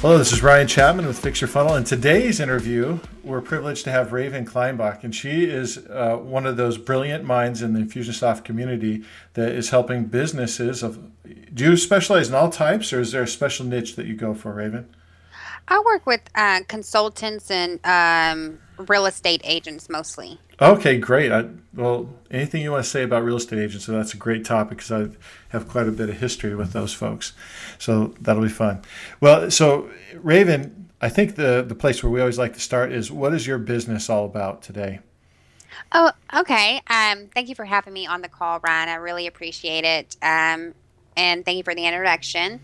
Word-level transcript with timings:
Hello, 0.00 0.16
this 0.16 0.32
is 0.32 0.42
Ryan 0.42 0.66
Chapman 0.66 1.06
with 1.06 1.18
Fix 1.18 1.40
Your 1.40 1.48
Funnel. 1.48 1.74
In 1.76 1.84
today's 1.84 2.40
interview, 2.40 2.98
we're 3.22 3.40
privileged 3.40 3.84
to 3.84 3.90
have 3.90 4.12
Raven 4.12 4.46
Kleinbach, 4.46 5.04
and 5.04 5.14
she 5.14 5.44
is 5.44 5.78
uh, 5.78 6.16
one 6.16 6.46
of 6.46 6.56
those 6.56 6.78
brilliant 6.78 7.24
minds 7.24 7.62
in 7.62 7.72
the 7.72 7.80
Infusionsoft 7.80 8.44
community 8.44 9.04
that 9.34 9.52
is 9.52 9.70
helping 9.70 10.06
businesses. 10.06 10.82
Of, 10.82 10.98
do 11.52 11.70
you 11.70 11.76
specialize 11.76 12.28
in 12.28 12.34
all 12.34 12.48
types, 12.48 12.92
or 12.92 13.00
is 13.00 13.12
there 13.12 13.22
a 13.22 13.28
special 13.28 13.66
niche 13.66 13.96
that 13.96 14.06
you 14.06 14.14
go 14.14 14.34
for, 14.34 14.52
Raven? 14.52 14.88
I 15.68 15.82
work 15.84 16.06
with 16.06 16.22
uh, 16.34 16.60
consultants 16.68 17.50
and 17.50 17.78
um, 17.84 18.58
real 18.88 19.04
estate 19.06 19.42
agents 19.44 19.88
mostly. 19.88 20.40
Okay, 20.60 20.98
great. 20.98 21.30
I, 21.30 21.46
well, 21.72 22.08
anything 22.30 22.62
you 22.62 22.72
want 22.72 22.84
to 22.84 22.90
say 22.90 23.04
about 23.04 23.22
real 23.22 23.36
estate 23.36 23.60
agents? 23.60 23.84
So 23.84 23.92
that's 23.92 24.12
a 24.12 24.16
great 24.16 24.44
topic 24.44 24.78
because 24.78 24.90
I 24.90 25.16
have 25.50 25.68
quite 25.68 25.86
a 25.86 25.92
bit 25.92 26.10
of 26.10 26.18
history 26.18 26.54
with 26.54 26.72
those 26.72 26.92
folks. 26.92 27.32
So 27.78 28.14
that'll 28.20 28.42
be 28.42 28.48
fun. 28.48 28.82
Well, 29.20 29.50
so 29.50 29.88
Raven, 30.14 30.90
I 31.00 31.08
think 31.08 31.36
the 31.36 31.64
the 31.66 31.76
place 31.76 32.02
where 32.02 32.10
we 32.10 32.20
always 32.20 32.38
like 32.38 32.54
to 32.54 32.60
start 32.60 32.90
is 32.90 33.10
what 33.10 33.32
is 33.32 33.46
your 33.46 33.58
business 33.58 34.10
all 34.10 34.24
about 34.24 34.62
today? 34.62 34.98
Oh, 35.92 36.10
okay. 36.36 36.82
Um, 36.88 37.28
thank 37.34 37.48
you 37.48 37.54
for 37.54 37.64
having 37.64 37.92
me 37.92 38.06
on 38.06 38.20
the 38.20 38.28
call, 38.28 38.58
Ryan. 38.60 38.88
I 38.88 38.96
really 38.96 39.26
appreciate 39.26 39.84
it. 39.84 40.16
Um, 40.22 40.74
and 41.16 41.44
thank 41.44 41.56
you 41.56 41.62
for 41.62 41.74
the 41.74 41.86
introduction. 41.86 42.60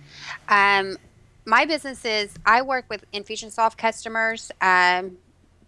Um, 0.49 0.97
my 1.45 1.65
business 1.65 2.05
is 2.05 2.35
I 2.45 2.63
work 2.63 2.87
with 2.89 3.05
Infusionsoft 3.13 3.77
customers. 3.77 4.51
Um, 4.61 5.19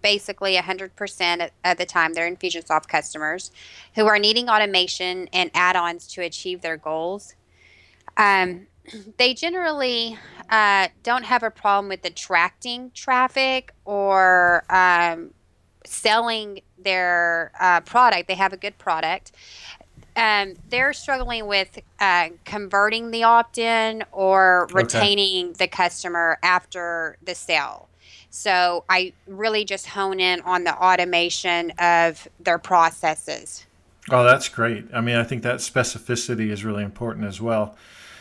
basically 0.02 0.56
100% 0.56 1.50
of 1.64 1.76
the 1.76 1.86
time 1.86 2.12
they're 2.12 2.30
Infusionsoft 2.30 2.88
customers 2.88 3.50
who 3.94 4.06
are 4.06 4.18
needing 4.18 4.48
automation 4.48 5.28
and 5.32 5.50
add-ons 5.54 6.06
to 6.08 6.22
achieve 6.22 6.62
their 6.62 6.76
goals. 6.76 7.34
Um, 8.16 8.66
they 9.18 9.34
generally 9.34 10.18
uh, 10.50 10.88
don't 11.02 11.24
have 11.24 11.42
a 11.42 11.50
problem 11.50 11.88
with 11.88 12.04
attracting 12.04 12.90
traffic 12.94 13.72
or 13.84 14.64
um, 14.70 15.32
selling 15.84 16.60
their 16.78 17.52
uh, 17.60 17.80
product. 17.80 18.28
They 18.28 18.34
have 18.34 18.52
a 18.52 18.56
good 18.56 18.78
product. 18.78 19.32
Um, 20.16 20.54
they're 20.70 20.94
struggling 20.94 21.46
with 21.46 21.78
uh, 22.00 22.30
converting 22.44 23.10
the 23.10 23.24
opt-in 23.24 24.02
or 24.12 24.66
retaining 24.72 25.48
okay. 25.48 25.54
the 25.58 25.68
customer 25.68 26.38
after 26.42 27.18
the 27.22 27.34
sale. 27.34 27.88
So 28.36 28.84
I 28.90 29.14
really 29.26 29.64
just 29.64 29.86
hone 29.86 30.20
in 30.20 30.42
on 30.42 30.64
the 30.64 30.74
automation 30.76 31.70
of 31.78 32.28
their 32.38 32.58
processes. 32.58 33.64
Oh, 34.10 34.24
that's 34.24 34.50
great. 34.50 34.84
I 34.92 35.00
mean, 35.00 35.16
I 35.16 35.24
think 35.24 35.42
that 35.42 35.56
specificity 35.56 36.50
is 36.50 36.62
really 36.62 36.84
important 36.84 37.24
as 37.24 37.40
well 37.40 37.76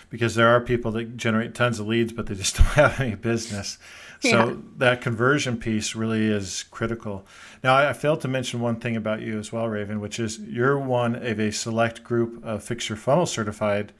because 0.09 0.33
there 0.33 0.47
are 0.47 0.61
people 0.61 0.91
that 0.93 1.17
generate 1.17 1.53
tons 1.53 1.81
of 1.81 1.87
leads, 1.87 2.13
but 2.13 2.27
they 2.27 2.35
just 2.35 2.55
don't 2.57 2.65
have 2.67 2.99
any 3.01 3.15
business. 3.15 3.77
So 4.21 4.47
yeah. 4.47 4.55
that 4.77 5.01
conversion 5.01 5.57
piece 5.57 5.95
really 5.95 6.27
is 6.27 6.63
critical. 6.71 7.25
Now, 7.61 7.75
I 7.75 7.91
failed 7.91 8.21
to 8.21 8.29
mention 8.29 8.61
one 8.61 8.77
thing 8.77 8.95
about 8.95 9.21
you 9.21 9.37
as 9.37 9.51
well, 9.51 9.67
Raven, 9.67 9.99
which 9.99 10.17
is 10.17 10.39
you're 10.39 10.79
one 10.79 11.15
of 11.15 11.41
a 11.41 11.51
select 11.51 12.05
group 12.05 12.41
of 12.41 12.63
Fix 12.63 12.87
Your 12.87 12.95
Funnel 12.95 13.25
certified 13.25 13.91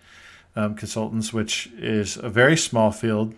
um, 0.55 0.75
consultants, 0.75 1.33
which 1.33 1.67
is 1.77 2.15
a 2.15 2.29
very 2.29 2.55
small 2.55 2.91
field. 2.91 3.35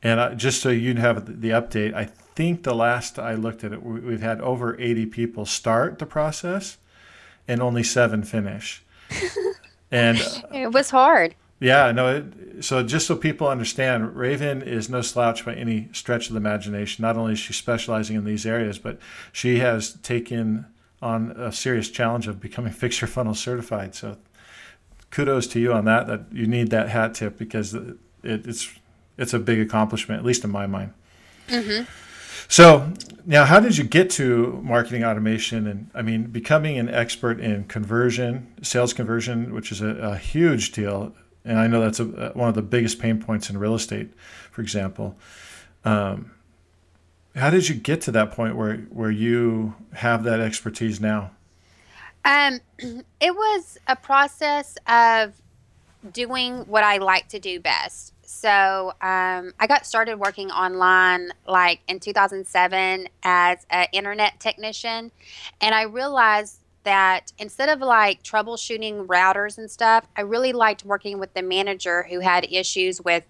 And 0.00 0.38
just 0.38 0.62
so 0.62 0.70
you 0.70 0.94
have 0.94 1.42
the 1.42 1.50
update, 1.50 1.92
I 1.92 2.08
think 2.34 2.62
the 2.62 2.74
last 2.74 3.18
I 3.18 3.34
looked 3.34 3.64
at 3.64 3.72
it, 3.72 3.82
we've 3.82 4.22
had 4.22 4.40
over 4.40 4.78
80 4.80 5.06
people 5.06 5.46
start 5.46 5.98
the 5.98 6.06
process 6.06 6.78
and 7.46 7.60
only 7.60 7.82
seven 7.82 8.22
finish. 8.22 8.82
and 9.90 10.18
it 10.52 10.72
was 10.72 10.90
hard. 10.90 11.34
Yeah, 11.58 11.92
no. 11.92 12.16
It, 12.16 12.64
so 12.64 12.82
just 12.82 13.06
so 13.06 13.16
people 13.16 13.46
understand, 13.46 14.16
Raven 14.16 14.62
is 14.62 14.88
no 14.88 15.02
slouch 15.02 15.44
by 15.44 15.54
any 15.54 15.88
stretch 15.92 16.28
of 16.28 16.32
the 16.32 16.38
imagination. 16.38 17.02
Not 17.02 17.16
only 17.16 17.34
is 17.34 17.38
she 17.38 17.52
specializing 17.52 18.16
in 18.16 18.24
these 18.24 18.46
areas, 18.46 18.78
but 18.78 18.98
she 19.32 19.58
has 19.58 19.94
taken 20.02 20.66
on 21.02 21.32
a 21.32 21.52
serious 21.52 21.90
challenge 21.90 22.26
of 22.28 22.40
becoming 22.40 22.72
Fix 22.72 23.00
Your 23.00 23.08
Funnel 23.08 23.34
certified. 23.34 23.94
So 23.94 24.16
kudos 25.10 25.46
to 25.48 25.60
you 25.60 25.72
on 25.72 25.84
that. 25.84 26.06
That 26.06 26.24
you 26.32 26.46
need 26.46 26.70
that 26.70 26.88
hat 26.88 27.14
tip 27.14 27.36
because 27.36 27.74
it, 27.74 27.98
it's 28.22 28.70
it's 29.18 29.34
a 29.34 29.38
big 29.38 29.60
accomplishment, 29.60 30.20
at 30.20 30.24
least 30.24 30.44
in 30.44 30.50
my 30.50 30.66
mind. 30.66 30.94
Mm-hmm. 31.48 31.84
So 32.48 32.92
now, 33.26 33.44
how 33.44 33.60
did 33.60 33.76
you 33.76 33.84
get 33.84 34.10
to 34.10 34.60
marketing 34.62 35.04
automation? 35.04 35.66
And 35.66 35.90
I 35.94 36.02
mean, 36.02 36.24
becoming 36.24 36.78
an 36.78 36.88
expert 36.88 37.40
in 37.40 37.64
conversion, 37.64 38.52
sales 38.62 38.92
conversion, 38.92 39.54
which 39.54 39.70
is 39.72 39.80
a, 39.80 39.88
a 39.88 40.16
huge 40.16 40.72
deal. 40.72 41.14
And 41.44 41.58
I 41.58 41.66
know 41.66 41.80
that's 41.80 42.00
a, 42.00 42.32
one 42.34 42.48
of 42.48 42.54
the 42.54 42.62
biggest 42.62 42.98
pain 42.98 43.22
points 43.22 43.48
in 43.50 43.58
real 43.58 43.74
estate, 43.74 44.12
for 44.50 44.62
example. 44.62 45.16
Um, 45.84 46.32
how 47.36 47.50
did 47.50 47.68
you 47.68 47.74
get 47.74 48.00
to 48.02 48.12
that 48.12 48.32
point 48.32 48.56
where 48.56 48.78
where 48.90 49.10
you 49.10 49.74
have 49.92 50.24
that 50.24 50.40
expertise 50.40 51.00
now? 51.00 51.30
Um, 52.24 52.60
it 52.78 53.34
was 53.34 53.78
a 53.86 53.96
process 53.96 54.76
of 54.86 55.40
doing 56.12 56.60
what 56.66 56.84
I 56.84 56.98
like 56.98 57.28
to 57.28 57.38
do 57.38 57.60
best. 57.60 58.14
So 58.30 58.92
um, 59.02 59.52
I 59.58 59.66
got 59.66 59.84
started 59.84 60.18
working 60.18 60.50
online 60.50 61.32
like 61.46 61.80
in 61.88 61.98
2007 61.98 63.08
as 63.24 63.66
an 63.70 63.86
internet 63.92 64.38
technician, 64.40 65.10
and 65.60 65.74
I 65.74 65.82
realized 65.82 66.60
that 66.84 67.32
instead 67.38 67.68
of 67.68 67.80
like 67.80 68.22
troubleshooting 68.22 69.06
routers 69.06 69.58
and 69.58 69.70
stuff, 69.70 70.06
I 70.16 70.22
really 70.22 70.52
liked 70.52 70.84
working 70.84 71.18
with 71.18 71.34
the 71.34 71.42
manager 71.42 72.04
who 72.04 72.20
had 72.20 72.46
issues 72.50 73.00
with 73.02 73.24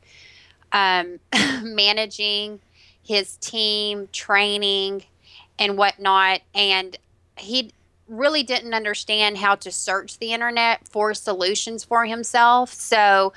um, 0.71 1.19
managing 1.63 2.61
his 3.03 3.37
team, 3.39 4.09
training, 4.13 5.05
and 5.59 5.77
whatnot. 5.77 6.43
And 6.55 6.97
he 7.37 7.73
really 8.11 8.43
didn't 8.43 8.75
understand 8.75 9.39
how 9.39 9.55
to 9.55 9.71
search 9.71 10.19
the 10.19 10.33
internet 10.33 10.87
for 10.89 11.15
solutions 11.15 11.85
for 11.85 12.05
himself. 12.05 12.75
So 12.75 13.33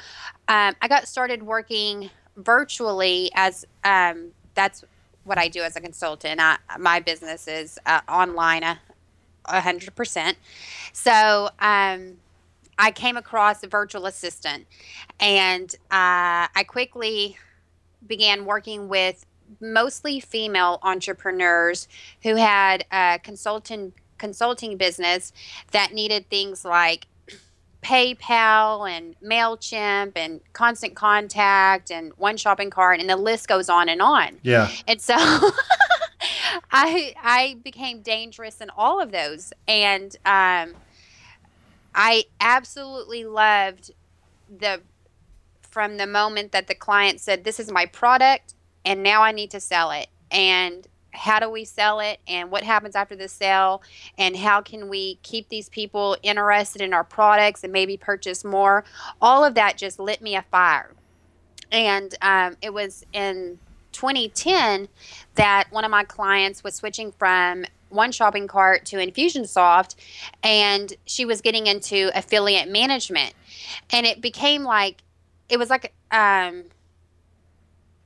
um, 0.47 0.75
I 0.81 0.87
got 0.87 1.07
started 1.07 1.43
working 1.43 2.09
virtually 2.35 3.31
as 3.35 3.65
um, 3.83 4.31
that's 4.55 4.83
what 5.23 5.37
I 5.37 5.47
do 5.47 5.61
as 5.61 5.75
a 5.75 5.81
consultant. 5.81 6.39
I, 6.41 6.57
my 6.79 6.99
business 6.99 7.47
is 7.47 7.79
uh, 7.85 8.01
online 8.09 8.63
a 8.63 9.61
hundred 9.61 9.95
percent. 9.95 10.37
So 10.91 11.49
um, 11.59 12.17
I 12.77 12.91
came 12.93 13.17
across 13.17 13.63
a 13.63 13.67
virtual 13.67 14.05
assistant, 14.05 14.65
and 15.19 15.73
uh, 15.91 16.47
I 16.55 16.65
quickly 16.67 17.37
began 18.05 18.45
working 18.45 18.89
with 18.89 19.25
mostly 19.61 20.19
female 20.19 20.79
entrepreneurs 20.81 21.87
who 22.23 22.35
had 22.35 22.85
a 22.91 23.19
consultant 23.23 23.93
consulting 24.17 24.77
business 24.77 25.33
that 25.71 25.93
needed 25.93 26.29
things 26.29 26.63
like 26.63 27.07
PayPal 27.83 28.89
and 28.89 29.16
MailChimp 29.21 30.13
and 30.16 30.39
Constant 30.53 30.95
Contact 30.95 31.91
and 31.91 32.13
One 32.17 32.38
Shopping 32.38 32.69
Cart 32.69 32.99
and 32.99 33.09
the 33.09 33.17
list 33.17 33.47
goes 33.47 33.69
on 33.69 33.89
and 33.89 34.01
on. 34.01 34.39
Yeah. 34.41 34.69
And 34.88 35.01
so 35.01 35.16
I 36.71 37.13
I 37.21 37.57
became 37.63 38.01
dangerous 38.01 38.61
in 38.61 38.69
all 38.75 39.01
of 39.01 39.11
those. 39.11 39.53
And 39.67 40.16
um, 40.25 40.75
I 41.94 42.23
absolutely 42.39 43.25
loved 43.25 43.91
the 44.50 44.81
from 45.61 45.97
the 45.97 46.07
moment 46.07 46.51
that 46.51 46.67
the 46.67 46.75
client 46.75 47.19
said, 47.19 47.44
This 47.44 47.59
is 47.59 47.71
my 47.71 47.85
product 47.85 48.55
and 48.85 49.03
now 49.03 49.21
I 49.21 49.31
need 49.31 49.51
to 49.51 49.59
sell 49.59 49.91
it. 49.91 50.07
And 50.31 50.88
how 51.13 51.40
do 51.40 51.50
we 51.50 51.66
sell 51.66 52.00
it 52.00 52.19
and 52.28 52.51
what 52.51 52.63
happens 52.63 52.96
after 52.96 53.16
the 53.16 53.28
sale 53.28 53.81
and 54.18 54.36
how 54.36 54.62
can 54.62 54.89
we 54.89 55.15
keep 55.24 55.50
these 55.50 55.69
people 55.69 56.18
interested 56.24 56.81
in 56.81 56.94
our 56.94 57.04
products 57.04 57.63
and 57.63 57.71
maybe 57.71 57.98
purchase 57.98 58.44
more. 58.44 58.83
All 59.21 59.45
of 59.45 59.56
that 59.56 59.77
just 59.77 60.00
lit 60.00 60.21
me 60.21 60.36
a 60.36 60.42
fire 60.42 60.92
and 61.74 62.13
um, 62.21 62.56
it 62.62 62.71
was 62.71 63.04
in 63.12 63.57
2010 63.92 64.88
that 65.36 65.65
one 65.71 65.83
of 65.83 65.92
my 65.92 66.04
clients 66.04 66.63
was 66.63 66.75
switching 66.75 67.12
from 67.12 67.66
one 67.89 68.12
shopping 68.12 68.48
cart 68.48 68.86
to 68.86 68.98
infusionsoft 68.98 69.95
and 70.44 70.94
she 71.06 71.25
was 71.25 71.42
getting 71.42 71.68
into 71.68 72.12
affiliate 72.16 72.69
management. 72.69 73.33
And 73.92 74.06
it 74.06 74.21
became 74.21 74.63
like 74.63 75.04
it 75.50 75.57
was 75.57 75.69
like 75.69 75.94
um, 76.12 76.66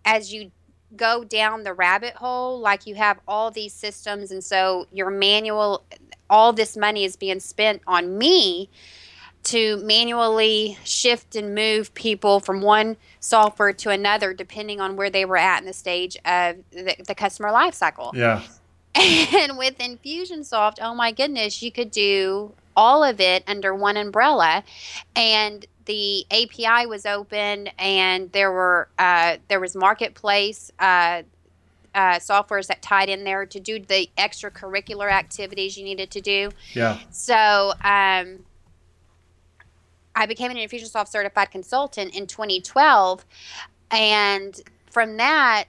as 0.05 0.33
you 0.33 0.51
go 0.95 1.23
down 1.23 1.63
the 1.63 1.73
rabbit 1.73 2.15
hole 2.15 2.59
like 2.59 2.87
you 2.87 2.95
have 2.95 3.19
all 3.27 3.51
these 3.51 3.73
systems 3.73 4.31
and 4.31 4.43
so 4.43 4.87
your 4.91 5.09
manual 5.09 5.83
all 6.29 6.53
this 6.53 6.77
money 6.77 7.03
is 7.03 7.15
being 7.15 7.39
spent 7.39 7.81
on 7.85 8.17
me 8.17 8.69
to 9.43 9.77
manually 9.77 10.77
shift 10.83 11.35
and 11.35 11.53
move 11.53 11.93
people 11.93 12.39
from 12.39 12.61
one 12.61 12.95
software 13.19 13.73
to 13.73 13.89
another 13.89 14.33
depending 14.33 14.79
on 14.79 14.95
where 14.95 15.09
they 15.09 15.25
were 15.25 15.37
at 15.37 15.59
in 15.59 15.65
the 15.65 15.73
stage 15.73 16.15
of 16.25 16.55
the, 16.71 16.95
the 17.05 17.15
customer 17.15 17.51
life 17.51 17.73
cycle 17.73 18.11
yeah. 18.15 18.41
And 19.35 19.59
with 19.59 19.77
Infusionsoft, 19.77 20.77
oh 20.81 20.95
my 20.95 21.11
goodness, 21.11 21.61
you 21.61 21.71
could 21.71 21.91
do 21.91 22.53
all 22.77 23.03
of 23.03 23.19
it 23.19 23.43
under 23.47 23.75
one 23.75 23.97
umbrella. 23.97 24.63
And 25.15 25.65
the 25.85 26.25
API 26.31 26.85
was 26.85 27.05
open, 27.05 27.67
and 27.79 28.31
there 28.33 28.51
were 28.51 28.89
uh, 28.99 29.37
there 29.47 29.59
was 29.59 29.75
marketplace 29.75 30.71
uh, 30.79 31.23
uh, 31.95 32.19
softwares 32.19 32.67
that 32.67 32.81
tied 32.81 33.09
in 33.09 33.23
there 33.23 33.45
to 33.45 33.59
do 33.59 33.79
the 33.79 34.09
extracurricular 34.17 35.11
activities 35.11 35.77
you 35.77 35.83
needed 35.83 36.11
to 36.11 36.21
do. 36.21 36.51
Yeah. 36.73 36.99
So 37.09 37.71
um, 37.83 38.45
I 40.13 40.25
became 40.27 40.51
an 40.51 40.57
Infusionsoft 40.57 41.07
certified 41.07 41.51
consultant 41.51 42.13
in 42.13 42.27
2012, 42.27 43.25
and 43.89 44.61
from 44.91 45.17
that. 45.17 45.65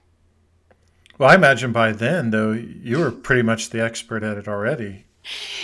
Well, 1.17 1.29
I 1.29 1.35
imagine 1.35 1.71
by 1.71 1.93
then, 1.93 2.31
though, 2.31 2.51
you 2.51 2.99
were 2.99 3.11
pretty 3.11 3.41
much 3.41 3.69
the 3.69 3.81
expert 3.81 4.21
at 4.21 4.37
it 4.37 4.47
already. 4.47 5.05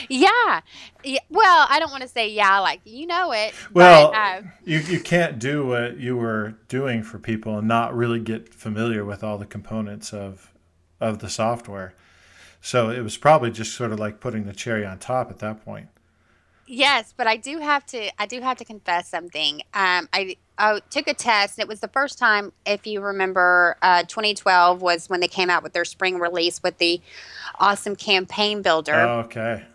Yeah. 0.10 0.62
yeah. 1.04 1.20
Well, 1.30 1.68
I 1.70 1.80
don't 1.80 1.92
want 1.92 2.04
to 2.04 2.10
say 2.10 2.30
yeah, 2.30 2.60
like 2.60 2.82
you 2.86 3.08
know 3.08 3.32
it. 3.32 3.54
Well, 3.74 4.12
but, 4.12 4.18
uh, 4.18 4.42
you 4.64 4.80
you 4.80 5.00
can't 5.00 5.40
do 5.40 5.66
what 5.66 5.98
you 6.00 6.16
were 6.18 6.56
doing 6.68 7.04
for 7.04 7.20
people 7.20 7.58
and 7.58 7.68
not 7.68 7.96
really 7.96 8.20
get 8.20 8.54
familiar 8.54 9.04
with 9.04 9.24
all 9.24 9.38
the 9.38 9.46
components 9.46 10.14
of 10.14 10.52
of 11.00 11.20
the 11.20 11.30
software. 11.30 11.94
So 12.62 12.90
it 12.90 13.02
was 13.02 13.18
probably 13.18 13.52
just 13.52 13.76
sort 13.76 13.92
of 13.92 14.00
like 14.00 14.20
putting 14.20 14.46
the 14.46 14.54
cherry 14.54 14.86
on 14.86 14.98
top 14.98 15.30
at 15.30 15.40
that 15.40 15.64
point. 15.64 15.90
Yes, 16.68 17.14
but 17.16 17.28
I 17.28 17.38
do 17.38 17.60
have 17.60 17.86
to. 17.88 18.10
I 18.20 18.26
do 18.26 18.42
have 18.42 18.58
to 18.58 18.66
confess 18.66 19.08
something. 19.08 19.62
Um, 19.74 20.10
I 20.12 20.38
I 20.58 20.80
took 20.90 21.08
a 21.08 21.14
test. 21.14 21.60
It 21.60 21.68
was 21.68 21.80
the 21.80 21.88
first 21.88 22.18
time, 22.18 22.54
if 22.66 22.88
you 22.88 23.02
remember, 23.02 23.78
uh, 23.82 24.04
2012 24.04 24.82
was 24.82 25.10
when 25.10 25.20
they 25.20 25.28
came 25.28 25.50
out 25.50 25.64
with 25.64 25.74
their 25.74 25.86
spring 25.86 26.20
release 26.20 26.62
with 26.64 26.78
the 26.78 27.02
awesome 27.60 27.96
campaign 27.96 28.62
builder. 28.62 28.94
Oh, 28.94 29.20
okay. 29.22 29.66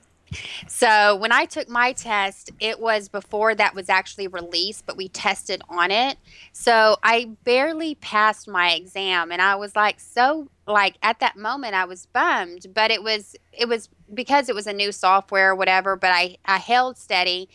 So 0.68 1.16
when 1.16 1.32
I 1.32 1.44
took 1.44 1.68
my 1.68 1.92
test, 1.92 2.50
it 2.60 2.78
was 2.78 3.08
before 3.08 3.54
that 3.54 3.74
was 3.74 3.88
actually 3.88 4.28
released, 4.28 4.86
but 4.86 4.96
we 4.96 5.08
tested 5.08 5.62
on 5.68 5.90
it. 5.90 6.18
So 6.52 6.96
I 7.02 7.30
barely 7.44 7.96
passed 7.96 8.46
my 8.48 8.72
exam, 8.72 9.32
and 9.32 9.42
I 9.42 9.56
was 9.56 9.74
like 9.74 9.98
so 9.98 10.48
like 10.66 10.96
at 11.02 11.18
that 11.18 11.36
moment 11.36 11.74
I 11.74 11.84
was 11.84 12.06
bummed, 12.06 12.68
but 12.72 12.90
it 12.90 13.02
was 13.02 13.34
it 13.52 13.68
was 13.68 13.88
because 14.14 14.48
it 14.48 14.54
was 14.54 14.66
a 14.66 14.72
new 14.72 14.92
software 14.92 15.50
or 15.50 15.54
whatever. 15.54 15.96
But 15.96 16.10
I 16.12 16.36
I 16.44 16.58
held 16.58 16.96
steady, 16.96 17.48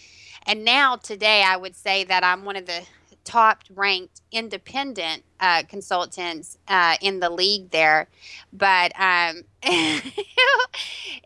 and 0.46 0.66
now 0.66 0.98
today 0.98 1.44
I 1.44 1.56
would 1.56 1.76
say 1.76 2.04
that 2.04 2.24
I'm 2.24 2.44
one 2.44 2.58
of 2.58 2.66
the 2.66 2.82
top 3.26 3.64
ranked 3.74 4.22
independent 4.32 5.24
uh, 5.40 5.64
consultants 5.68 6.58
uh, 6.68 6.96
in 7.02 7.20
the 7.20 7.30
league 7.30 7.72
there. 7.72 8.08
But 8.54 8.94
um, 8.98 9.44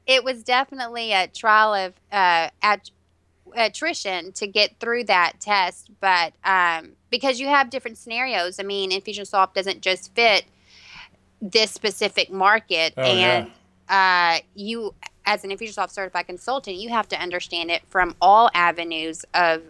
it 0.07 0.24
was 0.24 0.44
definitely 0.44 1.12
a 1.12 1.28
trial 1.28 1.74
of 1.74 1.94
uh, 2.12 2.50
at- 2.63 2.90
attrition 3.56 4.31
to 4.34 4.48
get 4.48 4.80
through 4.80 5.04
that 5.06 5.34
test. 5.40 5.92
But 6.00 6.34
um, 6.44 6.94
because 7.12 7.40
you 7.40 7.48
have 7.48 7.69
different 7.69 7.98
scenarios, 7.98 8.60
I 8.60 8.63
mean, 8.63 8.92
Infusionsoft 8.92 9.54
doesn't 9.54 9.81
just 9.81 10.16
fit 10.16 10.46
this 11.42 11.72
specific 11.72 12.31
market. 12.31 12.94
Oh, 12.98 13.04
and 13.04 13.51
yeah. 13.90 14.36
uh, 14.38 14.40
you, 14.56 14.96
as 15.25 15.44
an 15.44 15.51
Infusionsoft 15.51 15.92
certified 15.92 16.28
consultant, 16.28 16.78
you 16.78 16.90
have 16.90 17.07
to 17.10 17.22
understand 17.22 17.72
it 17.72 17.81
from 17.90 18.16
all 18.22 18.50
avenues 18.54 19.25
of 19.34 19.63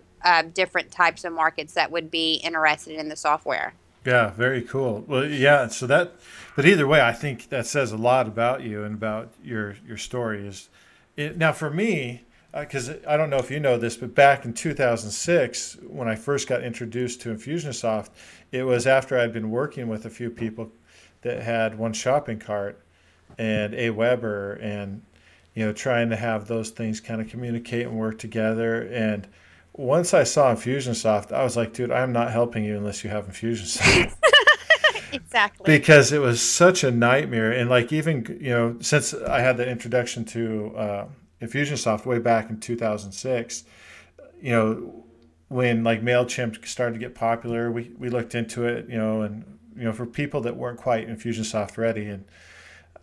different 0.54 0.92
types 0.92 1.24
of 1.24 1.34
markets 1.34 1.74
that 1.74 1.92
would 1.92 2.10
be 2.12 2.36
interested 2.36 2.96
in 2.96 3.10
the 3.10 3.16
software. 3.16 3.74
Yeah, 4.06 4.32
very 4.32 4.62
cool. 4.62 5.04
Well, 5.08 5.26
yeah. 5.26 5.68
So 5.68 5.86
that, 5.88 6.14
but 6.56 6.66
either 6.66 6.88
way, 6.88 7.02
I 7.02 7.12
think 7.12 7.50
that 7.50 7.66
says 7.66 7.92
a 7.92 7.98
lot 7.98 8.28
about 8.28 8.64
you 8.64 8.84
and 8.84 8.96
about 8.96 9.34
your 9.44 9.76
your 9.86 9.98
story. 9.98 10.48
Is 10.48 10.70
it, 11.18 11.38
now 11.38 11.52
for 11.52 11.70
me, 11.70 12.24
because 12.58 12.90
uh, 12.90 13.00
I 13.08 13.18
don't 13.18 13.30
know 13.30 13.38
if 13.38 13.52
you 13.52 13.60
know 13.60 13.78
this, 13.78 13.98
but 13.98 14.16
back 14.16 14.46
in 14.46 14.54
2006, 14.54 15.78
when 15.88 16.08
I 16.08 16.16
first 16.16 16.48
got 16.48 16.64
introduced 16.64 17.22
to 17.22 17.30
Infusionsoft, 17.30 18.10
it 18.52 18.64
was 18.64 18.88
after 18.88 19.20
I'd 19.20 19.34
been 19.34 19.52
working 19.52 19.88
with 19.88 20.06
a 20.06 20.10
few 20.10 20.30
people 20.30 20.72
that 21.22 21.44
had 21.44 21.78
one 21.78 21.92
shopping 21.92 22.40
cart 22.40 22.82
and 23.38 23.74
a 23.74 23.90
AWeber, 23.90 24.64
and 24.64 25.02
you 25.54 25.66
know, 25.66 25.74
trying 25.74 26.10
to 26.10 26.16
have 26.16 26.48
those 26.48 26.70
things 26.70 27.02
kind 27.02 27.20
of 27.20 27.28
communicate 27.28 27.86
and 27.86 27.98
work 27.98 28.18
together 28.18 28.84
and 28.84 29.28
once 29.80 30.14
I 30.14 30.26
saw 30.26 30.54
Infusionsoft, 30.54 31.32
I 31.32 31.42
was 31.42 31.56
like, 31.56 31.72
dude, 31.72 31.90
I'm 31.90 32.12
not 32.12 32.32
helping 32.32 32.66
you 32.66 32.76
unless 32.76 33.02
you 33.06 33.10
have 33.10 33.28
Infusionsoft. 33.28 34.14
exactly. 35.14 35.64
Because 35.66 36.12
it 36.12 36.20
was 36.20 36.42
such 36.42 36.84
a 36.84 36.92
nightmare. 36.92 37.54
And 37.54 37.70
like, 37.70 37.94
even, 37.94 38.26
you 38.42 38.50
know, 38.50 38.76
since 38.82 39.14
I 39.14 39.40
had 39.40 39.56
the 39.56 39.68
introduction 39.68 40.26
to 40.26 40.76
uh, 40.76 41.06
Infusionsoft 41.42 42.06
way 42.06 42.20
back 42.20 42.50
in 42.50 42.60
2006, 42.60 43.64
you 44.42 44.52
know, 44.52 45.06
when 45.48 45.86
like 45.86 46.02
MailChimp 46.02 46.66
started 46.68 46.94
to 46.94 47.00
get 47.00 47.16
popular, 47.16 47.72
we, 47.72 47.92
we 47.98 48.10
looked 48.10 48.36
into 48.36 48.68
it, 48.68 48.90
you 48.90 48.98
know, 48.98 49.22
and, 49.22 49.60
you 49.78 49.86
know, 49.86 49.94
for 49.94 50.06
people 50.06 50.42
that 50.42 50.58
weren't 50.58 50.78
quite 50.78 51.08
Infusionsoft 51.08 51.78
ready 51.78 52.06
and, 52.08 52.26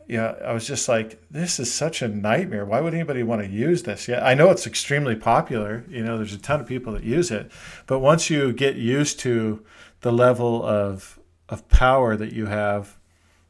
yeah, 0.07 0.35
I 0.45 0.53
was 0.53 0.67
just 0.67 0.89
like, 0.89 1.21
this 1.31 1.59
is 1.59 1.73
such 1.73 2.01
a 2.01 2.09
nightmare. 2.09 2.65
Why 2.65 2.81
would 2.81 2.95
anybody 2.95 3.23
want 3.25 3.43
to 3.43 3.49
use 3.49 3.83
this? 3.83 4.07
Yeah, 4.07 4.25
I 4.25 4.35
know 4.35 4.51
it's 4.51 4.67
extremely 4.67 5.17
popular. 5.17 5.85
You 5.89 6.05
know, 6.05 6.17
there's 6.17 6.33
a 6.33 6.39
ton 6.39 6.61
of 6.61 6.67
people 6.67 6.93
that 6.93 7.03
use 7.03 7.31
it, 7.31 7.51
but 7.87 7.99
once 7.99 8.31
you 8.31 8.53
get 8.53 8.77
used 8.77 9.19
to 9.21 9.65
the 10.03 10.13
level 10.13 10.65
of 10.65 11.19
of 11.49 11.69
power 11.69 12.17
that 12.17 12.33
you 12.33 12.47
have 12.47 12.99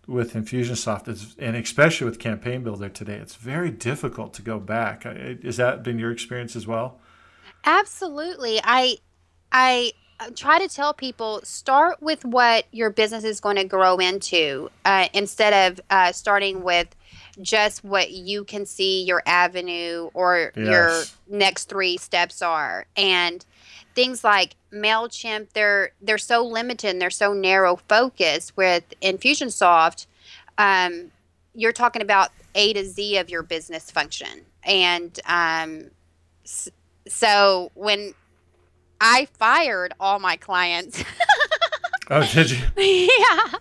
with 0.06 0.34
Infusionsoft, 0.34 1.34
and 1.38 1.56
especially 1.56 2.04
with 2.06 2.18
Campaign 2.18 2.62
Builder 2.62 2.88
today, 2.88 3.16
it's 3.16 3.34
very 3.34 3.70
difficult 3.70 4.34
to 4.34 4.42
go 4.42 4.58
back. 4.58 5.04
Has 5.04 5.56
that 5.56 5.82
been 5.82 5.98
your 5.98 6.12
experience 6.12 6.56
as 6.56 6.66
well? 6.66 7.00
Absolutely. 7.64 8.60
I 8.62 8.96
I 9.52 9.92
try 10.34 10.58
to 10.58 10.68
tell 10.68 10.94
people 10.94 11.40
start 11.44 12.00
with 12.00 12.24
what 12.24 12.66
your 12.72 12.90
business 12.90 13.24
is 13.24 13.40
going 13.40 13.56
to 13.56 13.64
grow 13.64 13.98
into 13.98 14.70
uh, 14.84 15.08
instead 15.12 15.72
of 15.72 15.80
uh, 15.90 16.12
starting 16.12 16.62
with 16.62 16.94
just 17.40 17.84
what 17.84 18.10
you 18.10 18.44
can 18.44 18.64
see 18.64 19.04
your 19.04 19.22
avenue 19.26 20.08
or 20.14 20.52
yes. 20.56 20.66
your 20.66 21.38
next 21.38 21.68
three 21.68 21.96
steps 21.96 22.40
are 22.40 22.86
and 22.96 23.44
things 23.94 24.24
like 24.24 24.56
mailchimp 24.72 25.48
they're 25.52 25.90
they're 26.00 26.18
so 26.18 26.44
limited 26.44 26.90
and 26.90 27.00
they're 27.00 27.10
so 27.10 27.32
narrow 27.32 27.76
focused 27.88 28.56
with 28.56 28.84
infusionsoft 29.02 30.06
um, 30.58 31.10
you're 31.54 31.72
talking 31.72 32.00
about 32.00 32.30
a 32.54 32.72
to 32.72 32.84
z 32.84 33.18
of 33.18 33.28
your 33.28 33.42
business 33.42 33.90
function 33.90 34.42
and 34.64 35.20
um, 35.26 35.90
so 37.06 37.70
when 37.74 38.14
I 39.00 39.26
fired 39.34 39.94
all 40.00 40.18
my 40.18 40.36
clients. 40.36 41.04
oh, 42.10 42.28
did 42.32 42.50
you? 42.50 42.58
yeah. 42.76 43.58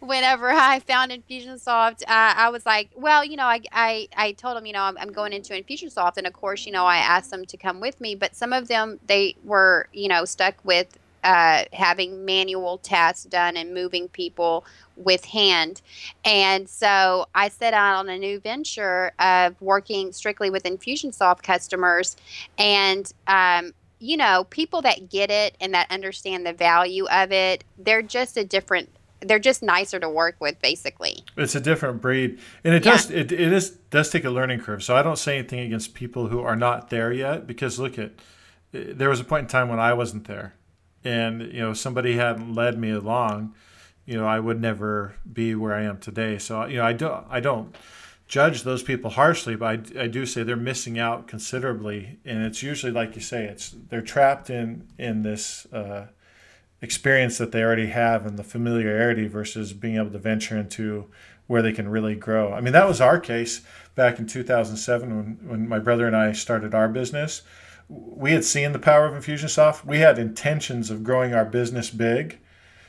Whenever 0.00 0.50
I 0.50 0.80
found 0.80 1.10
Infusionsoft, 1.10 2.02
uh, 2.02 2.34
I 2.36 2.50
was 2.50 2.66
like, 2.66 2.90
well, 2.94 3.24
you 3.24 3.36
know, 3.36 3.44
I, 3.44 3.60
I, 3.72 4.08
I 4.16 4.32
told 4.32 4.56
them, 4.56 4.66
you 4.66 4.72
know, 4.72 4.82
I'm, 4.82 4.98
I'm 4.98 5.12
going 5.12 5.32
into 5.32 5.54
Infusionsoft. 5.54 6.16
And 6.16 6.26
of 6.26 6.32
course, 6.32 6.66
you 6.66 6.72
know, 6.72 6.84
I 6.84 6.98
asked 6.98 7.30
them 7.30 7.44
to 7.46 7.56
come 7.56 7.80
with 7.80 8.00
me. 8.00 8.14
But 8.14 8.36
some 8.36 8.52
of 8.52 8.68
them, 8.68 9.00
they 9.06 9.36
were, 9.44 9.88
you 9.92 10.08
know, 10.08 10.24
stuck 10.24 10.54
with 10.64 10.98
uh, 11.26 11.64
having 11.72 12.24
manual 12.24 12.78
tasks 12.78 13.24
done 13.24 13.56
and 13.56 13.74
moving 13.74 14.08
people 14.08 14.64
with 14.96 15.24
hand. 15.24 15.82
And 16.24 16.68
so 16.68 17.26
I 17.34 17.48
set 17.48 17.74
out 17.74 17.96
on 17.96 18.08
a 18.08 18.16
new 18.16 18.38
venture 18.38 19.10
of 19.18 19.60
working 19.60 20.12
strictly 20.12 20.50
with 20.50 20.62
Infusionsoft 20.62 21.42
customers. 21.42 22.16
And 22.58 23.12
um, 23.26 23.72
you 23.98 24.16
know, 24.16 24.44
people 24.50 24.82
that 24.82 25.10
get 25.10 25.30
it 25.30 25.56
and 25.60 25.74
that 25.74 25.90
understand 25.90 26.46
the 26.46 26.52
value 26.52 27.06
of 27.06 27.32
it, 27.32 27.64
they're 27.78 28.02
just 28.02 28.36
a 28.36 28.44
different 28.44 28.90
they're 29.20 29.38
just 29.38 29.62
nicer 29.62 29.98
to 29.98 30.10
work 30.10 30.36
with 30.40 30.60
basically. 30.60 31.24
It's 31.36 31.54
a 31.54 31.60
different 31.60 32.02
breed. 32.02 32.38
And 32.64 32.74
it 32.74 32.84
yeah. 32.84 32.92
does 32.92 33.10
it, 33.10 33.32
it 33.32 33.52
is 33.52 33.70
does 33.90 34.10
take 34.10 34.24
a 34.24 34.30
learning 34.30 34.60
curve. 34.60 34.82
So 34.82 34.96
i 34.96 35.02
don't 35.02 35.18
say 35.18 35.38
anything 35.38 35.60
against 35.60 35.94
people 35.94 36.28
who 36.28 36.40
are 36.40 36.56
not 36.56 36.90
there 36.90 37.12
yet 37.12 37.46
because 37.46 37.78
look 37.78 37.98
at 37.98 38.12
eh, 38.74 38.84
there 38.88 39.08
was 39.08 39.20
a 39.20 39.24
point 39.24 39.44
in 39.44 39.48
time 39.48 39.68
when 39.68 39.80
i 39.80 39.92
wasn't 39.92 40.26
there. 40.26 40.54
And 41.04 41.40
you 41.52 41.60
know 41.60 41.72
somebody 41.72 42.16
hadn't 42.16 42.54
led 42.54 42.78
me 42.78 42.90
along 42.90 43.54
you 44.04 44.16
know 44.16 44.26
i 44.26 44.38
would 44.38 44.60
never 44.60 45.14
be 45.30 45.54
where 45.54 45.74
i 45.74 45.82
am 45.82 45.98
today. 45.98 46.38
So 46.38 46.66
you 46.66 46.76
know 46.76 46.84
i 46.84 46.92
don't 46.92 47.26
i 47.30 47.40
don't 47.40 47.74
judge 48.26 48.62
those 48.62 48.82
people 48.82 49.10
harshly, 49.10 49.54
but 49.54 49.96
I, 49.96 50.02
I, 50.02 50.06
do 50.08 50.26
say 50.26 50.42
they're 50.42 50.56
missing 50.56 50.98
out 50.98 51.28
considerably, 51.28 52.18
and 52.24 52.44
it's 52.44 52.62
usually 52.62 52.92
like 52.92 53.14
you 53.14 53.22
say, 53.22 53.44
it's 53.44 53.74
they're 53.88 54.02
trapped 54.02 54.50
in 54.50 54.88
in 54.98 55.22
this 55.22 55.66
uh, 55.72 56.08
experience 56.80 57.38
that 57.38 57.52
they 57.52 57.62
already 57.62 57.86
have 57.86 58.26
and 58.26 58.38
the 58.38 58.44
familiarity 58.44 59.28
versus 59.28 59.72
being 59.72 59.96
able 59.96 60.10
to 60.10 60.18
venture 60.18 60.56
into 60.56 61.08
where 61.46 61.62
they 61.62 61.72
can 61.72 61.88
really 61.88 62.16
grow. 62.16 62.52
I 62.52 62.60
mean, 62.60 62.72
that 62.72 62.88
was 62.88 63.00
our 63.00 63.20
case 63.20 63.60
back 63.94 64.18
in 64.18 64.26
2007 64.26 65.16
when 65.16 65.48
when 65.48 65.68
my 65.68 65.78
brother 65.78 66.06
and 66.06 66.16
I 66.16 66.32
started 66.32 66.74
our 66.74 66.88
business. 66.88 67.42
We 67.88 68.32
had 68.32 68.44
seen 68.44 68.72
the 68.72 68.80
power 68.80 69.06
of 69.06 69.14
Infusionsoft. 69.14 69.84
We 69.84 69.98
had 69.98 70.18
intentions 70.18 70.90
of 70.90 71.04
growing 71.04 71.32
our 71.34 71.44
business 71.44 71.90
big, 71.90 72.40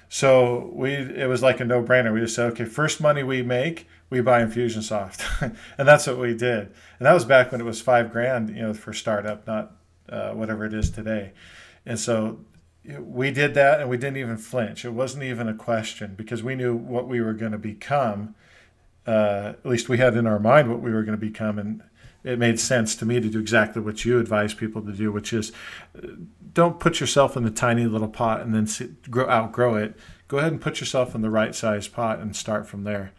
So 0.10 0.72
we 0.74 0.94
it 0.94 1.30
was 1.30 1.44
like 1.44 1.60
a 1.60 1.66
no 1.66 1.84
brainer. 1.84 2.12
We 2.12 2.22
just 2.22 2.36
said, 2.36 2.52
okay, 2.54 2.66
first 2.66 3.00
money 3.00 3.22
we 3.22 3.44
make, 3.44 3.88
we 4.10 4.22
buy 4.22 4.42
Infusionsoft, 4.44 5.56
and 5.78 5.88
that's 5.88 6.08
what 6.08 6.18
we 6.18 6.34
did. 6.34 6.72
And 7.00 7.06
that 7.06 7.14
was 7.14 7.26
back 7.26 7.52
when 7.52 7.62
it 7.62 7.66
was 7.66 7.82
five 7.82 8.12
grand, 8.12 8.50
you 8.50 8.62
know, 8.62 8.74
for 8.74 8.94
startup, 8.94 9.46
not 9.46 9.74
uh, 10.10 10.32
whatever 10.32 10.66
it 10.66 10.74
is 10.74 10.90
today. 10.90 11.34
And 11.86 12.00
so 12.00 12.40
we 13.00 13.32
did 13.32 13.54
that, 13.56 13.82
and 13.82 13.90
we 13.90 13.98
didn't 13.98 14.18
even 14.18 14.38
flinch. 14.38 14.86
It 14.86 14.92
wasn't 14.92 15.24
even 15.24 15.48
a 15.48 15.54
question 15.54 16.16
because 16.16 16.42
we 16.42 16.56
knew 16.56 16.76
what 16.76 17.08
we 17.08 17.22
were 17.22 17.34
going 17.34 17.52
to 17.52 17.58
become. 17.58 18.36
Uh, 19.06 19.54
at 19.54 19.66
least 19.66 19.90
we 19.90 19.98
had 19.98 20.16
in 20.16 20.28
our 20.28 20.40
mind 20.40 20.70
what 20.70 20.82
we 20.82 20.92
were 20.92 21.04
going 21.04 21.18
to 21.18 21.26
become, 21.26 21.60
and 21.60 21.84
it 22.24 22.40
made 22.40 22.60
sense 22.60 22.96
to 22.96 23.06
me 23.06 23.20
to 23.20 23.30
do 23.30 23.40
exactly 23.40 23.82
what 23.82 24.06
you 24.06 24.20
advise 24.20 24.54
people 24.54 24.82
to 24.82 24.92
do, 24.92 25.12
which 25.12 25.34
is 25.34 25.52
uh, 25.98 26.08
don't 26.54 26.80
put 26.80 27.00
yourself 27.00 27.38
in 27.38 27.44
the 27.44 27.52
tiny 27.52 27.86
little 27.86 28.08
pot 28.08 28.42
and 28.42 28.54
then 28.54 28.68
sit, 28.68 29.10
grow, 29.10 29.30
outgrow 29.30 29.76
it. 29.76 29.96
Go 30.28 30.38
ahead 30.38 30.52
and 30.52 30.62
put 30.62 30.80
yourself 30.80 31.14
in 31.16 31.22
the 31.22 31.30
right 31.30 31.56
size 31.56 31.88
pot 31.88 32.20
and 32.20 32.36
start 32.36 32.68
from 32.68 32.84
there. 32.84 33.14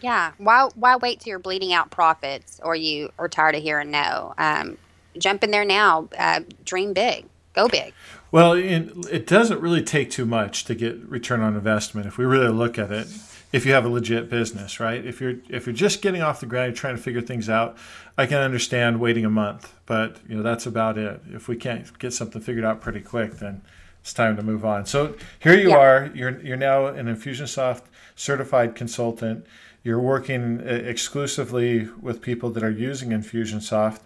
Yeah. 0.00 0.32
Why 0.38 0.68
why 0.74 0.96
wait 0.96 1.20
till 1.20 1.30
you're 1.30 1.38
bleeding 1.38 1.72
out 1.72 1.90
profits 1.90 2.60
or 2.62 2.74
you 2.74 3.10
are 3.18 3.28
tired 3.28 3.54
of 3.54 3.62
hearing 3.62 3.90
no? 3.90 4.34
Um, 4.38 4.78
jump 5.18 5.44
in 5.44 5.50
there 5.50 5.64
now. 5.64 6.08
Uh, 6.16 6.40
dream 6.64 6.92
big. 6.92 7.26
Go 7.54 7.68
big. 7.68 7.92
Well, 8.30 8.54
it 8.54 9.26
doesn't 9.26 9.60
really 9.60 9.82
take 9.82 10.10
too 10.10 10.24
much 10.24 10.64
to 10.64 10.74
get 10.74 10.98
return 11.06 11.42
on 11.42 11.54
investment 11.54 12.06
if 12.06 12.16
we 12.16 12.24
really 12.24 12.48
look 12.48 12.78
at 12.78 12.90
it. 12.90 13.06
If 13.52 13.66
you 13.66 13.74
have 13.74 13.84
a 13.84 13.90
legit 13.90 14.30
business, 14.30 14.80
right? 14.80 15.04
If 15.04 15.20
you're 15.20 15.34
if 15.50 15.66
you're 15.66 15.74
just 15.74 16.00
getting 16.00 16.22
off 16.22 16.40
the 16.40 16.46
ground, 16.46 16.68
you're 16.68 16.76
trying 16.76 16.96
to 16.96 17.02
figure 17.02 17.20
things 17.20 17.50
out. 17.50 17.76
I 18.16 18.24
can 18.24 18.38
understand 18.38 18.98
waiting 18.98 19.26
a 19.26 19.30
month, 19.30 19.74
but 19.84 20.16
you 20.26 20.36
know 20.36 20.42
that's 20.42 20.64
about 20.64 20.96
it. 20.96 21.20
If 21.30 21.48
we 21.48 21.56
can't 21.56 21.98
get 21.98 22.14
something 22.14 22.40
figured 22.40 22.64
out 22.64 22.80
pretty 22.80 23.00
quick, 23.02 23.32
then 23.34 23.60
it's 24.00 24.14
time 24.14 24.36
to 24.36 24.42
move 24.42 24.64
on. 24.64 24.86
So 24.86 25.14
here 25.38 25.54
you 25.54 25.70
yeah. 25.70 25.76
are. 25.76 26.10
You're 26.14 26.40
you're 26.40 26.56
now 26.56 26.86
an 26.86 27.14
Infusionsoft 27.14 27.82
certified 28.16 28.74
consultant. 28.74 29.46
You're 29.84 30.00
working 30.00 30.60
uh, 30.60 30.64
exclusively 30.64 31.88
with 32.00 32.20
people 32.20 32.50
that 32.50 32.62
are 32.62 32.70
using 32.70 33.10
Infusionsoft. 33.10 34.00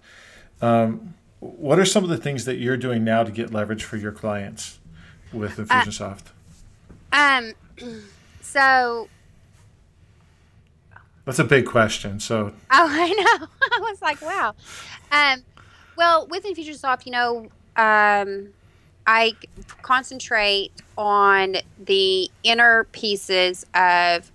Um, 0.62 1.14
what 1.40 1.78
are 1.78 1.85
some 1.85 2.02
of 2.02 2.11
the 2.11 2.16
things 2.16 2.47
that 2.47 2.56
you're 2.56 2.78
doing 2.78 3.04
now 3.04 3.23
to 3.25 3.30
get 3.30 3.52
leverage 3.52 3.85
for 3.85 3.97
your 3.97 4.12
clients 4.12 4.78
with 5.33 5.59
uh, 5.59 5.64
Infusionsoft? 5.64 6.28
Uh, 7.12 7.52
um, 7.78 8.02
so 8.40 9.09
that's 11.26 11.38
a 11.40 11.45
big 11.45 11.66
question. 11.66 12.21
So 12.21 12.47
oh, 12.47 12.52
I 12.71 13.09
know. 13.09 13.47
I 13.61 13.80
was 13.80 14.00
like, 14.00 14.23
wow. 14.23 14.54
Um, 15.12 15.42
well, 15.97 16.26
with 16.28 16.45
Infusionsoft, 16.45 17.04
you 17.04 17.12
know, 17.12 17.49
um, 17.76 18.49
I 19.06 19.35
concentrate 19.83 20.73
on 20.97 21.56
the 21.78 22.30
inner 22.42 22.85
pieces 22.85 23.66
of 23.75 24.30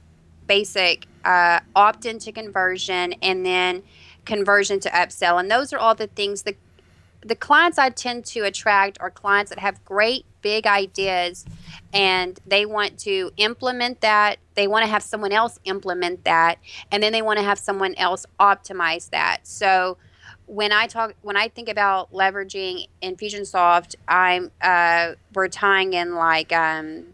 basic 0.47 1.07
uh, 1.23 1.59
opt 1.75 2.05
into 2.05 2.31
conversion 2.31 3.13
and 3.21 3.45
then 3.45 3.83
conversion 4.25 4.79
to 4.81 4.89
upsell. 4.89 5.39
And 5.39 5.49
those 5.49 5.73
are 5.73 5.79
all 5.79 5.95
the 5.95 6.07
things 6.07 6.43
the 6.43 6.55
the 7.23 7.35
clients 7.35 7.77
I 7.77 7.89
tend 7.89 8.25
to 8.25 8.39
attract 8.41 8.99
are 8.99 9.11
clients 9.11 9.49
that 9.49 9.59
have 9.59 9.85
great 9.85 10.25
big 10.41 10.65
ideas 10.65 11.45
and 11.93 12.39
they 12.47 12.65
want 12.65 12.97
to 13.01 13.29
implement 13.37 14.01
that. 14.01 14.37
They 14.55 14.67
want 14.67 14.85
to 14.85 14.89
have 14.89 15.03
someone 15.03 15.31
else 15.31 15.59
implement 15.65 16.23
that 16.23 16.57
and 16.91 17.03
then 17.03 17.11
they 17.11 17.21
want 17.21 17.37
to 17.37 17.45
have 17.45 17.59
someone 17.59 17.93
else 17.95 18.25
optimize 18.39 19.11
that. 19.11 19.41
So 19.43 19.97
when 20.47 20.71
I 20.71 20.87
talk 20.87 21.13
when 21.21 21.37
I 21.37 21.47
think 21.47 21.69
about 21.69 22.11
leveraging 22.11 22.87
Infusionsoft, 23.01 23.95
I'm 24.07 24.51
uh, 24.61 25.13
we're 25.33 25.47
tying 25.47 25.93
in 25.93 26.15
like 26.15 26.51
um, 26.51 27.05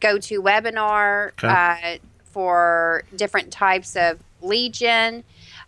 GoToWebinar 0.00 1.32
okay. 1.32 1.46
uh, 1.46 1.98
for 2.32 3.04
different 3.16 3.52
types 3.52 3.96
of 3.96 4.18
lead 4.40 4.74
gen. 4.74 5.24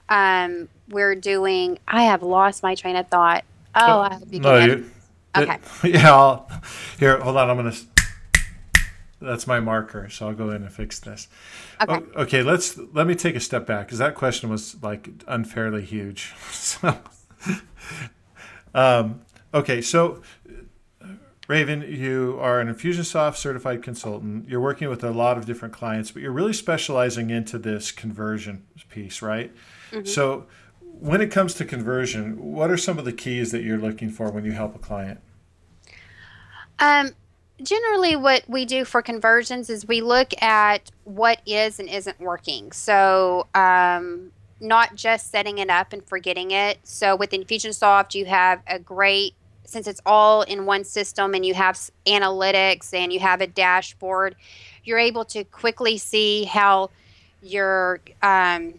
Um, 0.08 0.68
we're 0.88 1.14
doing. 1.14 1.78
I 1.86 2.04
have 2.04 2.22
lost 2.22 2.62
my 2.62 2.74
train 2.74 2.96
of 2.96 3.08
thought. 3.08 3.44
Oh, 3.74 4.00
I 4.00 4.14
hope 4.14 4.28
you 4.30 4.40
no, 4.40 4.58
you, 4.58 4.90
Okay. 5.36 5.58
It, 5.84 5.94
yeah. 5.94 6.12
I'll, 6.12 6.50
here, 6.98 7.18
hold 7.18 7.36
on. 7.36 7.50
I'm 7.50 7.56
gonna. 7.56 7.74
That's 9.20 9.46
my 9.46 9.60
marker, 9.60 10.08
so 10.10 10.28
I'll 10.28 10.34
go 10.34 10.50
in 10.50 10.62
and 10.62 10.72
fix 10.72 10.98
this. 10.98 11.28
Okay. 11.80 11.94
O- 11.94 12.22
okay. 12.22 12.42
Let's 12.42 12.78
let 12.92 13.06
me 13.06 13.14
take 13.14 13.36
a 13.36 13.40
step 13.40 13.66
back 13.66 13.86
because 13.86 13.98
that 13.98 14.14
question 14.14 14.50
was 14.50 14.76
like 14.82 15.08
unfairly 15.26 15.84
huge. 15.84 16.34
so, 16.50 16.98
um, 18.74 19.22
okay. 19.54 19.80
So 19.80 20.22
Raven, 21.52 21.82
you 21.82 22.38
are 22.40 22.60
an 22.60 22.74
Infusionsoft 22.74 23.36
certified 23.36 23.82
consultant. 23.82 24.48
You're 24.48 24.58
working 24.58 24.88
with 24.88 25.04
a 25.04 25.10
lot 25.10 25.36
of 25.36 25.44
different 25.44 25.74
clients, 25.74 26.10
but 26.10 26.22
you're 26.22 26.32
really 26.32 26.54
specializing 26.54 27.28
into 27.28 27.58
this 27.58 27.92
conversion 27.92 28.64
piece, 28.88 29.20
right? 29.20 29.52
Mm-hmm. 29.90 30.06
So, 30.06 30.46
when 30.80 31.20
it 31.20 31.30
comes 31.30 31.52
to 31.54 31.66
conversion, 31.66 32.38
what 32.54 32.70
are 32.70 32.78
some 32.78 32.98
of 32.98 33.04
the 33.04 33.12
keys 33.12 33.52
that 33.52 33.62
you're 33.62 33.76
looking 33.76 34.08
for 34.08 34.30
when 34.30 34.46
you 34.46 34.52
help 34.52 34.74
a 34.74 34.78
client? 34.78 35.20
Um, 36.78 37.10
generally, 37.62 38.16
what 38.16 38.44
we 38.48 38.64
do 38.64 38.86
for 38.86 39.02
conversions 39.02 39.68
is 39.68 39.86
we 39.86 40.00
look 40.00 40.32
at 40.42 40.90
what 41.04 41.42
is 41.44 41.78
and 41.78 41.86
isn't 41.86 42.18
working. 42.18 42.72
So, 42.72 43.46
um, 43.54 44.32
not 44.58 44.94
just 44.94 45.30
setting 45.30 45.58
it 45.58 45.68
up 45.68 45.92
and 45.92 46.02
forgetting 46.02 46.50
it. 46.50 46.78
So, 46.82 47.14
with 47.14 47.32
Infusionsoft, 47.32 48.14
you 48.14 48.24
have 48.24 48.62
a 48.66 48.78
great 48.78 49.34
since 49.64 49.86
it's 49.86 50.00
all 50.04 50.42
in 50.42 50.66
one 50.66 50.84
system 50.84 51.34
and 51.34 51.44
you 51.44 51.54
have 51.54 51.76
analytics 52.06 52.92
and 52.92 53.12
you 53.12 53.20
have 53.20 53.40
a 53.40 53.46
dashboard, 53.46 54.36
you're 54.84 54.98
able 54.98 55.24
to 55.26 55.44
quickly 55.44 55.98
see 55.98 56.44
how 56.44 56.90
your 57.42 58.00
um, 58.22 58.74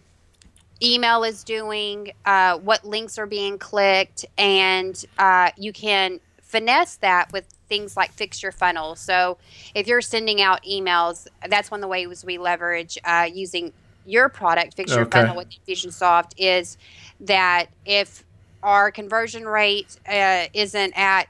email 0.82 1.24
is 1.24 1.44
doing, 1.44 2.12
uh, 2.24 2.58
what 2.58 2.84
links 2.84 3.18
are 3.18 3.26
being 3.26 3.58
clicked, 3.58 4.24
and 4.38 5.04
uh, 5.18 5.50
you 5.56 5.72
can 5.72 6.20
finesse 6.42 6.96
that 6.96 7.32
with 7.32 7.46
things 7.68 7.96
like 7.96 8.12
fix 8.12 8.42
your 8.42 8.52
funnel. 8.52 8.94
So 8.94 9.38
if 9.74 9.86
you're 9.86 10.00
sending 10.00 10.40
out 10.40 10.62
emails, 10.62 11.26
that's 11.48 11.70
one 11.70 11.80
of 11.80 11.82
the 11.82 11.88
ways 11.88 12.24
we 12.24 12.38
leverage 12.38 12.98
uh, 13.04 13.28
using 13.32 13.72
your 14.06 14.28
product, 14.28 14.74
Fix 14.74 14.92
Your 14.92 15.02
okay. 15.02 15.20
Funnel 15.20 15.36
with 15.36 15.48
Infusionsoft, 15.48 16.32
is 16.36 16.76
that 17.20 17.66
if 17.86 18.24
our 18.64 18.90
conversion 18.90 19.46
rate 19.46 20.00
uh, 20.08 20.46
isn't 20.54 20.92
at 20.96 21.28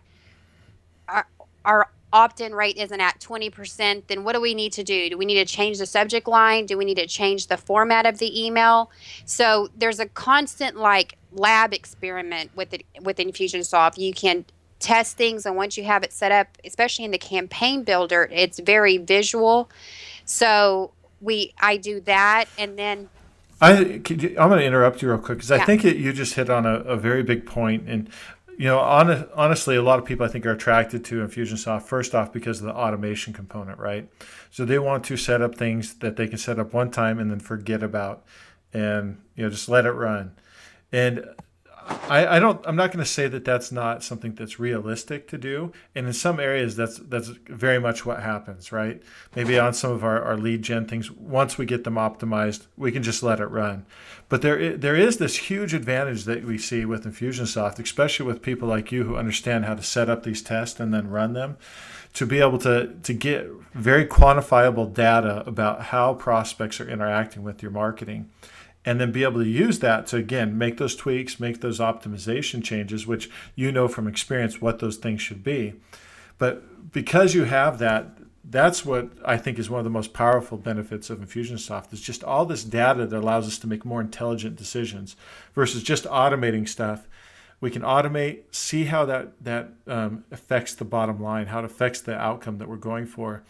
our, 1.09 1.27
our 1.65 1.89
opt-in 2.13 2.55
rate 2.55 2.77
isn't 2.77 3.01
at 3.01 3.19
20% 3.19 4.05
then 4.07 4.23
what 4.23 4.35
do 4.35 4.41
we 4.41 4.55
need 4.55 4.73
to 4.73 4.85
do? 4.85 5.11
Do 5.11 5.19
we 5.19 5.27
need 5.27 5.45
to 5.47 5.53
change 5.53 5.79
the 5.79 5.87
subject 5.87 6.29
line? 6.29 6.65
Do 6.65 6.79
we 6.79 6.85
need 6.85 6.97
to 6.97 7.09
change 7.09 7.49
the 7.49 7.57
format 7.57 8.07
of 8.07 8.19
the 8.19 8.47
email? 8.47 8.91
So 9.25 9.69
there's 9.77 9.99
a 9.99 10.07
constant 10.07 10.77
like 10.77 11.19
lab 11.33 11.75
experiment 11.75 12.53
with 12.55 12.73
it 12.73 12.85
with 13.03 13.17
infusionsoft. 13.17 13.99
You 13.99 14.15
can 14.15 14.45
test 14.79 15.17
things 15.17 15.45
and 15.45 15.57
once 15.57 15.77
you 15.77 15.85
have 15.85 16.05
it 16.05 16.13
set 16.13 16.31
up 16.31 16.47
especially 16.65 17.05
in 17.05 17.11
the 17.11 17.19
campaign 17.19 17.83
builder 17.83 18.29
it's 18.31 18.61
very 18.61 18.97
visual. 18.97 19.69
So 20.25 20.93
we 21.21 21.53
i 21.61 21.77
do 21.77 22.01
that 22.01 22.45
and 22.59 22.79
then 22.79 23.09
I, 23.65 23.71
I'm 23.73 24.01
going 24.49 24.61
to 24.61 24.65
interrupt 24.65 25.03
you 25.03 25.09
real 25.09 25.19
quick 25.19 25.39
because 25.39 25.51
I 25.51 25.65
think 25.65 25.85
it, 25.85 25.97
you 25.97 26.13
just 26.13 26.35
hit 26.35 26.51
on 26.51 26.67
a, 26.67 26.81
a 26.81 26.97
very 26.97 27.23
big 27.23 27.47
point, 27.47 27.89
and 27.89 28.09
you 28.59 28.67
know, 28.67 28.79
on, 28.79 29.29
honestly, 29.35 29.77
a 29.77 29.83
lot 29.83 29.99
of 29.99 30.05
people 30.05 30.25
I 30.25 30.29
think 30.29 30.47
are 30.47 30.53
attracted 30.53 31.05
to 31.07 31.27
Infusionsoft 31.27 31.83
first 31.83 32.15
off 32.15 32.33
because 32.33 32.61
of 32.61 32.67
the 32.67 32.75
automation 32.75 33.33
component, 33.33 33.79
right? 33.79 34.09
So 34.51 34.65
they 34.65 34.79
want 34.79 35.05
to 35.07 35.17
set 35.17 35.43
up 35.43 35.57
things 35.57 35.95
that 35.95 36.17
they 36.17 36.29
can 36.29 36.39
set 36.39 36.59
up 36.59 36.73
one 36.73 36.91
time 36.91 37.19
and 37.19 37.31
then 37.31 37.41
forget 37.41 37.83
about, 37.83 38.25
and 38.73 39.21
you 39.35 39.45
know, 39.45 39.51
just 39.51 39.69
let 39.69 39.87
it 39.87 39.93
run. 39.93 40.37
And 40.93 41.27
I, 41.87 42.37
I 42.37 42.39
don't. 42.39 42.65
I'm 42.67 42.77
not 42.77 42.93
going 42.93 43.05
to 43.05 43.11
say 43.11 43.29
that 43.29 43.45
that's 43.45 43.71
not 43.71 44.03
something 44.03 44.35
that's 44.35 44.59
realistic 44.59 45.29
to 45.29 45.39
do. 45.39 45.73
And 45.95 46.07
in 46.07 46.13
some 46.13 46.41
areas, 46.41 46.77
that's 46.77 46.99
that's 46.99 47.29
very 47.29 47.79
much 47.79 48.07
what 48.07 48.23
happens, 48.23 48.73
right? 48.73 49.03
Maybe 49.35 49.59
on 49.59 49.75
some 49.75 49.93
of 49.93 50.05
our, 50.05 50.23
our 50.23 50.37
lead 50.37 50.63
gen 50.63 50.87
things, 50.87 51.11
once 51.11 51.59
we 51.59 51.67
get 51.67 51.85
them 51.85 51.95
optimized, 51.95 52.67
we 52.77 52.93
can 52.93 53.03
just 53.03 53.23
let 53.23 53.41
it 53.41 53.47
run. 53.47 53.85
But 54.29 54.43
there 54.43 54.77
there 54.77 54.97
is 54.97 55.19
this 55.19 55.37
huge 55.37 55.75
advantage 55.75 56.25
that 56.25 56.45
we 56.45 56.57
see 56.59 56.85
with 56.85 57.05
Infusionsoft, 57.05 57.79
especially 57.79 58.27
with 58.27 58.43
people 58.43 58.69
like 58.69 58.91
you 58.91 59.05
who 59.05 59.17
understand 59.17 59.65
how 59.65 59.75
to 59.75 59.83
set 59.83 60.09
up 60.09 60.23
these 60.23 60.43
tests 60.43 60.81
and 60.81 60.93
then 60.93 61.11
run 61.11 61.35
them, 61.35 61.59
to 62.15 62.25
be 62.25 62.41
able 62.41 62.59
to 62.59 62.95
to 63.03 63.13
get 63.13 63.47
very 63.75 64.07
quantifiable 64.07 64.93
data 64.93 65.43
about 65.47 65.83
how 65.83 66.15
prospects 66.15 66.81
are 66.81 66.89
interacting 66.89 67.43
with 67.43 67.63
your 67.63 67.73
marketing 67.73 68.31
and 68.85 69.01
then 69.01 69.13
be 69.13 69.25
able 69.25 69.43
to 69.43 69.49
use 69.49 69.79
that 69.79 70.07
to 70.09 70.17
again 70.17 70.57
make 70.59 70.77
those 70.77 70.95
tweaks 70.95 71.41
make 71.41 71.61
those 71.61 71.81
optimization 71.81 72.63
changes 72.63 73.07
which 73.07 73.31
you 73.55 73.73
know 73.73 73.89
from 73.89 74.07
experience 74.07 74.61
what 74.61 74.79
those 74.79 74.97
things 74.97 75.21
should 75.21 75.43
be. 75.43 75.75
But 76.39 76.93
because 76.93 77.35
you 77.35 77.45
have 77.45 77.79
that 77.79 78.19
that's 78.47 78.85
what 78.85 79.11
i 79.25 79.39
think 79.39 79.59
is 79.59 79.71
one 79.71 79.81
of 79.81 79.85
the 79.85 79.91
most 79.91 80.13
powerful 80.13 80.59
benefits 80.59 81.09
of 81.09 81.19
infusionsoft 81.19 81.93
is 81.95 82.01
just 82.01 82.23
all 82.23 82.45
this 82.45 82.63
data 82.63 83.07
that 83.07 83.19
allows 83.19 83.47
us 83.47 83.59
to 83.59 83.67
make 83.67 83.87
more 83.87 84.03
intelligent 84.03 84.55
decisions 84.57 85.17
versus 85.55 85.83
just 85.83 86.05
automating 86.05 86.69
stuff. 86.69 87.09
We 87.61 87.71
can 87.71 87.81
automate 87.81 88.41
see 88.51 88.85
how 88.85 89.07
that 89.07 89.43
that 89.43 89.71
um, 89.87 90.25
affects 90.31 90.75
the 90.75 90.85
bottom 90.85 91.23
line 91.23 91.47
how 91.47 91.61
it 91.61 91.65
affects 91.65 92.03
the 92.03 92.15
outcome 92.15 92.59
that 92.59 92.69
we're 92.69 92.77
going 92.77 93.07
for 93.07 93.43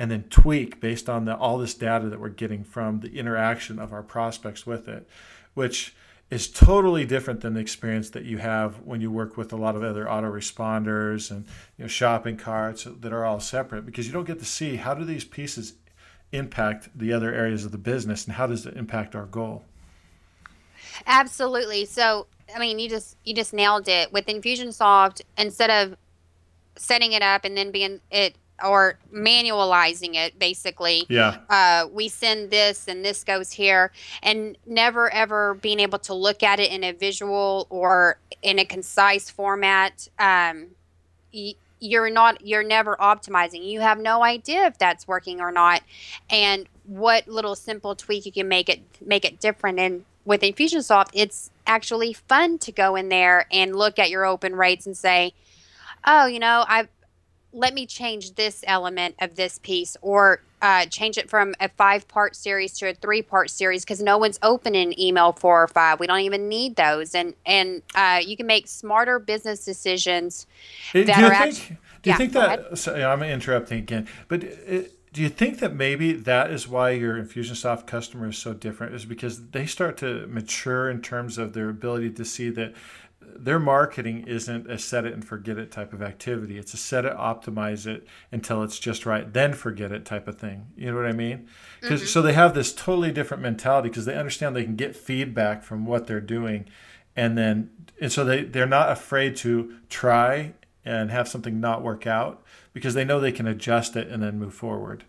and 0.00 0.10
then 0.10 0.24
tweak 0.30 0.80
based 0.80 1.10
on 1.10 1.26
the, 1.26 1.36
all 1.36 1.58
this 1.58 1.74
data 1.74 2.08
that 2.08 2.18
we're 2.18 2.30
getting 2.30 2.64
from 2.64 3.00
the 3.00 3.18
interaction 3.18 3.78
of 3.78 3.92
our 3.92 4.02
prospects 4.02 4.66
with 4.66 4.88
it, 4.88 5.06
which 5.52 5.94
is 6.30 6.48
totally 6.48 7.04
different 7.04 7.42
than 7.42 7.52
the 7.52 7.60
experience 7.60 8.08
that 8.08 8.24
you 8.24 8.38
have 8.38 8.80
when 8.80 9.02
you 9.02 9.10
work 9.10 9.36
with 9.36 9.52
a 9.52 9.56
lot 9.56 9.76
of 9.76 9.82
other 9.82 10.06
autoresponders 10.06 11.30
and 11.30 11.44
you 11.76 11.84
know, 11.84 11.86
shopping 11.86 12.38
carts 12.38 12.84
that 12.84 13.12
are 13.12 13.26
all 13.26 13.40
separate 13.40 13.84
because 13.84 14.06
you 14.06 14.12
don't 14.12 14.26
get 14.26 14.38
to 14.38 14.44
see 14.46 14.76
how 14.76 14.94
do 14.94 15.04
these 15.04 15.24
pieces 15.24 15.74
impact 16.32 16.88
the 16.94 17.12
other 17.12 17.34
areas 17.34 17.66
of 17.66 17.70
the 17.70 17.76
business 17.76 18.24
and 18.24 18.36
how 18.36 18.46
does 18.46 18.64
it 18.64 18.74
impact 18.78 19.14
our 19.14 19.26
goal. 19.26 19.66
Absolutely. 21.06 21.84
So 21.84 22.26
i 22.56 22.58
mean 22.58 22.78
you 22.78 22.88
just 22.88 23.18
you 23.22 23.34
just 23.34 23.52
nailed 23.52 23.86
it. 23.86 24.10
With 24.14 24.24
infusionsoft 24.24 25.20
instead 25.36 25.68
of 25.68 25.98
setting 26.76 27.12
it 27.12 27.20
up 27.20 27.44
and 27.44 27.54
then 27.54 27.70
being 27.70 28.00
it 28.10 28.36
or 28.64 28.98
manualizing 29.12 30.14
it 30.14 30.38
basically. 30.38 31.06
Yeah. 31.08 31.38
Uh, 31.48 31.88
we 31.92 32.08
send 32.08 32.50
this 32.50 32.88
and 32.88 33.04
this 33.04 33.24
goes 33.24 33.52
here. 33.52 33.92
And 34.22 34.56
never 34.66 35.12
ever 35.12 35.54
being 35.54 35.80
able 35.80 35.98
to 36.00 36.14
look 36.14 36.42
at 36.42 36.60
it 36.60 36.70
in 36.70 36.84
a 36.84 36.92
visual 36.92 37.66
or 37.70 38.18
in 38.42 38.58
a 38.58 38.64
concise 38.64 39.30
format 39.30 40.08
um, 40.18 40.68
y- 41.32 41.54
you're 41.82 42.10
not 42.10 42.46
you're 42.46 42.62
never 42.62 42.96
optimizing. 42.96 43.64
You 43.64 43.80
have 43.80 43.98
no 43.98 44.22
idea 44.22 44.66
if 44.66 44.78
that's 44.78 45.08
working 45.08 45.40
or 45.40 45.50
not. 45.50 45.82
And 46.28 46.66
what 46.84 47.26
little 47.26 47.54
simple 47.54 47.94
tweak 47.94 48.26
you 48.26 48.32
can 48.32 48.48
make 48.48 48.68
it 48.68 48.82
make 49.04 49.24
it 49.24 49.40
different. 49.40 49.78
And 49.78 50.04
with 50.24 50.42
infusionsoft 50.42 51.08
it's 51.12 51.50
actually 51.66 52.12
fun 52.12 52.58
to 52.58 52.72
go 52.72 52.96
in 52.96 53.08
there 53.08 53.46
and 53.50 53.76
look 53.76 53.98
at 53.98 54.10
your 54.10 54.24
open 54.24 54.54
rates 54.54 54.86
and 54.86 54.96
say 54.96 55.32
oh 56.06 56.26
you 56.26 56.38
know 56.38 56.64
i've 56.68 56.88
let 57.52 57.74
me 57.74 57.86
change 57.86 58.34
this 58.34 58.62
element 58.66 59.16
of 59.20 59.34
this 59.36 59.58
piece 59.58 59.96
or 60.02 60.40
uh, 60.62 60.86
change 60.86 61.16
it 61.18 61.28
from 61.28 61.54
a 61.58 61.68
five 61.68 62.06
part 62.06 62.36
series 62.36 62.74
to 62.74 62.90
a 62.90 62.94
three 62.94 63.22
part 63.22 63.50
series 63.50 63.84
because 63.84 64.02
no 64.02 64.18
one's 64.18 64.38
opening 64.42 64.98
email 64.98 65.32
four 65.32 65.62
or 65.62 65.68
five. 65.68 65.98
We 65.98 66.06
don't 66.06 66.20
even 66.20 66.48
need 66.48 66.76
those. 66.76 67.14
And 67.14 67.34
and 67.46 67.82
uh, 67.94 68.20
you 68.24 68.36
can 68.36 68.46
make 68.46 68.68
smarter 68.68 69.18
business 69.18 69.64
decisions 69.64 70.46
that 70.92 71.06
do 71.06 71.12
you 71.12 71.26
are 71.26 71.30
think, 71.30 71.32
actually. 71.32 71.76
Do 72.02 72.10
you 72.10 72.12
yeah, 72.12 72.16
think 72.16 72.32
that? 72.32 72.78
Sorry, 72.78 73.04
I'm 73.04 73.22
interrupting 73.22 73.78
again, 73.78 74.08
but. 74.28 74.44
It, 74.44 74.96
do 75.12 75.22
you 75.22 75.28
think 75.28 75.58
that 75.58 75.74
maybe 75.74 76.12
that 76.12 76.52
is 76.52 76.68
why 76.68 76.90
your 76.90 77.20
Infusionsoft 77.20 77.88
customer 77.88 78.28
is 78.28 78.38
so 78.38 78.54
different? 78.54 78.94
Is 78.94 79.04
because 79.04 79.48
they 79.50 79.66
start 79.66 79.96
to 79.96 80.24
mature 80.28 80.88
in 80.88 81.02
terms 81.02 81.36
of 81.36 81.52
their 81.52 81.68
ability 81.68 82.10
to 82.10 82.24
see 82.24 82.48
that 82.50 82.74
their 83.44 83.58
marketing 83.58 84.24
isn't 84.26 84.70
a 84.70 84.78
set 84.78 85.04
it 85.04 85.12
and 85.12 85.24
forget 85.24 85.58
it 85.58 85.70
type 85.70 85.92
of 85.92 86.02
activity. 86.02 86.58
It's 86.58 86.74
a 86.74 86.76
set 86.76 87.04
it, 87.04 87.16
optimize 87.16 87.86
it 87.86 88.06
until 88.30 88.62
it's 88.62 88.78
just 88.78 89.06
right, 89.06 89.32
then 89.32 89.54
forget 89.54 89.92
it 89.92 90.04
type 90.04 90.28
of 90.28 90.38
thing. 90.38 90.66
You 90.76 90.90
know 90.90 90.96
what 90.96 91.06
I 91.06 91.12
mean? 91.12 91.48
Mm-hmm. 91.82 92.04
so 92.04 92.22
they 92.22 92.34
have 92.34 92.54
this 92.54 92.72
totally 92.72 93.12
different 93.12 93.42
mentality 93.42 93.88
because 93.88 94.04
they 94.04 94.16
understand 94.16 94.54
they 94.54 94.64
can 94.64 94.76
get 94.76 94.94
feedback 94.94 95.62
from 95.62 95.86
what 95.86 96.06
they're 96.06 96.20
doing, 96.20 96.66
and 97.16 97.36
then 97.36 97.70
and 98.00 98.12
so 98.12 98.24
they 98.24 98.44
they're 98.44 98.66
not 98.66 98.92
afraid 98.92 99.36
to 99.36 99.76
try 99.88 100.52
and 100.84 101.10
have 101.10 101.28
something 101.28 101.60
not 101.60 101.82
work 101.82 102.06
out 102.06 102.42
because 102.72 102.94
they 102.94 103.04
know 103.04 103.20
they 103.20 103.32
can 103.32 103.46
adjust 103.46 103.96
it 103.96 104.08
and 104.08 104.22
then 104.22 104.38
move 104.38 104.54
forward. 104.54 105.04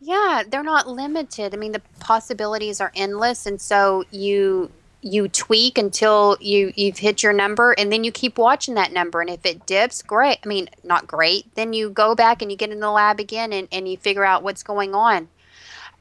Yeah, 0.00 0.44
they're 0.48 0.62
not 0.62 0.88
limited. 0.88 1.54
I 1.54 1.56
mean, 1.56 1.72
the 1.72 1.82
possibilities 1.98 2.80
are 2.80 2.92
endless, 2.94 3.46
and 3.46 3.60
so 3.60 4.04
you 4.10 4.70
you 5.00 5.28
tweak 5.28 5.78
until 5.78 6.36
you 6.40 6.72
you've 6.74 6.98
hit 6.98 7.22
your 7.22 7.32
number 7.32 7.72
and 7.78 7.92
then 7.92 8.02
you 8.02 8.10
keep 8.10 8.36
watching 8.36 8.74
that 8.74 8.92
number. 8.92 9.20
And 9.20 9.30
if 9.30 9.46
it 9.46 9.64
dips 9.66 10.02
great. 10.02 10.38
I 10.44 10.48
mean 10.48 10.68
not 10.82 11.06
great. 11.06 11.54
Then 11.54 11.72
you 11.72 11.90
go 11.90 12.14
back 12.14 12.42
and 12.42 12.50
you 12.50 12.56
get 12.56 12.70
in 12.70 12.80
the 12.80 12.90
lab 12.90 13.20
again 13.20 13.52
and, 13.52 13.68
and 13.70 13.88
you 13.88 13.96
figure 13.96 14.24
out 14.24 14.42
what's 14.42 14.62
going 14.62 14.94
on. 14.94 15.28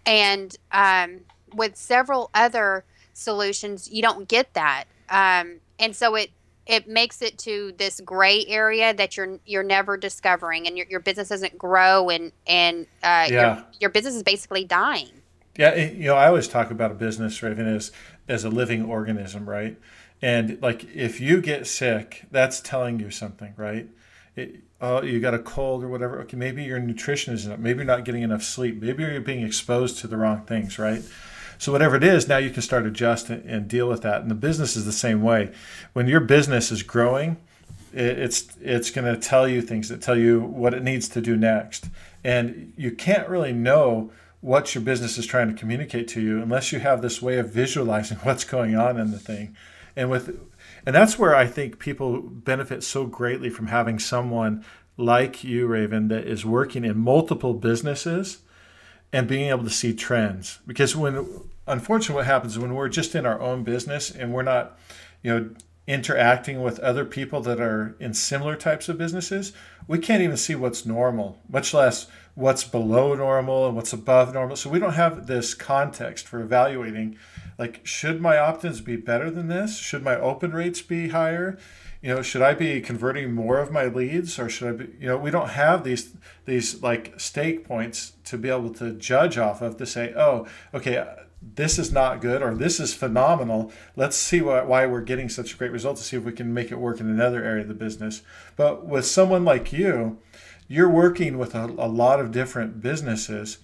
And 0.06 0.56
um, 0.72 1.20
with 1.54 1.76
several 1.76 2.30
other 2.34 2.84
solutions 3.14 3.90
you 3.92 4.02
don't 4.02 4.28
get 4.28 4.54
that. 4.54 4.86
Um, 5.10 5.60
and 5.80 5.96
so 5.96 6.16
it 6.16 6.32
it 6.66 6.88
makes 6.88 7.22
it 7.22 7.38
to 7.38 7.74
this 7.78 8.02
gray 8.02 8.46
area 8.48 8.94
that 8.94 9.16
you're 9.16 9.40
you're 9.46 9.64
never 9.64 9.96
discovering 9.96 10.68
and 10.68 10.78
your, 10.78 10.88
your 10.90 11.00
business 11.00 11.30
doesn't 11.30 11.58
grow 11.58 12.10
and 12.10 12.32
and 12.48 12.88
uh, 13.04 13.28
yeah. 13.30 13.30
your, 13.30 13.66
your 13.82 13.90
business 13.92 14.16
is 14.16 14.24
basically 14.24 14.64
dying. 14.64 15.12
Yeah, 15.58 15.76
you 15.76 16.06
know, 16.06 16.16
I 16.16 16.28
always 16.28 16.48
talk 16.48 16.70
about 16.70 16.92
a 16.92 16.94
business, 16.94 17.42
Raven, 17.42 17.68
as 17.68 17.92
as 18.28 18.44
a 18.44 18.50
living 18.50 18.86
organism, 18.86 19.50
right? 19.50 19.78
And 20.22 20.62
like 20.62 20.84
if 20.96 21.20
you 21.20 21.42
get 21.42 21.68
sick, 21.68 22.26
that's 22.32 22.60
telling 22.60 23.00
you 23.00 23.12
something, 23.12 23.54
right? 23.56 23.88
It, 24.36 24.62
oh, 24.82 25.02
you 25.02 25.20
got 25.20 25.34
a 25.34 25.40
cold 25.40 25.84
or 25.84 25.90
whatever. 25.90 26.20
Okay, 26.22 26.38
maybe 26.38 26.64
your 26.64 26.80
nutrition 26.80 27.34
isn't 27.34 27.52
up. 27.52 27.60
Maybe 27.60 27.78
you're 27.78 27.86
not 27.86 28.06
getting 28.06 28.24
enough 28.24 28.44
sleep. 28.44 28.82
Maybe 28.82 29.04
you're 29.04 29.22
being 29.22 29.46
exposed 29.46 30.00
to 30.00 30.08
the 30.08 30.18
wrong 30.18 30.42
things, 30.46 30.78
right? 30.80 31.04
So 31.60 31.72
whatever 31.72 31.96
it 31.96 32.04
is, 32.04 32.28
now 32.28 32.38
you 32.38 32.52
can 32.52 32.62
start 32.62 32.86
adjust 32.86 33.30
and 33.30 33.68
deal 33.68 33.90
with 33.90 34.04
that. 34.04 34.22
And 34.22 34.30
the 34.30 34.36
business 34.36 34.76
is 34.76 34.86
the 34.86 34.92
same 34.92 35.24
way. 35.24 35.52
When 35.94 36.08
your 36.08 36.20
business 36.20 36.72
is 36.72 36.84
growing, 36.84 37.38
it's 37.94 38.48
it's 38.62 38.92
going 38.92 39.12
to 39.12 39.20
tell 39.20 39.48
you 39.48 39.62
things 39.62 39.90
that 39.90 40.02
tell 40.02 40.18
you 40.18 40.42
what 40.42 40.74
it 40.74 40.84
needs 40.84 41.10
to 41.10 41.22
do 41.22 41.36
next. 41.36 41.88
And 42.24 42.74
you 42.78 42.92
can't 42.92 43.28
really 43.28 43.54
know 43.54 44.12
what 44.48 44.74
your 44.74 44.82
business 44.82 45.18
is 45.18 45.26
trying 45.26 45.50
to 45.50 45.54
communicate 45.54 46.08
to 46.08 46.22
you 46.22 46.42
unless 46.42 46.72
you 46.72 46.80
have 46.80 47.02
this 47.02 47.22
way 47.22 47.38
of 47.38 47.52
visualizing 47.52 48.18
what's 48.24 48.46
going 48.46 48.76
on 48.76 48.98
in 48.98 49.12
the 49.12 49.20
thing. 49.20 49.56
And 49.96 50.10
with 50.10 50.40
and 50.86 50.96
that's 50.96 51.20
where 51.20 51.36
i 51.36 51.48
think 51.48 51.80
people 51.80 52.22
benefit 52.22 52.84
so 52.84 53.06
greatly 53.06 53.50
from 53.50 53.68
having 53.68 54.00
someone 54.00 54.64
like 54.96 55.44
you 55.44 55.68
raven 55.68 56.08
that 56.08 56.26
is 56.26 56.46
working 56.46 56.86
in 56.86 56.98
multiple 56.98 57.54
businesses 57.54 58.40
and 59.12 59.28
being 59.28 59.50
able 59.50 59.64
to 59.64 59.70
see 59.70 59.94
trends. 59.94 60.60
Because 60.66 60.96
when 60.96 61.26
unfortunately 61.68 62.16
what 62.16 62.26
happens 62.26 62.58
when 62.58 62.74
we're 62.74 62.90
just 62.90 63.16
in 63.16 63.26
our 63.26 63.42
own 63.42 63.64
business 63.64 64.10
and 64.10 64.34
we're 64.34 64.44
not 64.44 64.80
you 65.24 65.34
know 65.34 65.50
interacting 65.88 66.62
with 66.62 66.80
other 66.80 67.06
people 67.06 67.42
that 67.42 67.62
are 67.62 67.96
in 68.00 68.14
similar 68.14 68.56
types 68.56 68.90
of 68.90 68.98
businesses, 68.98 69.54
we 69.88 69.98
can't 69.98 70.22
even 70.22 70.36
see 70.38 70.54
what's 70.54 70.86
normal, 70.86 71.42
much 71.50 71.74
less 71.74 72.08
what's 72.36 72.64
below 72.64 73.16
normal 73.16 73.66
and 73.66 73.76
what's 73.76 73.94
above 73.94 74.34
normal. 74.34 74.56
So 74.56 74.70
we 74.70 74.78
don't 74.78 74.94
have 74.94 75.26
this 75.26 75.56
context 75.56 76.28
for 76.28 76.40
evaluating 76.40 77.18
like 77.58 77.82
should 77.84 78.22
my 78.22 78.38
opt-ins 78.38 78.82
be 78.82 78.96
better 78.96 79.32
than 79.32 79.48
this? 79.48 79.78
Should 79.78 80.04
my 80.04 80.16
open 80.18 80.52
rates 80.52 80.82
be 80.82 81.08
higher? 81.08 81.58
You 82.02 82.14
know, 82.14 82.22
should 82.22 82.44
I 82.44 82.54
be 82.54 82.80
converting 82.82 83.34
more 83.34 83.58
of 83.58 83.72
my 83.72 83.86
leads 83.86 84.38
or 84.38 84.50
should 84.50 84.68
I 84.68 84.72
be 84.74 84.94
you 85.00 85.08
know, 85.08 85.18
we 85.18 85.32
don't 85.32 85.50
have 85.50 85.84
these 85.84 86.14
these 86.46 86.84
like 86.84 87.20
stake 87.20 87.66
points 87.66 88.14
to 88.26 88.38
be 88.38 88.50
able 88.50 88.72
to 88.76 88.92
judge 88.92 89.38
off 89.38 89.64
of 89.64 89.78
to 89.78 89.86
say, 89.86 90.14
"Oh, 90.16 90.46
okay, 90.76 91.04
this 91.56 91.80
is 91.80 91.92
not 91.92 92.22
good 92.22 92.42
or 92.42 92.56
this 92.56 92.80
is 92.80 92.94
phenomenal. 92.94 93.72
Let's 93.96 94.18
see 94.18 94.42
what, 94.42 94.68
why 94.68 94.86
we're 94.86 95.02
getting 95.02 95.30
such 95.30 95.58
great 95.58 95.72
results 95.72 96.02
to 96.02 96.08
see 96.08 96.18
if 96.18 96.24
we 96.24 96.32
can 96.32 96.54
make 96.54 96.72
it 96.72 96.80
work 96.80 97.00
in 97.00 97.10
another 97.10 97.44
area 97.44 97.62
of 97.62 97.68
the 97.68 97.74
business. 97.74 98.22
But 98.56 98.86
with 98.86 99.06
someone 99.06 99.46
like 99.46 99.72
you, 99.72 100.20
you're 100.68 100.90
working 100.90 101.38
with 101.38 101.56
a, 101.56 101.66
a 101.66 101.88
lot 101.88 102.20
of 102.20 102.32
different 102.32 102.82
businesses. 102.82 103.60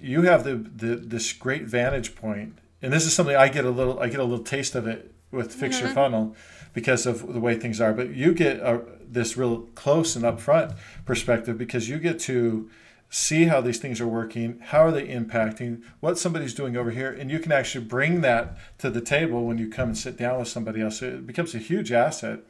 You 0.00 0.22
have 0.22 0.44
the, 0.44 0.54
the 0.54 0.96
this 0.96 1.32
great 1.32 1.64
vantage 1.64 2.14
point, 2.16 2.58
and 2.82 2.92
this 2.92 3.06
is 3.06 3.14
something 3.14 3.36
I 3.36 3.48
get 3.48 3.64
a 3.64 3.70
little 3.70 3.98
I 4.00 4.08
get 4.08 4.20
a 4.20 4.24
little 4.24 4.44
taste 4.44 4.74
of 4.74 4.86
it 4.86 5.12
with 5.30 5.52
Fix 5.52 5.76
mm-hmm. 5.76 5.86
Your 5.86 5.94
Funnel 5.94 6.36
because 6.72 7.06
of 7.06 7.32
the 7.32 7.40
way 7.40 7.54
things 7.56 7.80
are. 7.80 7.92
But 7.92 8.10
you 8.14 8.34
get 8.34 8.58
a, 8.58 8.82
this 9.06 9.36
real 9.36 9.62
close 9.74 10.16
and 10.16 10.24
upfront 10.24 10.76
perspective 11.04 11.56
because 11.56 11.88
you 11.88 11.98
get 11.98 12.18
to 12.20 12.70
see 13.16 13.46
how 13.46 13.62
these 13.62 13.78
things 13.78 13.98
are 13.98 14.06
working, 14.06 14.60
how 14.60 14.84
are 14.84 14.92
they 14.92 15.06
impacting, 15.08 15.82
what 16.00 16.18
somebody's 16.18 16.52
doing 16.52 16.76
over 16.76 16.90
here, 16.90 17.10
and 17.10 17.30
you 17.30 17.38
can 17.38 17.50
actually 17.50 17.82
bring 17.82 18.20
that 18.20 18.58
to 18.76 18.90
the 18.90 19.00
table 19.00 19.46
when 19.46 19.56
you 19.56 19.70
come 19.70 19.88
and 19.88 19.96
sit 19.96 20.18
down 20.18 20.38
with 20.38 20.48
somebody 20.48 20.82
else. 20.82 21.00
It 21.00 21.26
becomes 21.26 21.54
a 21.54 21.58
huge 21.58 21.90
asset 21.90 22.40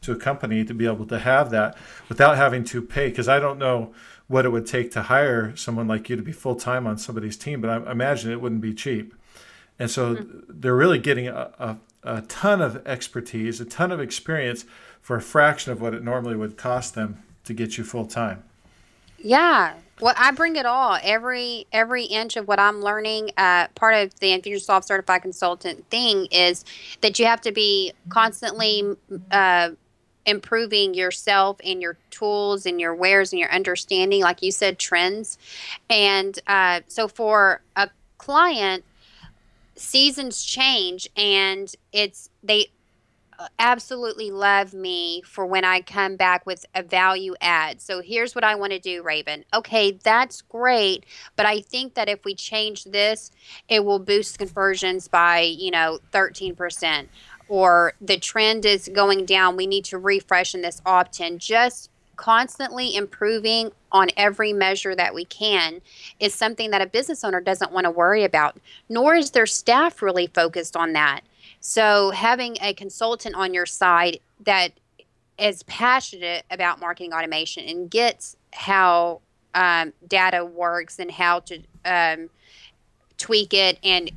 to 0.00 0.12
a 0.12 0.16
company 0.16 0.64
to 0.64 0.72
be 0.72 0.86
able 0.86 1.06
to 1.08 1.18
have 1.18 1.50
that 1.50 1.76
without 2.08 2.38
having 2.38 2.64
to 2.64 2.80
pay. 2.80 3.10
Because 3.10 3.28
I 3.28 3.38
don't 3.38 3.58
know 3.58 3.92
what 4.26 4.46
it 4.46 4.48
would 4.48 4.66
take 4.66 4.92
to 4.92 5.02
hire 5.02 5.54
someone 5.56 5.86
like 5.88 6.08
you 6.08 6.16
to 6.16 6.22
be 6.22 6.32
full 6.32 6.56
time 6.56 6.86
on 6.86 6.96
somebody's 6.96 7.36
team, 7.36 7.60
but 7.60 7.68
I 7.68 7.92
imagine 7.92 8.32
it 8.32 8.40
wouldn't 8.40 8.62
be 8.62 8.72
cheap. 8.72 9.14
And 9.78 9.90
so 9.90 10.16
mm-hmm. 10.16 10.38
they're 10.48 10.74
really 10.74 10.98
getting 10.98 11.28
a, 11.28 11.50
a, 11.58 11.76
a 12.02 12.22
ton 12.22 12.62
of 12.62 12.86
expertise, 12.86 13.60
a 13.60 13.66
ton 13.66 13.92
of 13.92 14.00
experience 14.00 14.64
for 15.02 15.16
a 15.16 15.22
fraction 15.22 15.70
of 15.70 15.82
what 15.82 15.92
it 15.92 16.02
normally 16.02 16.36
would 16.36 16.56
cost 16.56 16.94
them 16.94 17.22
to 17.44 17.52
get 17.52 17.76
you 17.76 17.84
full 17.84 18.06
time. 18.06 18.42
Yeah, 19.18 19.74
well, 20.00 20.14
I 20.16 20.32
bring 20.32 20.56
it 20.56 20.66
all. 20.66 20.98
Every 21.02 21.66
every 21.72 22.04
inch 22.04 22.36
of 22.36 22.48
what 22.48 22.58
I'm 22.58 22.82
learning. 22.82 23.30
Uh, 23.36 23.68
part 23.68 23.94
of 23.94 24.18
the 24.20 24.38
Infusionsoft 24.38 24.84
Certified 24.84 25.22
Consultant 25.22 25.88
thing 25.88 26.26
is 26.26 26.64
that 27.00 27.18
you 27.18 27.26
have 27.26 27.40
to 27.42 27.52
be 27.52 27.92
constantly 28.08 28.96
uh, 29.30 29.70
improving 30.26 30.94
yourself 30.94 31.58
and 31.64 31.80
your 31.80 31.96
tools 32.10 32.66
and 32.66 32.80
your 32.80 32.94
wares 32.94 33.32
and 33.32 33.40
your 33.40 33.50
understanding, 33.50 34.20
like 34.22 34.42
you 34.42 34.50
said, 34.50 34.78
trends. 34.78 35.38
And 35.88 36.38
uh, 36.46 36.80
so 36.88 37.08
for 37.08 37.62
a 37.76 37.88
client, 38.18 38.84
seasons 39.76 40.42
change, 40.44 41.08
and 41.16 41.74
it's 41.92 42.30
they 42.42 42.66
Uh, 43.38 43.48
absolutely 43.58 44.30
love 44.30 44.74
me 44.74 45.22
for 45.24 45.44
when 45.44 45.64
I 45.64 45.80
come 45.80 46.16
back 46.16 46.46
with 46.46 46.64
a 46.74 46.82
value 46.82 47.34
add. 47.40 47.80
So 47.80 48.00
here's 48.00 48.34
what 48.34 48.44
I 48.44 48.54
want 48.54 48.72
to 48.72 48.78
do, 48.78 49.02
Raven. 49.02 49.44
Okay, 49.52 49.92
that's 49.92 50.40
great, 50.42 51.04
but 51.34 51.44
I 51.44 51.60
think 51.60 51.94
that 51.94 52.08
if 52.08 52.24
we 52.24 52.34
change 52.34 52.84
this, 52.84 53.32
it 53.68 53.84
will 53.84 53.98
boost 53.98 54.38
conversions 54.38 55.08
by, 55.08 55.40
you 55.40 55.70
know, 55.70 55.98
13%. 56.12 57.08
Or 57.48 57.94
the 58.00 58.18
trend 58.18 58.64
is 58.64 58.88
going 58.88 59.26
down. 59.26 59.56
We 59.56 59.66
need 59.66 59.84
to 59.86 59.98
refresh 59.98 60.54
in 60.54 60.62
this 60.62 60.80
opt 60.86 61.20
in. 61.20 61.38
Just 61.38 61.90
constantly 62.16 62.94
improving 62.94 63.72
on 63.90 64.08
every 64.16 64.52
measure 64.52 64.94
that 64.94 65.14
we 65.14 65.24
can 65.24 65.80
is 66.20 66.34
something 66.34 66.70
that 66.70 66.80
a 66.80 66.86
business 66.86 67.24
owner 67.24 67.40
doesn't 67.40 67.72
want 67.72 67.84
to 67.84 67.90
worry 67.90 68.24
about, 68.24 68.58
nor 68.88 69.14
is 69.14 69.32
their 69.32 69.46
staff 69.46 70.00
really 70.00 70.28
focused 70.28 70.76
on 70.76 70.92
that. 70.92 71.22
So, 71.66 72.10
having 72.10 72.58
a 72.60 72.74
consultant 72.74 73.34
on 73.36 73.54
your 73.54 73.64
side 73.64 74.20
that 74.44 74.72
is 75.38 75.62
passionate 75.62 76.44
about 76.50 76.78
marketing 76.78 77.14
automation 77.14 77.64
and 77.64 77.90
gets 77.90 78.36
how 78.52 79.22
um, 79.54 79.94
data 80.06 80.44
works 80.44 80.98
and 80.98 81.10
how 81.10 81.40
to 81.40 81.62
um, 81.86 82.28
tweak 83.16 83.54
it 83.54 83.78
and 83.82 84.12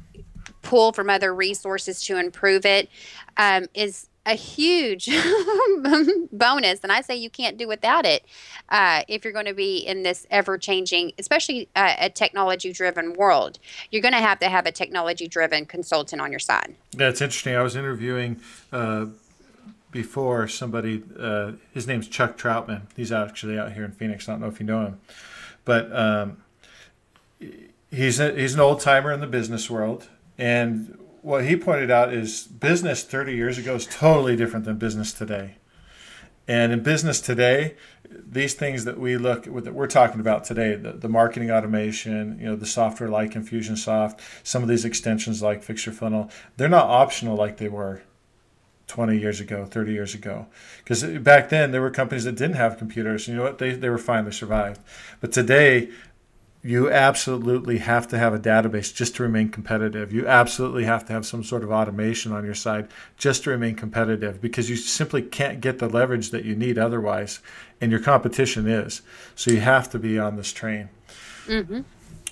pull 0.61 0.91
from 0.91 1.09
other 1.09 1.33
resources 1.33 2.03
to 2.03 2.17
improve 2.17 2.65
it 2.65 2.89
um, 3.37 3.67
is 3.73 4.09
a 4.27 4.35
huge 4.35 5.09
bonus. 6.31 6.81
And 6.83 6.91
I 6.91 7.01
say 7.01 7.15
you 7.15 7.29
can't 7.29 7.57
do 7.57 7.67
without 7.67 8.05
it 8.05 8.25
uh, 8.69 9.03
if 9.07 9.23
you're 9.23 9.33
going 9.33 9.45
to 9.45 9.53
be 9.53 9.77
in 9.77 10.03
this 10.03 10.27
ever 10.29 10.57
changing, 10.57 11.13
especially 11.17 11.69
uh, 11.75 11.95
a 11.97 12.09
technology 12.09 12.73
driven 12.73 13.13
world. 13.13 13.57
You're 13.89 14.01
going 14.01 14.13
to 14.13 14.19
have 14.19 14.39
to 14.39 14.49
have 14.49 14.65
a 14.65 14.71
technology 14.71 15.27
driven 15.27 15.65
consultant 15.65 16.21
on 16.21 16.29
your 16.29 16.39
side. 16.39 16.75
Yeah, 16.95 17.09
it's 17.09 17.21
interesting. 17.21 17.55
I 17.55 17.63
was 17.63 17.75
interviewing. 17.75 18.39
Uh, 18.71 19.07
before 19.89 20.49
somebody, 20.49 21.01
uh, 21.17 21.53
his 21.73 21.87
name's 21.87 22.07
Chuck 22.07 22.37
Troutman. 22.37 22.81
He's 22.95 23.11
actually 23.11 23.57
out 23.57 23.71
here 23.71 23.85
in 23.85 23.93
Phoenix. 23.93 24.27
I 24.27 24.33
don't 24.33 24.41
know 24.41 24.47
if 24.47 24.59
you 24.59 24.65
know 24.65 24.85
him, 24.85 24.99
but 25.63 25.95
um, 25.95 26.37
he's 27.89 28.19
a, 28.19 28.33
he's 28.33 28.53
an 28.53 28.59
old 28.59 28.81
timer 28.81 29.11
in 29.11 29.21
the 29.21 29.27
business 29.27 29.69
world, 29.69 30.09
and 30.37 30.99
what 31.27 31.43
he 31.43 31.57
pointed 31.57 31.91
out 31.91 32.13
is 32.13 32.43
business 32.43 33.03
30 33.03 33.35
years 33.35 33.57
ago 33.57 33.75
is 33.75 33.85
totally 33.85 34.37
different 34.37 34.63
than 34.63 34.77
business 34.77 35.11
today. 35.11 35.55
And 36.47 36.71
in 36.71 36.81
business 36.81 37.19
today, 37.19 37.75
these 38.09 38.53
things 38.53 38.85
that 38.85 38.97
we 38.97 39.17
look 39.17 39.43
that 39.43 39.73
we're 39.73 39.87
talking 39.87 40.21
about 40.21 40.45
today, 40.45 40.75
the, 40.75 40.93
the 40.93 41.09
marketing 41.09 41.51
automation, 41.51 42.39
you 42.39 42.45
know, 42.45 42.55
the 42.55 42.65
software 42.65 43.09
like 43.09 43.31
Infusionsoft, 43.31 44.21
some 44.43 44.63
of 44.63 44.69
these 44.69 44.85
extensions 44.85 45.41
like 45.41 45.63
Fix 45.63 45.85
Your 45.85 45.93
Funnel, 45.93 46.31
they're 46.55 46.69
not 46.69 46.85
optional 46.85 47.35
like 47.35 47.57
they 47.57 47.67
were 47.67 48.03
20 48.87 49.19
years 49.19 49.41
ago, 49.41 49.65
30 49.65 49.91
years 49.91 50.15
ago. 50.15 50.47
Because 50.77 51.03
back 51.03 51.49
then 51.49 51.71
there 51.71 51.81
were 51.81 51.91
companies 51.91 52.23
that 52.23 52.37
didn't 52.37 52.55
have 52.55 52.77
computers. 52.77 53.27
You 53.27 53.35
know 53.35 53.43
what? 53.43 53.57
They, 53.57 53.71
they 53.71 53.89
were 53.89 53.97
fine, 53.97 54.23
they 54.23 54.31
survived. 54.31 54.79
But 55.19 55.33
today, 55.33 55.89
you 56.63 56.91
absolutely 56.91 57.77
have 57.77 58.07
to 58.07 58.17
have 58.17 58.33
a 58.33 58.39
database 58.39 58.93
just 58.93 59.15
to 59.15 59.23
remain 59.23 59.49
competitive. 59.49 60.11
You 60.11 60.27
absolutely 60.27 60.85
have 60.85 61.05
to 61.05 61.13
have 61.13 61.25
some 61.25 61.43
sort 61.43 61.63
of 61.63 61.71
automation 61.71 62.31
on 62.31 62.43
your 62.43 62.55
side 62.55 62.87
just 63.15 63.43
to 63.43 63.51
remain 63.51 63.75
competitive 63.75 64.41
because 64.41 64.69
you 64.69 64.75
simply 64.75 65.21
can't 65.21 65.61
get 65.61 65.79
the 65.79 65.87
leverage 65.87 66.31
that 66.31 66.45
you 66.45 66.55
need 66.55 66.77
otherwise, 66.77 67.39
and 67.79 67.91
your 67.91 68.01
competition 68.01 68.67
is. 68.67 69.01
So 69.35 69.51
you 69.51 69.59
have 69.59 69.89
to 69.91 69.99
be 69.99 70.17
on 70.17 70.35
this 70.35 70.51
train. 70.51 70.89
Mm-hmm. 71.45 71.81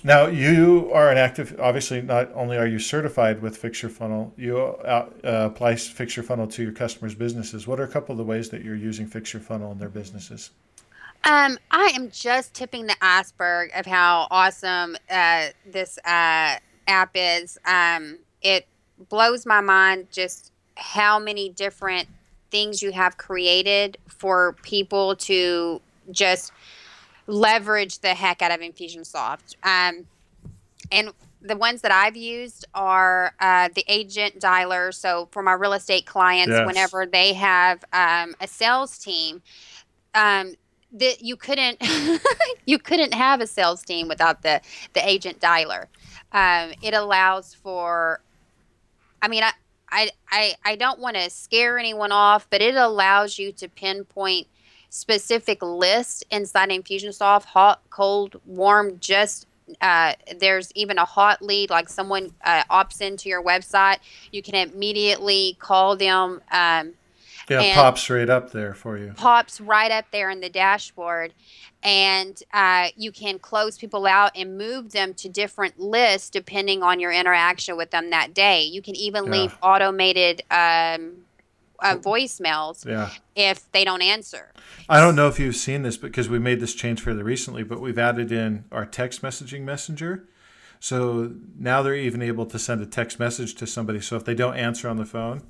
Now 0.04 0.26
you 0.26 0.90
are 0.92 1.10
an 1.10 1.18
active. 1.18 1.56
Obviously, 1.58 2.02
not 2.02 2.30
only 2.34 2.58
are 2.58 2.66
you 2.66 2.78
certified 2.78 3.40
with 3.40 3.56
Fix 3.56 3.82
Your 3.82 3.90
Funnel, 3.90 4.34
you 4.36 4.58
uh, 4.58 5.08
apply 5.22 5.76
Fix 5.76 6.16
Your 6.16 6.24
Funnel 6.24 6.46
to 6.48 6.62
your 6.62 6.72
customers' 6.72 7.14
businesses. 7.14 7.66
What 7.66 7.80
are 7.80 7.84
a 7.84 7.88
couple 7.88 8.12
of 8.12 8.18
the 8.18 8.24
ways 8.24 8.50
that 8.50 8.62
you're 8.62 8.76
using 8.76 9.06
Fix 9.06 9.32
Your 9.32 9.42
Funnel 9.42 9.72
in 9.72 9.78
their 9.78 9.88
businesses? 9.88 10.50
Um, 11.26 11.58
I 11.72 11.90
am 11.96 12.08
just 12.12 12.54
tipping 12.54 12.86
the 12.86 12.94
iceberg 13.02 13.72
of 13.74 13.84
how 13.84 14.28
awesome 14.30 14.96
uh, 15.10 15.48
this 15.68 15.98
uh, 15.98 16.56
app 16.86 17.10
is. 17.14 17.58
Um, 17.66 18.18
it 18.42 18.68
blows 19.08 19.44
my 19.44 19.60
mind 19.60 20.06
just 20.12 20.52
how 20.76 21.18
many 21.18 21.48
different 21.48 22.06
things 22.52 22.80
you 22.80 22.92
have 22.92 23.16
created 23.16 23.98
for 24.06 24.54
people 24.62 25.16
to 25.16 25.80
just 26.12 26.52
leverage 27.26 27.98
the 27.98 28.14
heck 28.14 28.40
out 28.40 28.52
of 28.52 28.60
Infusionsoft. 28.60 29.56
Um, 29.64 30.06
and 30.92 31.10
the 31.42 31.56
ones 31.56 31.80
that 31.80 31.90
I've 31.90 32.16
used 32.16 32.66
are 32.72 33.34
uh, 33.40 33.68
the 33.74 33.84
agent 33.88 34.38
dialer. 34.38 34.94
So 34.94 35.26
for 35.32 35.42
my 35.42 35.54
real 35.54 35.72
estate 35.72 36.06
clients, 36.06 36.52
yes. 36.52 36.64
whenever 36.64 37.04
they 37.04 37.32
have 37.32 37.84
um, 37.92 38.36
a 38.40 38.46
sales 38.46 38.96
team, 38.96 39.42
um, 40.14 40.54
that 40.98 41.22
you 41.22 41.36
couldn't 41.36 41.82
you 42.66 42.78
couldn't 42.78 43.14
have 43.14 43.40
a 43.40 43.46
sales 43.46 43.82
team 43.82 44.08
without 44.08 44.42
the 44.42 44.60
the 44.94 45.08
agent 45.08 45.40
dialer. 45.40 45.86
Um, 46.32 46.72
it 46.82 46.92
allows 46.92 47.54
for, 47.54 48.20
I 49.22 49.28
mean, 49.28 49.42
I 49.42 49.52
I 49.90 50.10
I, 50.30 50.54
I 50.64 50.76
don't 50.76 50.98
want 50.98 51.16
to 51.16 51.30
scare 51.30 51.78
anyone 51.78 52.12
off, 52.12 52.48
but 52.50 52.60
it 52.60 52.74
allows 52.74 53.38
you 53.38 53.52
to 53.52 53.68
pinpoint 53.68 54.48
specific 54.90 55.62
lists 55.62 56.24
inside 56.30 56.70
Infusionsoft, 56.70 57.44
hot, 57.44 57.82
cold, 57.90 58.40
warm, 58.46 58.98
just 58.98 59.46
uh, 59.80 60.14
there's 60.38 60.70
even 60.74 60.98
a 60.98 61.04
hot 61.04 61.42
lead, 61.42 61.70
like 61.70 61.88
someone 61.88 62.32
uh, 62.44 62.62
opts 62.70 63.00
into 63.00 63.28
your 63.28 63.42
website, 63.42 63.98
you 64.32 64.42
can 64.42 64.54
immediately 64.54 65.56
call 65.58 65.96
them. 65.96 66.40
Um, 66.52 66.94
yeah, 67.48 67.74
pops 67.74 68.10
right 68.10 68.28
up 68.28 68.50
there 68.50 68.74
for 68.74 68.98
you. 68.98 69.12
Pops 69.16 69.60
right 69.60 69.90
up 69.90 70.06
there 70.10 70.30
in 70.30 70.40
the 70.40 70.48
dashboard. 70.48 71.32
And 71.82 72.40
uh, 72.52 72.88
you 72.96 73.12
can 73.12 73.38
close 73.38 73.78
people 73.78 74.06
out 74.06 74.32
and 74.34 74.58
move 74.58 74.92
them 74.92 75.14
to 75.14 75.28
different 75.28 75.78
lists 75.78 76.30
depending 76.30 76.82
on 76.82 76.98
your 76.98 77.12
interaction 77.12 77.76
with 77.76 77.90
them 77.90 78.10
that 78.10 78.34
day. 78.34 78.64
You 78.64 78.82
can 78.82 78.96
even 78.96 79.26
yeah. 79.26 79.30
leave 79.30 79.58
automated 79.62 80.42
um, 80.50 81.18
uh, 81.78 81.96
voicemails 81.96 82.84
yeah. 82.84 83.10
if 83.36 83.70
they 83.72 83.84
don't 83.84 84.02
answer. 84.02 84.52
I 84.88 85.00
don't 85.00 85.14
know 85.14 85.28
if 85.28 85.38
you've 85.38 85.56
seen 85.56 85.82
this 85.82 85.96
because 85.96 86.28
we 86.28 86.38
made 86.38 86.60
this 86.60 86.74
change 86.74 87.00
fairly 87.00 87.22
recently, 87.22 87.62
but 87.62 87.80
we've 87.80 87.98
added 87.98 88.32
in 88.32 88.64
our 88.72 88.86
text 88.86 89.22
messaging 89.22 89.62
messenger. 89.62 90.28
So 90.80 91.32
now 91.58 91.82
they're 91.82 91.94
even 91.94 92.22
able 92.22 92.46
to 92.46 92.58
send 92.58 92.80
a 92.82 92.86
text 92.86 93.18
message 93.18 93.54
to 93.56 93.66
somebody. 93.66 94.00
So 94.00 94.16
if 94.16 94.24
they 94.24 94.34
don't 94.34 94.56
answer 94.56 94.88
on 94.88 94.96
the 94.96 95.06
phone, 95.06 95.42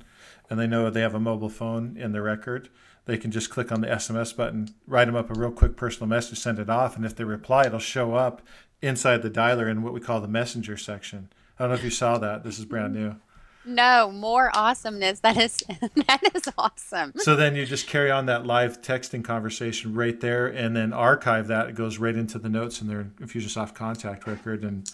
and 0.49 0.59
they 0.59 0.67
know 0.67 0.89
they 0.89 1.01
have 1.01 1.15
a 1.15 1.19
mobile 1.19 1.49
phone 1.49 1.97
in 1.97 2.11
the 2.11 2.21
record, 2.21 2.69
they 3.05 3.17
can 3.17 3.31
just 3.31 3.49
click 3.49 3.71
on 3.71 3.81
the 3.81 3.87
SMS 3.87 4.35
button, 4.35 4.69
write 4.85 5.05
them 5.05 5.15
up 5.15 5.29
a 5.29 5.39
real 5.39 5.51
quick 5.51 5.77
personal 5.77 6.07
message, 6.07 6.39
send 6.39 6.59
it 6.59 6.69
off, 6.69 6.95
and 6.95 7.05
if 7.05 7.15
they 7.15 7.23
reply, 7.23 7.65
it'll 7.65 7.79
show 7.79 8.15
up 8.15 8.41
inside 8.81 9.21
the 9.21 9.29
dialer 9.29 9.69
in 9.69 9.81
what 9.81 9.93
we 9.93 9.99
call 9.99 10.19
the 10.19 10.27
messenger 10.27 10.77
section. 10.77 11.29
I 11.57 11.63
don't 11.63 11.69
know 11.69 11.75
if 11.75 11.83
you 11.83 11.89
saw 11.89 12.17
that. 12.17 12.43
This 12.43 12.59
is 12.59 12.65
brand 12.65 12.93
new. 12.93 13.15
No, 13.65 14.11
more 14.11 14.49
awesomeness. 14.55 15.19
That 15.19 15.37
is 15.37 15.57
that 16.07 16.21
is 16.33 16.43
awesome. 16.57 17.11
So 17.17 17.35
then 17.35 17.55
you 17.55 17.65
just 17.65 17.87
carry 17.87 18.09
on 18.09 18.25
that 18.27 18.45
live 18.45 18.81
texting 18.81 19.23
conversation 19.23 19.93
right 19.93 20.19
there, 20.19 20.47
and 20.47 20.75
then 20.75 20.93
archive 20.93 21.47
that. 21.47 21.69
It 21.69 21.75
goes 21.75 21.97
right 21.97 22.15
into 22.15 22.39
the 22.39 22.49
notes 22.49 22.81
in 22.81 22.87
their 22.87 23.03
Infusionsoft 23.19 23.75
contact 23.75 24.25
record, 24.25 24.63
and 24.63 24.89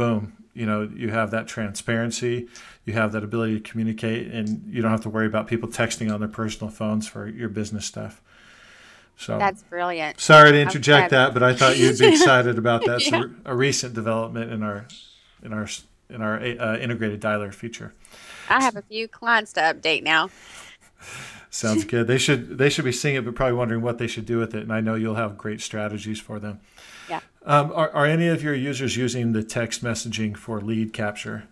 boom, 0.00 0.32
you 0.54 0.64
know, 0.64 0.88
you 0.94 1.10
have 1.10 1.30
that 1.30 1.46
transparency, 1.46 2.48
you 2.86 2.94
have 2.94 3.12
that 3.12 3.22
ability 3.22 3.60
to 3.60 3.70
communicate, 3.70 4.28
and 4.28 4.64
you 4.66 4.80
don't 4.80 4.90
have 4.90 5.02
to 5.02 5.10
worry 5.10 5.26
about 5.26 5.46
people 5.46 5.68
texting 5.68 6.12
on 6.12 6.20
their 6.20 6.28
personal 6.28 6.70
phones 6.72 7.06
for 7.06 7.28
your 7.28 7.50
business 7.50 7.84
stuff. 7.84 8.22
So 9.18 9.38
that's 9.38 9.62
brilliant. 9.62 10.18
Sorry 10.18 10.52
to 10.52 10.60
interject 10.60 11.10
that, 11.10 11.34
but 11.34 11.42
I 11.42 11.54
thought 11.54 11.76
you'd 11.76 11.98
be 11.98 12.08
excited 12.12 12.56
about 12.56 12.86
that. 12.86 13.04
yeah. 13.04 13.20
So 13.20 13.30
a 13.44 13.54
recent 13.54 13.92
development 13.94 14.50
in 14.50 14.62
our 14.62 14.86
in 15.42 15.52
our 15.52 15.68
in 16.08 16.22
our 16.22 16.38
uh, 16.38 16.78
integrated 16.78 17.20
dialer 17.20 17.52
feature. 17.52 17.92
I 18.48 18.62
have 18.62 18.76
a 18.76 18.82
few 18.82 19.06
clients 19.06 19.52
to 19.52 19.60
update 19.60 20.02
now. 20.02 20.30
Sounds 21.50 21.84
good. 21.84 22.06
They 22.06 22.16
should 22.16 22.56
they 22.56 22.70
should 22.70 22.86
be 22.86 22.92
seeing 22.92 23.16
it, 23.16 23.24
but 23.26 23.34
probably 23.34 23.56
wondering 23.56 23.82
what 23.82 23.98
they 23.98 24.06
should 24.06 24.24
do 24.24 24.38
with 24.38 24.54
it. 24.54 24.62
And 24.62 24.72
I 24.72 24.80
know 24.80 24.94
you'll 24.94 25.16
have 25.16 25.36
great 25.36 25.60
strategies 25.60 26.18
for 26.18 26.38
them. 26.38 26.60
Yeah. 27.08 27.20
Um, 27.44 27.72
are, 27.72 27.90
are 27.90 28.06
any 28.06 28.28
of 28.28 28.42
your 28.42 28.54
users 28.54 28.96
using 28.96 29.32
the 29.32 29.42
text 29.42 29.82
messaging 29.82 30.36
for 30.36 30.60
lead 30.60 30.92
capture? 30.92 31.44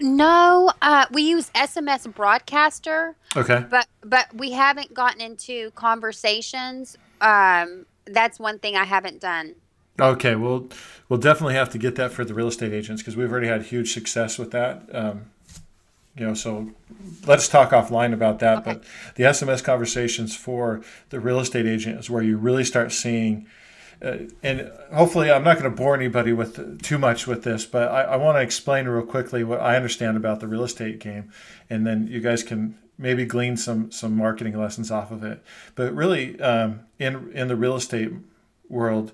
No, 0.00 0.72
uh, 0.82 1.06
we 1.10 1.22
use 1.22 1.50
SMS 1.54 2.12
Broadcaster. 2.12 3.16
Okay. 3.36 3.64
But 3.70 3.86
but 4.02 4.34
we 4.34 4.52
haven't 4.52 4.92
gotten 4.92 5.20
into 5.20 5.70
conversations. 5.72 6.98
Um, 7.20 7.86
that's 8.04 8.38
one 8.38 8.58
thing 8.58 8.76
I 8.76 8.84
haven't 8.84 9.20
done. 9.20 9.54
Okay, 10.00 10.34
we'll 10.34 10.68
we'll 11.08 11.20
definitely 11.20 11.54
have 11.54 11.70
to 11.70 11.78
get 11.78 11.94
that 11.96 12.12
for 12.12 12.24
the 12.24 12.34
real 12.34 12.48
estate 12.48 12.72
agents 12.72 13.02
because 13.02 13.16
we've 13.16 13.30
already 13.30 13.46
had 13.46 13.62
huge 13.62 13.92
success 13.92 14.38
with 14.38 14.50
that. 14.50 14.82
Um, 14.92 15.30
you 16.16 16.26
know, 16.26 16.34
so 16.34 16.70
let's 17.26 17.48
talk 17.48 17.70
offline 17.70 18.12
about 18.12 18.40
that. 18.40 18.58
Okay. 18.58 18.74
But 18.74 18.84
the 19.16 19.24
SMS 19.24 19.62
conversations 19.62 20.36
for 20.36 20.82
the 21.10 21.20
real 21.20 21.40
estate 21.40 21.66
agent 21.66 21.98
is 21.98 22.10
where 22.10 22.22
you 22.22 22.36
really 22.36 22.64
start 22.64 22.92
seeing 22.92 23.46
and 24.42 24.70
hopefully 24.92 25.30
I'm 25.30 25.44
not 25.44 25.58
going 25.58 25.70
to 25.70 25.76
bore 25.76 25.94
anybody 25.94 26.32
with 26.32 26.82
too 26.82 26.98
much 26.98 27.26
with 27.26 27.42
this, 27.42 27.64
but 27.64 27.90
I, 27.90 28.02
I 28.02 28.16
want 28.16 28.36
to 28.36 28.42
explain 28.42 28.86
real 28.86 29.06
quickly 29.06 29.44
what 29.44 29.60
I 29.60 29.76
understand 29.76 30.16
about 30.16 30.40
the 30.40 30.48
real 30.48 30.64
estate 30.64 30.98
game, 31.00 31.32
and 31.70 31.86
then 31.86 32.06
you 32.06 32.20
guys 32.20 32.42
can 32.42 32.76
maybe 32.98 33.24
glean 33.24 33.56
some 33.56 33.90
some 33.90 34.16
marketing 34.16 34.58
lessons 34.58 34.90
off 34.90 35.10
of 35.10 35.24
it. 35.24 35.42
But 35.74 35.94
really, 35.94 36.40
um, 36.40 36.80
in 36.98 37.32
in 37.32 37.48
the 37.48 37.56
real 37.56 37.76
estate 37.76 38.12
world, 38.68 39.12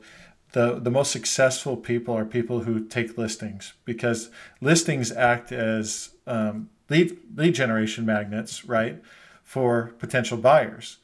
the 0.52 0.80
the 0.80 0.90
most 0.90 1.12
successful 1.12 1.76
people 1.76 2.16
are 2.16 2.24
people 2.24 2.60
who 2.60 2.84
take 2.84 3.16
listings 3.16 3.74
because 3.84 4.30
listings 4.60 5.12
act 5.12 5.52
as 5.52 6.10
um, 6.26 6.68
lead 6.88 7.16
lead 7.36 7.54
generation 7.54 8.04
magnets, 8.04 8.64
right, 8.64 9.00
for 9.44 9.92
potential 9.98 10.36
buyers. 10.36 10.98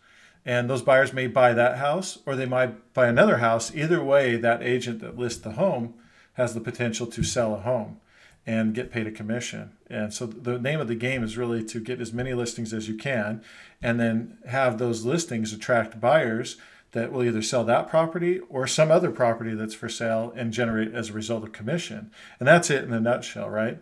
And 0.47 0.71
those 0.71 0.81
buyers 0.81 1.13
may 1.13 1.27
buy 1.27 1.53
that 1.53 1.79
house 1.79 2.21
or 2.25 2.37
they 2.37 2.47
might 2.47 2.95
buy 2.95 3.09
another 3.09 3.39
house. 3.39 3.75
Either 3.75 4.03
way, 4.03 4.37
that 4.37 4.63
agent 4.63 5.01
that 5.01 5.19
lists 5.19 5.43
the 5.43 5.53
home 5.53 5.95
has 6.35 6.55
the 6.55 6.61
potential 6.61 7.07
to 7.09 7.25
sell 7.25 7.53
a 7.53 7.59
home 7.59 8.01
and 8.47 8.73
get 8.73 8.93
paid 8.93 9.09
a 9.09 9.11
commission. 9.11 9.73
And 9.91 10.15
so 10.15 10.25
the 10.25 10.59
name 10.59 10.79
of 10.79 10.87
the 10.87 10.95
game 10.95 11.25
is 11.25 11.37
really 11.37 11.65
to 11.65 11.81
get 11.81 12.01
as 12.01 12.13
many 12.13 12.33
listings 12.33 12.73
as 12.73 12.89
you 12.89 12.95
can 12.95 13.43
and 13.83 13.99
then 13.99 14.39
have 14.49 14.79
those 14.79 15.05
listings 15.05 15.53
attract 15.53 16.01
buyers 16.01 16.57
that 16.93 17.11
will 17.11 17.25
either 17.25 17.43
sell 17.43 17.65
that 17.65 17.89
property 17.89 18.39
or 18.49 18.69
some 18.69 18.93
other 18.93 19.11
property 19.11 19.53
that's 19.53 19.75
for 19.75 19.89
sale 19.89 20.33
and 20.37 20.53
generate 20.53 20.95
as 20.95 21.11
a 21.11 21.13
result 21.13 21.43
of 21.43 21.53
commission. 21.53 22.11
And 22.39 22.47
that's 22.47 22.71
it 22.71 22.85
in 22.85 22.93
a 22.93 23.01
nutshell, 23.01 23.51
right? 23.51 23.79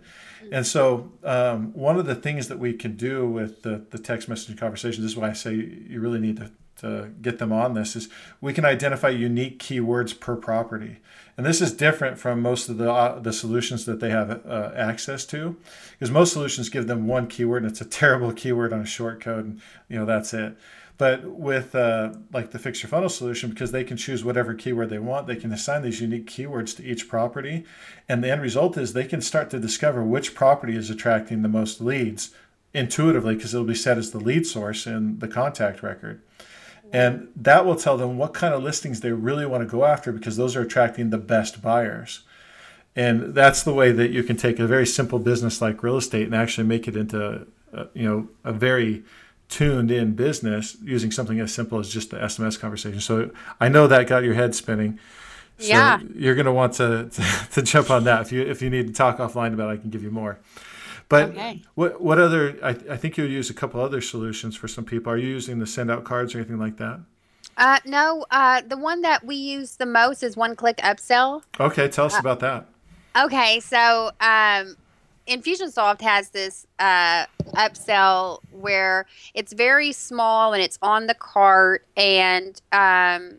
And 0.52 0.66
so, 0.66 1.12
um, 1.22 1.72
one 1.72 1.98
of 1.98 2.06
the 2.06 2.14
things 2.14 2.48
that 2.48 2.58
we 2.58 2.72
can 2.72 2.96
do 2.96 3.28
with 3.28 3.62
the, 3.62 3.84
the 3.90 3.98
text 3.98 4.28
messaging 4.28 4.58
conversation, 4.58 5.02
this 5.02 5.12
is 5.12 5.16
why 5.16 5.30
I 5.30 5.32
say 5.32 5.54
you 5.54 6.00
really 6.00 6.20
need 6.20 6.36
to, 6.38 6.50
to 6.78 7.10
get 7.20 7.38
them 7.38 7.52
on 7.52 7.74
this, 7.74 7.96
is 7.96 8.08
we 8.40 8.52
can 8.52 8.64
identify 8.64 9.08
unique 9.08 9.58
keywords 9.58 10.18
per 10.18 10.36
property. 10.36 10.98
And 11.36 11.44
this 11.44 11.60
is 11.60 11.72
different 11.72 12.18
from 12.18 12.40
most 12.40 12.68
of 12.68 12.78
the, 12.78 12.92
uh, 12.92 13.18
the 13.18 13.32
solutions 13.32 13.86
that 13.86 13.98
they 14.00 14.10
have 14.10 14.46
uh, 14.46 14.70
access 14.76 15.24
to, 15.26 15.56
because 15.92 16.10
most 16.10 16.32
solutions 16.32 16.68
give 16.68 16.86
them 16.86 17.08
one 17.08 17.26
keyword 17.26 17.62
and 17.62 17.72
it's 17.72 17.80
a 17.80 17.84
terrible 18.00 18.32
keyword 18.32 18.72
on 18.72 18.80
a 18.80 18.86
short 18.86 19.20
code, 19.20 19.44
and 19.44 19.60
you 19.88 19.98
know 19.98 20.04
that's 20.04 20.32
it. 20.32 20.56
But 20.96 21.24
with 21.24 21.74
uh, 21.74 22.14
like 22.32 22.52
the 22.52 22.58
fix 22.58 22.82
your 22.82 22.90
funnel 22.90 23.08
solution, 23.08 23.50
because 23.50 23.72
they 23.72 23.82
can 23.82 23.96
choose 23.96 24.24
whatever 24.24 24.54
keyword 24.54 24.90
they 24.90 24.98
want, 24.98 25.26
they 25.26 25.36
can 25.36 25.52
assign 25.52 25.82
these 25.82 26.00
unique 26.00 26.30
keywords 26.30 26.76
to 26.76 26.84
each 26.84 27.08
property. 27.08 27.64
And 28.08 28.22
the 28.22 28.30
end 28.30 28.42
result 28.42 28.76
is 28.76 28.92
they 28.92 29.04
can 29.04 29.20
start 29.20 29.50
to 29.50 29.58
discover 29.58 30.04
which 30.04 30.34
property 30.34 30.76
is 30.76 30.90
attracting 30.90 31.42
the 31.42 31.48
most 31.48 31.80
leads 31.80 32.30
intuitively 32.72 33.34
because 33.34 33.54
it'll 33.54 33.66
be 33.66 33.74
set 33.74 33.98
as 33.98 34.12
the 34.12 34.18
lead 34.18 34.46
source 34.46 34.86
in 34.86 35.18
the 35.18 35.28
contact 35.28 35.82
record. 35.82 36.20
And 36.92 37.28
that 37.34 37.66
will 37.66 37.76
tell 37.76 37.96
them 37.96 38.18
what 38.18 38.34
kind 38.34 38.54
of 38.54 38.62
listings 38.62 39.00
they 39.00 39.10
really 39.10 39.46
want 39.46 39.62
to 39.62 39.68
go 39.68 39.84
after 39.84 40.12
because 40.12 40.36
those 40.36 40.54
are 40.54 40.62
attracting 40.62 41.10
the 41.10 41.18
best 41.18 41.60
buyers. 41.60 42.22
And 42.94 43.34
that's 43.34 43.64
the 43.64 43.74
way 43.74 43.90
that 43.90 44.10
you 44.10 44.22
can 44.22 44.36
take 44.36 44.60
a 44.60 44.66
very 44.66 44.86
simple 44.86 45.18
business 45.18 45.60
like 45.60 45.82
real 45.82 45.96
estate 45.96 46.26
and 46.26 46.34
actually 46.34 46.68
make 46.68 46.86
it 46.86 46.94
into, 46.94 47.46
you 47.94 48.08
know, 48.08 48.28
a 48.44 48.52
very 48.52 49.02
tuned 49.48 49.90
in 49.90 50.14
business 50.14 50.76
using 50.82 51.10
something 51.10 51.40
as 51.40 51.52
simple 51.52 51.78
as 51.78 51.88
just 51.88 52.10
the 52.10 52.16
SMS 52.16 52.58
conversation. 52.58 53.00
So 53.00 53.30
I 53.60 53.68
know 53.68 53.86
that 53.86 54.06
got 54.06 54.24
your 54.24 54.34
head 54.34 54.54
spinning. 54.54 54.98
So 55.58 55.68
yeah. 55.68 56.00
you're 56.14 56.34
going 56.34 56.46
to 56.46 56.52
want 56.52 56.74
to, 56.74 57.10
to 57.52 57.62
jump 57.62 57.90
on 57.90 58.04
that. 58.04 58.22
If 58.22 58.32
you 58.32 58.42
if 58.42 58.60
you 58.60 58.70
need 58.70 58.88
to 58.88 58.92
talk 58.92 59.18
offline 59.18 59.54
about 59.54 59.70
it, 59.70 59.74
I 59.74 59.76
can 59.76 59.90
give 59.90 60.02
you 60.02 60.10
more. 60.10 60.38
But 61.08 61.30
okay. 61.30 61.62
what 61.74 62.00
what 62.00 62.18
other? 62.18 62.58
I, 62.62 62.70
I 62.70 62.96
think 62.96 63.16
you 63.16 63.24
use 63.24 63.50
a 63.50 63.54
couple 63.54 63.80
other 63.80 64.00
solutions 64.00 64.56
for 64.56 64.68
some 64.68 64.84
people. 64.84 65.12
Are 65.12 65.16
you 65.16 65.28
using 65.28 65.58
the 65.58 65.66
send 65.66 65.90
out 65.90 66.04
cards 66.04 66.34
or 66.34 66.38
anything 66.38 66.58
like 66.58 66.78
that? 66.78 67.00
Uh, 67.56 67.78
no. 67.84 68.24
Uh, 68.30 68.62
the 68.66 68.76
one 68.76 69.02
that 69.02 69.24
we 69.24 69.36
use 69.36 69.76
the 69.76 69.86
most 69.86 70.22
is 70.22 70.36
one 70.36 70.56
click 70.56 70.78
upsell. 70.78 71.42
Okay, 71.60 71.88
tell 71.88 72.06
us 72.06 72.16
uh, 72.16 72.20
about 72.20 72.40
that. 72.40 72.66
Okay, 73.16 73.60
so 73.60 74.10
um, 74.20 74.76
Infusionsoft 75.26 76.02
has 76.02 76.30
this 76.30 76.66
uh, 76.78 77.26
upsell 77.54 78.40
where 78.52 79.06
it's 79.32 79.52
very 79.52 79.92
small 79.92 80.52
and 80.52 80.62
it's 80.62 80.78
on 80.82 81.06
the 81.06 81.14
cart 81.14 81.86
and 81.96 82.60
um, 82.72 83.38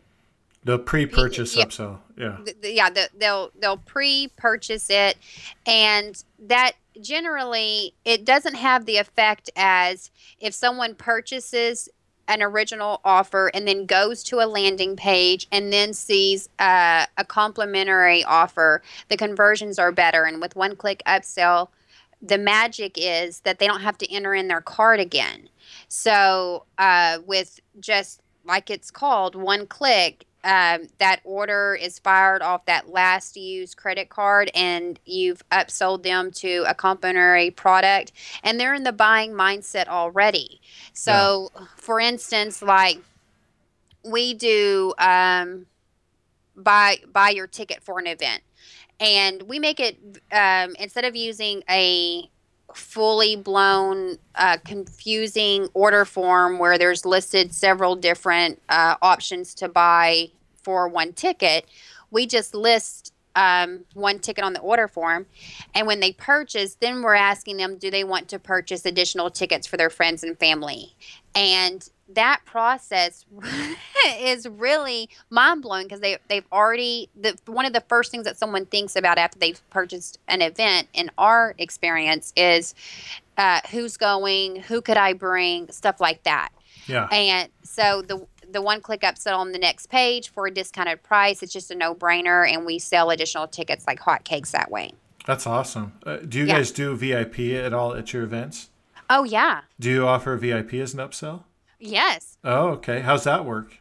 the 0.64 0.80
pre-purchase 0.80 1.56
yeah, 1.56 1.64
upsell, 1.64 1.98
yeah, 2.16 2.38
the, 2.60 2.72
yeah, 2.72 2.90
the, 2.90 3.08
they'll 3.16 3.52
they'll 3.60 3.76
pre-purchase 3.76 4.90
it, 4.90 5.16
and 5.64 6.24
that 6.40 6.72
generally 7.00 7.94
it 8.04 8.24
doesn't 8.24 8.56
have 8.56 8.84
the 8.84 8.96
effect 8.96 9.48
as 9.54 10.10
if 10.40 10.54
someone 10.54 10.96
purchases 10.96 11.88
an 12.28 12.42
original 12.42 13.00
offer 13.04 13.50
and 13.54 13.66
then 13.66 13.86
goes 13.86 14.22
to 14.24 14.40
a 14.40 14.46
landing 14.46 14.96
page 14.96 15.46
and 15.52 15.72
then 15.72 15.92
sees 15.92 16.48
uh, 16.58 17.06
a 17.16 17.24
complimentary 17.24 18.24
offer, 18.24 18.82
the 19.08 19.16
conversions 19.16 19.78
are 19.78 19.92
better. 19.92 20.24
And 20.24 20.40
with 20.40 20.56
one 20.56 20.76
click 20.76 21.02
upsell, 21.06 21.68
the 22.22 22.38
magic 22.38 22.92
is 22.96 23.40
that 23.40 23.58
they 23.58 23.66
don't 23.66 23.82
have 23.82 23.98
to 23.98 24.12
enter 24.12 24.34
in 24.34 24.48
their 24.48 24.60
card 24.60 25.00
again. 25.00 25.48
So 25.88 26.64
uh, 26.78 27.18
with 27.26 27.60
just 27.80 28.20
like 28.44 28.70
it's 28.70 28.90
called, 28.90 29.34
one 29.34 29.66
click, 29.66 30.24
um, 30.46 30.86
that 30.98 31.20
order 31.24 31.74
is 31.74 31.98
fired 31.98 32.40
off 32.40 32.66
that 32.66 32.88
last 32.88 33.36
used 33.36 33.76
credit 33.76 34.10
card 34.10 34.48
and 34.54 35.00
you've 35.04 35.42
upsold 35.50 36.04
them 36.04 36.30
to 36.30 36.64
a 36.68 36.74
complimentary 36.74 37.50
product 37.50 38.12
and 38.44 38.60
they're 38.60 38.72
in 38.72 38.84
the 38.84 38.92
buying 38.92 39.32
mindset 39.32 39.88
already. 39.88 40.60
So, 40.92 41.50
yeah. 41.52 41.66
for 41.76 41.98
instance, 41.98 42.62
like 42.62 42.98
we 44.04 44.34
do 44.34 44.94
um, 44.98 45.66
buy 46.54 46.98
buy 47.12 47.30
your 47.30 47.48
ticket 47.48 47.82
for 47.82 47.98
an 47.98 48.06
event 48.06 48.42
and 49.00 49.42
we 49.42 49.58
make 49.58 49.80
it 49.80 49.98
um, 50.30 50.76
instead 50.78 51.04
of 51.04 51.16
using 51.16 51.64
a 51.68 52.30
fully 52.72 53.34
blown 53.34 54.16
uh, 54.36 54.58
confusing 54.64 55.68
order 55.74 56.04
form 56.04 56.60
where 56.60 56.78
there's 56.78 57.04
listed 57.04 57.52
several 57.52 57.96
different 57.96 58.62
uh, 58.68 58.94
options 59.02 59.54
to 59.54 59.68
buy 59.68 60.30
for 60.66 60.88
one 60.88 61.12
ticket 61.12 61.64
we 62.10 62.26
just 62.26 62.56
list 62.56 63.12
um, 63.36 63.84
one 63.94 64.18
ticket 64.18 64.42
on 64.42 64.52
the 64.52 64.60
order 64.60 64.88
form 64.88 65.26
and 65.76 65.86
when 65.86 66.00
they 66.00 66.10
purchase 66.10 66.74
then 66.80 67.02
we're 67.02 67.14
asking 67.14 67.56
them 67.56 67.76
do 67.76 67.88
they 67.88 68.02
want 68.02 68.26
to 68.28 68.40
purchase 68.40 68.84
additional 68.84 69.30
tickets 69.30 69.64
for 69.64 69.76
their 69.76 69.90
friends 69.90 70.24
and 70.24 70.36
family 70.40 70.96
and 71.36 71.88
that 72.08 72.40
process 72.44 73.24
is 74.18 74.48
really 74.48 75.08
mind 75.30 75.62
blowing 75.62 75.84
because 75.84 76.00
they 76.00 76.18
they've 76.28 76.46
already 76.50 77.08
the 77.14 77.38
one 77.46 77.64
of 77.64 77.72
the 77.72 77.82
first 77.88 78.10
things 78.10 78.24
that 78.24 78.36
someone 78.36 78.66
thinks 78.66 78.96
about 78.96 79.18
after 79.18 79.38
they've 79.38 79.62
purchased 79.70 80.18
an 80.26 80.42
event 80.42 80.88
in 80.94 81.10
our 81.16 81.54
experience 81.58 82.32
is 82.36 82.74
uh, 83.36 83.60
who's 83.70 83.96
going, 83.96 84.56
who 84.62 84.80
could 84.80 84.96
I 84.96 85.12
bring, 85.12 85.70
stuff 85.70 86.00
like 86.00 86.22
that. 86.24 86.50
Yeah. 86.86 87.06
And 87.10 87.50
so 87.62 88.02
the 88.02 88.26
the 88.50 88.62
one 88.62 88.80
click 88.80 89.00
upsell 89.02 89.38
on 89.38 89.52
the 89.52 89.58
next 89.58 89.88
page 89.88 90.30
for 90.30 90.46
a 90.46 90.50
discounted 90.50 91.02
price, 91.02 91.42
it's 91.42 91.52
just 91.52 91.70
a 91.70 91.74
no 91.74 91.94
brainer, 91.94 92.50
and 92.50 92.64
we 92.64 92.78
sell 92.78 93.10
additional 93.10 93.46
tickets 93.46 93.86
like 93.86 94.00
hotcakes 94.00 94.50
that 94.52 94.70
way. 94.70 94.92
That's 95.26 95.46
awesome. 95.46 95.92
Uh, 96.04 96.18
do 96.18 96.38
you 96.38 96.46
yeah. 96.46 96.58
guys 96.58 96.70
do 96.70 96.94
VIP 96.94 97.40
at 97.54 97.72
all 97.72 97.94
at 97.94 98.12
your 98.12 98.22
events? 98.22 98.70
Oh 99.10 99.24
yeah. 99.24 99.62
Do 99.78 99.90
you 99.90 100.06
offer 100.06 100.36
VIP 100.36 100.74
as 100.74 100.94
an 100.94 101.00
upsell? 101.00 101.42
Yes. 101.78 102.38
Oh, 102.44 102.68
okay. 102.68 103.00
How's 103.00 103.24
that 103.24 103.44
work? 103.44 103.80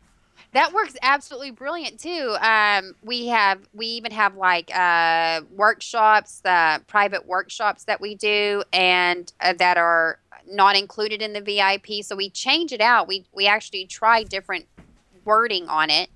That 0.56 0.72
works 0.72 0.96
absolutely 1.02 1.52
brilliant 1.52 2.00
too. 2.00 2.38
Um, 2.40 2.96
we 3.04 3.28
have 3.28 3.60
we 3.74 3.88
even 3.88 4.14
have 4.14 4.38
like 4.38 4.74
uh, 4.74 5.42
workshops, 5.54 6.42
uh, 6.46 6.80
private 6.88 7.28
workshops 7.28 7.84
that 7.86 8.00
we 8.00 8.16
do, 8.16 8.64
and 8.72 9.32
uh, 9.42 9.54
that 9.54 9.78
are 9.78 10.20
not 10.48 10.76
included 10.76 11.22
in 11.22 11.34
the 11.34 11.42
VIP. 11.42 12.04
So 12.04 12.16
we 12.16 12.30
change 12.30 12.72
it 12.72 12.82
out. 12.82 13.08
We 13.08 13.26
we 13.34 13.48
actually 13.48 13.86
try 13.86 14.24
different 14.24 14.68
wording 15.26 15.68
on 15.68 15.90
it. 15.90 16.10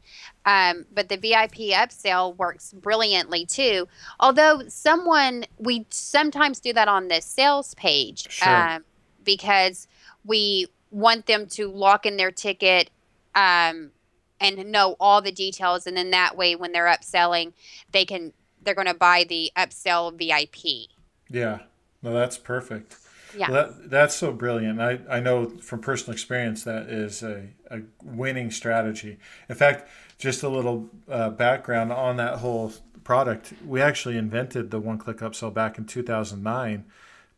Um, 0.45 0.85
but 0.93 1.09
the 1.09 1.17
VIP 1.17 1.73
upsell 1.73 2.37
works 2.37 2.73
brilliantly 2.73 3.45
too. 3.45 3.87
Although 4.19 4.63
someone 4.67 5.45
we 5.57 5.85
sometimes 5.89 6.59
do 6.59 6.73
that 6.73 6.87
on 6.87 7.07
the 7.07 7.21
sales 7.21 7.73
page 7.75 8.31
sure. 8.31 8.55
um, 8.55 8.85
because 9.23 9.87
we 10.25 10.67
want 10.91 11.25
them 11.25 11.47
to 11.47 11.69
lock 11.71 12.05
in 12.05 12.17
their 12.17 12.31
ticket 12.31 12.89
um, 13.35 13.91
and 14.39 14.71
know 14.71 14.95
all 14.99 15.21
the 15.21 15.31
details, 15.31 15.85
and 15.85 15.97
then 15.97 16.11
that 16.11 16.37
way, 16.37 16.55
when 16.55 16.71
they're 16.71 16.87
upselling, 16.87 17.53
they 17.91 18.05
can 18.05 18.33
they're 18.61 18.75
going 18.75 18.87
to 18.87 18.93
buy 18.93 19.25
the 19.27 19.51
upsell 19.57 20.13
VIP. 20.17 20.89
Yeah, 21.29 21.59
no, 22.01 22.13
that's 22.13 22.37
perfect. 22.37 22.95
Yeah, 23.35 23.51
well, 23.51 23.67
that, 23.67 23.89
that's 23.89 24.15
so 24.15 24.31
brilliant. 24.31 24.81
I, 24.81 24.99
I 25.09 25.19
know 25.19 25.49
from 25.49 25.81
personal 25.81 26.13
experience 26.13 26.63
that 26.63 26.89
is 26.89 27.23
a, 27.23 27.47
a 27.69 27.81
winning 28.03 28.51
strategy. 28.51 29.17
In 29.47 29.55
fact, 29.55 29.89
just 30.17 30.43
a 30.43 30.49
little 30.49 30.89
uh, 31.09 31.29
background 31.29 31.91
on 31.91 32.17
that 32.17 32.39
whole 32.39 32.73
product. 33.03 33.53
We 33.65 33.81
actually 33.81 34.17
invented 34.17 34.71
the 34.71 34.79
one 34.79 34.97
click 34.97 35.17
upsell 35.17 35.53
back 35.53 35.77
in 35.77 35.85
2009 35.85 36.85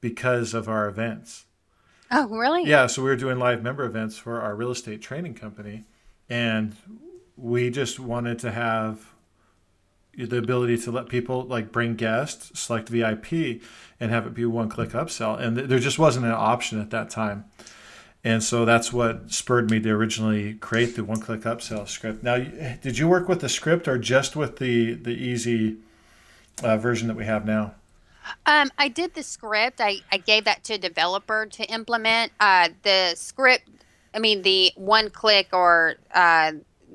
because 0.02 0.54
of 0.54 0.68
our 0.68 0.88
events. 0.88 1.46
Oh, 2.12 2.28
really? 2.28 2.66
Yeah. 2.66 2.88
So 2.88 3.02
we 3.04 3.10
were 3.10 3.16
doing 3.16 3.40
live 3.40 3.64
member 3.64 3.86
events 3.86 4.18
for 4.18 4.42
our 4.42 4.56
real 4.56 4.72
estate 4.72 5.02
training 5.02 5.36
company, 5.36 5.86
and 6.30 6.76
we 7.38 7.70
just 7.70 8.00
wanted 8.00 8.38
to 8.40 8.52
have 8.52 9.14
the 10.18 10.38
ability 10.38 10.78
to 10.78 10.92
let 10.92 11.10
people 11.10 11.44
like 11.44 11.72
bring 11.72 11.96
guests, 11.96 12.60
select 12.60 12.90
VIP, 12.90 13.62
and 14.00 14.12
have 14.12 14.28
it 14.28 14.34
be 14.34 14.46
one 14.46 14.70
click 14.70 14.90
upsell. 14.90 15.40
And 15.40 15.58
there 15.58 15.80
just 15.80 16.00
wasn't 16.00 16.26
an 16.26 16.32
option 16.32 16.82
at 16.82 16.90
that 16.90 17.10
time. 17.10 17.46
And 18.24 18.44
so 18.44 18.66
that's 18.66 18.94
what 18.94 19.32
spurred 19.32 19.72
me 19.72 19.80
to 19.80 19.90
originally 19.90 20.54
create 20.56 20.96
the 20.96 21.04
one 21.04 21.20
click 21.20 21.42
upsell 21.42 21.88
script. 21.88 22.24
Now, 22.24 22.38
did 22.38 22.98
you 22.98 23.08
work 23.08 23.28
with 23.28 23.42
the 23.42 23.50
script 23.50 23.88
or 23.88 23.98
just 23.98 24.36
with 24.36 24.58
the, 24.58 24.94
the 24.94 25.12
easy 25.12 25.78
uh, 26.64 26.78
version 26.78 27.08
that 27.08 27.18
we 27.18 27.26
have 27.26 27.46
now? 27.46 27.74
Um, 28.46 28.72
I 28.78 28.88
did 28.90 29.16
the 29.16 29.24
script. 29.24 29.82
I, 29.82 29.98
I 30.12 30.18
gave 30.18 30.46
that 30.46 30.64
to 30.66 30.76
a 30.76 30.78
developer 30.78 31.48
to 31.48 31.64
implement. 31.66 32.32
Uh, 32.40 32.70
the 32.84 33.14
script, 33.16 33.68
I 34.14 34.20
mean, 34.20 34.44
the 34.44 34.72
one 34.76 35.10
click 35.10 35.48
or 35.52 35.96
uh, 36.14 36.52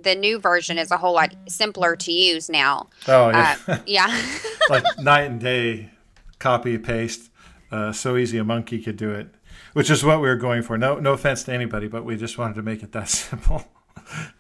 the 0.07 0.15
new 0.15 0.39
version 0.39 0.79
is 0.79 0.93
a 0.93 0.97
whole 0.97 1.15
lot 1.15 1.35
simpler 1.49 1.97
to 1.97 2.13
use 2.13 2.49
now. 2.49 2.89
Oh 3.09 3.29
yeah, 3.31 3.57
uh, 3.67 3.79
yeah. 3.87 4.23
like 4.71 4.85
night 5.01 5.25
and 5.25 5.41
day, 5.41 5.91
copy 6.39 6.79
paste. 6.79 7.31
Uh, 7.71 7.91
so 7.93 8.17
easy 8.17 8.39
a 8.39 8.45
monkey 8.45 8.81
could 8.81 8.97
do 8.97 9.11
it, 9.11 9.29
which 9.73 9.91
is 9.91 10.05
what 10.05 10.21
we 10.21 10.29
were 10.29 10.37
going 10.37 10.63
for. 10.63 10.79
No, 10.79 11.01
no 11.01 11.13
offense 11.13 11.43
to 11.45 11.53
anybody, 11.53 11.89
but 11.89 12.05
we 12.05 12.17
just 12.17 12.39
wanted 12.39 12.55
to 12.55 12.63
make 12.63 12.85
it 12.85 12.93
that 12.93 13.09
simple. 13.11 13.65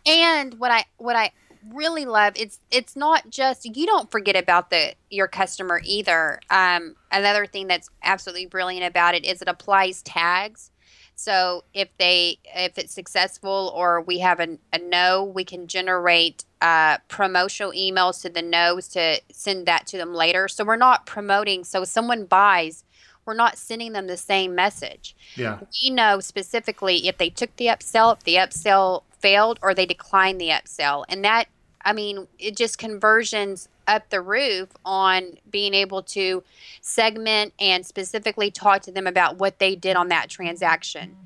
and 0.06 0.54
what 0.54 0.70
I 0.70 0.84
what 0.98 1.16
I 1.16 1.32
really 1.74 2.04
love 2.04 2.34
it's 2.36 2.60
it's 2.70 2.94
not 2.94 3.28
just 3.28 3.64
you 3.64 3.86
don't 3.86 4.08
forget 4.08 4.36
about 4.36 4.70
the 4.70 4.94
your 5.10 5.26
customer 5.26 5.80
either. 5.84 6.38
Um, 6.48 6.94
another 7.10 7.44
thing 7.44 7.66
that's 7.66 7.90
absolutely 8.04 8.46
brilliant 8.46 8.86
about 8.86 9.16
it 9.16 9.24
is 9.24 9.42
it 9.42 9.48
applies 9.48 10.00
tags 10.02 10.70
so 11.16 11.64
if 11.72 11.88
they 11.98 12.38
if 12.44 12.76
it's 12.76 12.92
successful 12.92 13.72
or 13.74 14.02
we 14.02 14.18
have 14.18 14.38
a, 14.38 14.58
a 14.72 14.78
no, 14.78 15.24
we 15.24 15.44
can 15.44 15.66
generate 15.66 16.44
uh, 16.60 16.98
promotional 17.08 17.72
emails 17.72 18.20
to 18.22 18.28
the 18.28 18.42
no's 18.42 18.86
to 18.88 19.20
send 19.32 19.66
that 19.66 19.86
to 19.88 19.96
them 19.96 20.12
later. 20.12 20.46
So 20.46 20.62
we're 20.62 20.76
not 20.76 21.06
promoting. 21.06 21.64
So 21.64 21.82
if 21.82 21.88
someone 21.88 22.26
buys, 22.26 22.84
we're 23.24 23.34
not 23.34 23.56
sending 23.56 23.92
them 23.92 24.06
the 24.06 24.18
same 24.18 24.54
message. 24.54 25.16
Yeah. 25.36 25.58
We 25.82 25.90
know 25.90 26.20
specifically 26.20 27.08
if 27.08 27.16
they 27.16 27.30
took 27.30 27.56
the 27.56 27.66
upsell, 27.66 28.12
if 28.12 28.22
the 28.24 28.34
upsell 28.36 29.04
failed, 29.18 29.58
or 29.62 29.72
they 29.72 29.86
declined 29.86 30.38
the 30.38 30.50
upsell, 30.50 31.04
and 31.08 31.24
that 31.24 31.48
I 31.86 31.92
mean, 31.92 32.26
it 32.40 32.56
just 32.56 32.78
conversions 32.78 33.68
up 33.86 34.10
the 34.10 34.20
roof 34.20 34.70
on 34.84 35.38
being 35.48 35.72
able 35.72 36.02
to 36.02 36.42
segment 36.80 37.54
and 37.60 37.86
specifically 37.86 38.50
talk 38.50 38.82
to 38.82 38.90
them 38.90 39.06
about 39.06 39.38
what 39.38 39.60
they 39.60 39.76
did 39.76 39.94
on 39.96 40.08
that 40.08 40.28
transaction. 40.28 41.16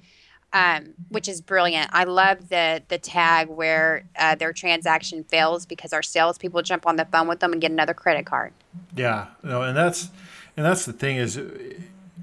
Um, 0.53 0.94
which 1.11 1.29
is 1.29 1.40
brilliant. 1.40 1.90
I 1.92 2.03
love 2.03 2.49
the 2.49 2.83
the 2.88 2.99
tag 2.99 3.49
where 3.49 4.03
uh, 4.18 4.35
their 4.35 4.53
transaction 4.53 5.23
fails 5.23 5.64
because 5.64 5.92
our 5.92 6.03
salespeople 6.03 6.62
jump 6.62 6.88
on 6.88 6.96
the 6.96 7.05
phone 7.05 7.29
with 7.29 7.38
them 7.38 7.53
and 7.53 7.61
get 7.61 7.70
another 7.70 7.94
credit 7.94 8.27
card. 8.27 8.53
Yeah, 8.96 9.29
no, 9.44 9.62
and 9.62 9.77
that's 9.77 10.11
and 10.57 10.66
that's 10.66 10.85
the 10.87 10.92
thing 10.92 11.18
is, 11.18 11.40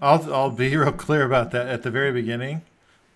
I'll 0.01 0.33
I'll 0.33 0.51
be 0.51 0.75
real 0.75 0.91
clear 0.91 1.23
about 1.23 1.51
that 1.51 1.67
at 1.67 1.83
the 1.83 1.89
very 1.89 2.11
beginning. 2.11 2.63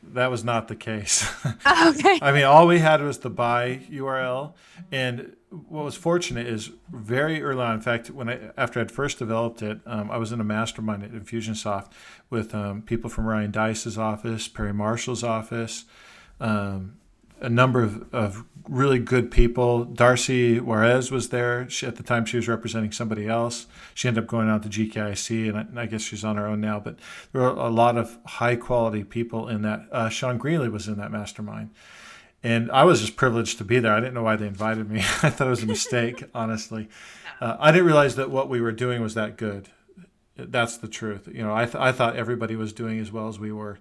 That 0.03 0.31
was 0.31 0.43
not 0.43 0.67
the 0.67 0.75
case. 0.75 1.29
okay. 1.45 2.19
I 2.21 2.31
mean, 2.31 2.43
all 2.43 2.67
we 2.67 2.79
had 2.79 3.01
was 3.01 3.19
the 3.19 3.29
buy 3.29 3.81
URL, 3.89 4.53
and 4.91 5.35
what 5.49 5.85
was 5.85 5.95
fortunate 5.95 6.47
is 6.47 6.71
very 6.89 7.41
early 7.43 7.61
on. 7.61 7.75
In 7.75 7.81
fact, 7.81 8.09
when 8.09 8.29
I 8.29 8.51
after 8.57 8.79
I'd 8.79 8.91
first 8.91 9.19
developed 9.19 9.61
it, 9.61 9.79
um, 9.85 10.09
I 10.09 10.17
was 10.17 10.31
in 10.31 10.41
a 10.41 10.43
mastermind 10.43 11.03
at 11.03 11.11
Infusionsoft 11.11 11.91
with 12.29 12.55
um, 12.55 12.81
people 12.81 13.09
from 13.09 13.25
Ryan 13.25 13.51
Deiss's 13.51 13.97
office, 13.97 14.47
Perry 14.47 14.73
Marshall's 14.73 15.23
office, 15.23 15.85
um, 16.39 16.97
a 17.39 17.49
number 17.49 17.83
of, 17.83 18.13
of 18.13 18.45
really 18.67 18.99
good 18.99 19.31
people. 19.31 19.85
Darcy 19.85 20.59
Juarez 20.59 21.11
was 21.11 21.29
there. 21.29 21.69
She, 21.69 21.85
at 21.85 21.95
the 21.95 22.03
time, 22.03 22.25
she 22.25 22.37
was 22.37 22.47
representing 22.47 22.91
somebody 22.91 23.27
else. 23.27 23.67
She 23.93 24.07
ended 24.07 24.23
up 24.23 24.29
going 24.29 24.49
on 24.49 24.61
to 24.61 24.69
GKIC, 24.69 25.49
and 25.49 25.57
I, 25.57 25.61
and 25.61 25.79
I, 25.79 25.85
guess 25.85 26.01
she's 26.01 26.23
on 26.23 26.37
her 26.37 26.47
own 26.47 26.61
now. 26.61 26.79
But 26.79 26.97
there 27.31 27.41
were 27.41 27.49
a 27.49 27.69
lot 27.69 27.97
of 27.97 28.17
high 28.25 28.55
quality 28.55 29.03
people 29.03 29.47
in 29.47 29.61
that. 29.63 29.85
Uh, 29.91 30.09
Sean 30.09 30.39
Greenlee 30.39 30.71
was 30.71 30.87
in 30.87 30.97
that 30.97 31.11
mastermind. 31.11 31.71
And 32.43 32.71
I 32.71 32.83
was 32.85 33.01
just 33.01 33.15
privileged 33.15 33.59
to 33.59 33.63
be 33.63 33.79
there. 33.79 33.93
I 33.93 33.99
didn't 33.99 34.15
know 34.15 34.23
why 34.23 34.35
they 34.35 34.47
invited 34.47 34.89
me. 34.89 34.99
I 35.23 35.29
thought 35.29 35.47
it 35.47 35.51
was 35.51 35.63
a 35.63 35.67
mistake, 35.67 36.23
honestly. 36.33 36.89
Uh, 37.39 37.57
I 37.59 37.71
didn't 37.71 37.87
realize 37.87 38.15
that 38.15 38.31
what 38.31 38.49
we 38.49 38.61
were 38.61 38.71
doing 38.71 39.01
was 39.01 39.13
that 39.13 39.37
good. 39.37 39.69
That's 40.35 40.77
the 40.77 40.87
truth. 40.87 41.27
You 41.31 41.43
know, 41.43 41.53
I, 41.53 41.65
th- 41.65 41.75
I 41.75 41.91
thought 41.91 42.15
everybody 42.15 42.55
was 42.55 42.73
doing 42.73 42.99
as 42.99 43.11
well 43.11 43.27
as 43.27 43.39
we 43.39 43.51
were. 43.51 43.77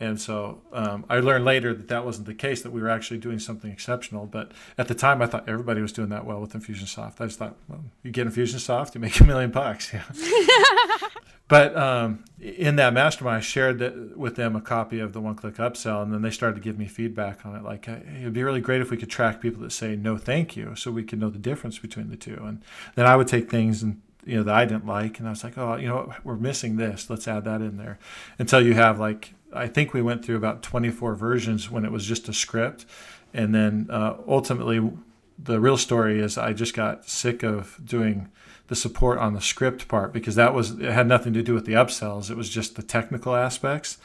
And 0.00 0.20
so 0.20 0.62
um, 0.72 1.04
I 1.08 1.20
learned 1.20 1.44
later 1.44 1.74
that 1.74 1.88
that 1.88 2.04
wasn't 2.04 2.26
the 2.26 2.34
case, 2.34 2.62
that 2.62 2.72
we 2.72 2.80
were 2.80 2.88
actually 2.88 3.18
doing 3.18 3.38
something 3.38 3.70
exceptional. 3.70 4.26
But 4.26 4.52
at 4.78 4.88
the 4.88 4.94
time, 4.94 5.20
I 5.20 5.26
thought 5.26 5.48
everybody 5.48 5.82
was 5.82 5.92
doing 5.92 6.08
that 6.08 6.24
well 6.24 6.40
with 6.40 6.54
Infusionsoft. 6.54 7.20
I 7.20 7.26
just 7.26 7.38
thought, 7.38 7.56
well, 7.68 7.84
you 8.02 8.10
get 8.10 8.26
Infusionsoft, 8.26 8.94
you 8.94 9.00
make 9.00 9.20
a 9.20 9.24
million 9.24 9.50
bucks. 9.50 9.92
Yeah. 9.92 10.04
But 11.50 11.76
um, 11.76 12.24
in 12.40 12.76
that 12.76 12.94
mastermind, 12.94 13.38
I 13.38 13.40
shared 13.40 13.80
that 13.80 14.16
with 14.16 14.36
them 14.36 14.54
a 14.54 14.60
copy 14.60 15.00
of 15.00 15.12
the 15.12 15.20
one 15.20 15.34
click 15.34 15.56
upsell, 15.56 16.00
and 16.00 16.14
then 16.14 16.22
they 16.22 16.30
started 16.30 16.54
to 16.54 16.60
give 16.60 16.78
me 16.78 16.86
feedback 16.86 17.44
on 17.44 17.56
it. 17.56 17.64
Like, 17.64 17.86
hey, 17.86 18.04
it'd 18.20 18.32
be 18.32 18.44
really 18.44 18.60
great 18.60 18.80
if 18.80 18.92
we 18.92 18.96
could 18.96 19.10
track 19.10 19.40
people 19.40 19.60
that 19.62 19.72
say 19.72 19.96
no, 19.96 20.16
thank 20.16 20.56
you, 20.56 20.76
so 20.76 20.92
we 20.92 21.02
could 21.02 21.18
know 21.18 21.28
the 21.28 21.40
difference 21.40 21.80
between 21.80 22.08
the 22.08 22.16
two. 22.16 22.40
And 22.40 22.62
then 22.94 23.04
I 23.04 23.16
would 23.16 23.26
take 23.26 23.50
things 23.50 23.82
and 23.82 24.00
you 24.24 24.36
know 24.36 24.44
that 24.44 24.54
I 24.54 24.64
didn't 24.64 24.86
like, 24.86 25.18
and 25.18 25.26
I 25.26 25.32
was 25.32 25.42
like, 25.42 25.58
oh, 25.58 25.74
you 25.74 25.88
know, 25.88 26.14
we're 26.22 26.36
missing 26.36 26.76
this. 26.76 27.10
Let's 27.10 27.26
add 27.26 27.42
that 27.46 27.60
in 27.60 27.78
there. 27.78 27.98
Until 28.38 28.64
you 28.64 28.74
have 28.74 29.00
like, 29.00 29.34
I 29.52 29.66
think 29.66 29.92
we 29.92 30.02
went 30.02 30.24
through 30.24 30.36
about 30.36 30.62
24 30.62 31.14
versions 31.14 31.70
when 31.70 31.84
it 31.84 31.92
was 31.92 32.06
just 32.06 32.28
a 32.28 32.32
script, 32.32 32.86
and 33.32 33.54
then 33.54 33.88
uh, 33.90 34.16
ultimately, 34.26 34.90
the 35.38 35.60
real 35.60 35.76
story 35.76 36.20
is 36.20 36.36
I 36.36 36.52
just 36.52 36.74
got 36.74 37.08
sick 37.08 37.42
of 37.42 37.80
doing 37.84 38.28
the 38.70 38.76
support 38.76 39.18
on 39.18 39.34
the 39.34 39.40
script 39.40 39.88
part 39.88 40.12
because 40.12 40.36
that 40.36 40.54
was 40.54 40.78
it 40.78 40.92
had 40.92 41.08
nothing 41.08 41.32
to 41.32 41.42
do 41.42 41.54
with 41.54 41.66
the 41.66 41.72
upsells. 41.72 42.30
It 42.30 42.36
was 42.36 42.48
just 42.48 42.76
the 42.76 42.82
technical 42.82 43.34
aspects. 43.34 43.98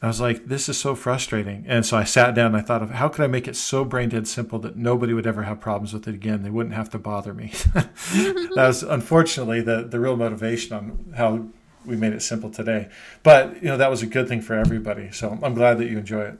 And 0.00 0.08
I 0.08 0.10
was 0.10 0.20
like, 0.20 0.46
this 0.46 0.68
is 0.68 0.76
so 0.76 0.94
frustrating. 0.94 1.64
And 1.66 1.86
so 1.86 1.96
I 1.96 2.04
sat 2.04 2.34
down 2.34 2.48
and 2.48 2.56
I 2.56 2.60
thought 2.60 2.82
of 2.82 2.90
how 2.90 3.08
could 3.08 3.24
I 3.24 3.28
make 3.28 3.48
it 3.48 3.56
so 3.56 3.82
brain 3.82 4.10
dead 4.10 4.28
simple 4.28 4.58
that 4.58 4.76
nobody 4.76 5.14
would 5.14 5.26
ever 5.26 5.44
have 5.44 5.60
problems 5.60 5.94
with 5.94 6.06
it 6.06 6.14
again. 6.14 6.42
They 6.42 6.50
wouldn't 6.50 6.74
have 6.74 6.90
to 6.90 6.98
bother 6.98 7.32
me. 7.32 7.52
that 7.72 8.52
was 8.54 8.82
unfortunately 8.82 9.62
the 9.62 9.84
the 9.84 9.98
real 9.98 10.16
motivation 10.16 10.76
on 10.76 11.14
how 11.16 11.46
we 11.84 11.96
made 11.96 12.12
it 12.12 12.22
simple 12.22 12.50
today. 12.50 12.88
But 13.22 13.62
you 13.62 13.68
know 13.68 13.76
that 13.76 13.90
was 13.90 14.02
a 14.02 14.06
good 14.06 14.28
thing 14.28 14.40
for 14.40 14.54
everybody. 14.54 15.10
So 15.12 15.38
I'm 15.42 15.54
glad 15.54 15.78
that 15.78 15.86
you 15.86 15.98
enjoy 15.98 16.22
it. 16.22 16.38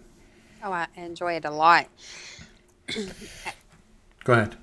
Oh, 0.62 0.72
I 0.72 0.87
enjoy 0.96 1.35
it 1.35 1.44
a 1.44 1.50
lot. 1.50 1.88
Go 4.24 4.33
ahead. 4.33 4.57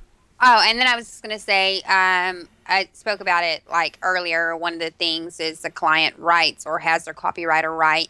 Oh, 0.44 0.64
and 0.66 0.80
then 0.80 0.88
I 0.88 0.96
was 0.96 1.06
just 1.06 1.22
going 1.22 1.38
to 1.38 1.44
say, 1.44 1.82
um, 1.82 2.48
I 2.66 2.90
spoke 2.94 3.20
about 3.20 3.44
it 3.44 3.62
like 3.70 4.00
earlier. 4.02 4.58
One 4.58 4.74
of 4.74 4.80
the 4.80 4.90
things 4.90 5.40
is 5.40 5.62
the 5.62 5.70
client 5.70 6.16
writes 6.18 6.66
or 6.66 6.80
has 6.80 7.06
their 7.06 7.14
copywriter 7.14 7.78
write, 7.78 8.10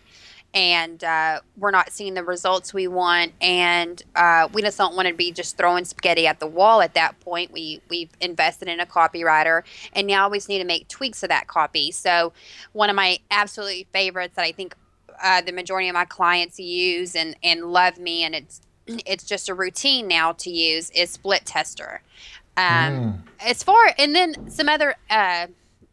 and 0.54 1.04
uh, 1.04 1.40
we're 1.58 1.72
not 1.72 1.92
seeing 1.92 2.14
the 2.14 2.24
results 2.24 2.74
we 2.74 2.88
want, 2.88 3.32
and 3.40 4.02
uh, 4.16 4.50
we 4.52 4.62
just 4.62 4.78
don't 4.78 4.96
want 4.96 5.08
to 5.08 5.14
be 5.14 5.32
just 5.32 5.58
throwing 5.58 5.86
spaghetti 5.86 6.28
at 6.28 6.40
the 6.40 6.48
wall. 6.48 6.82
At 6.82 6.94
that 6.96 7.20
point, 7.22 7.52
we 7.52 7.82
we've 7.90 8.10
invested 8.20 8.68
in 8.68 8.80
a 8.80 8.86
copywriter, 8.86 9.64
and 9.94 10.08
now 10.08 10.30
we 10.30 10.38
just 10.38 10.50
need 10.50 10.60
to 10.60 10.66
make 10.66 10.88
tweaks 10.88 11.22
to 11.22 11.28
that 11.30 11.48
copy. 11.48 11.92
So, 11.92 12.34
one 12.74 12.90
of 12.90 12.96
my 12.96 13.20
absolutely 13.30 13.88
favorites 13.94 14.36
that 14.36 14.44
I 14.44 14.52
think 14.52 14.76
uh, 15.24 15.42
the 15.42 15.54
majority 15.54 15.88
of 15.88 15.94
my 15.94 16.06
clients 16.06 16.60
use 16.60 17.16
and 17.16 17.36
and 17.44 17.72
love 17.72 17.98
me, 17.98 18.24
and 18.24 18.36
it's 18.36 18.62
it's 18.88 19.24
just 19.24 19.48
a 19.48 19.54
routine 19.54 20.08
now 20.08 20.34
to 20.34 20.50
use 20.50 20.90
is 20.92 21.18
SplitTester. 21.18 22.00
Um, 22.58 22.64
mm. 22.64 23.20
As 23.40 23.64
far 23.64 23.94
and 23.98 24.14
then 24.14 24.50
some 24.50 24.68
other 24.68 24.96
uh, 25.10 25.48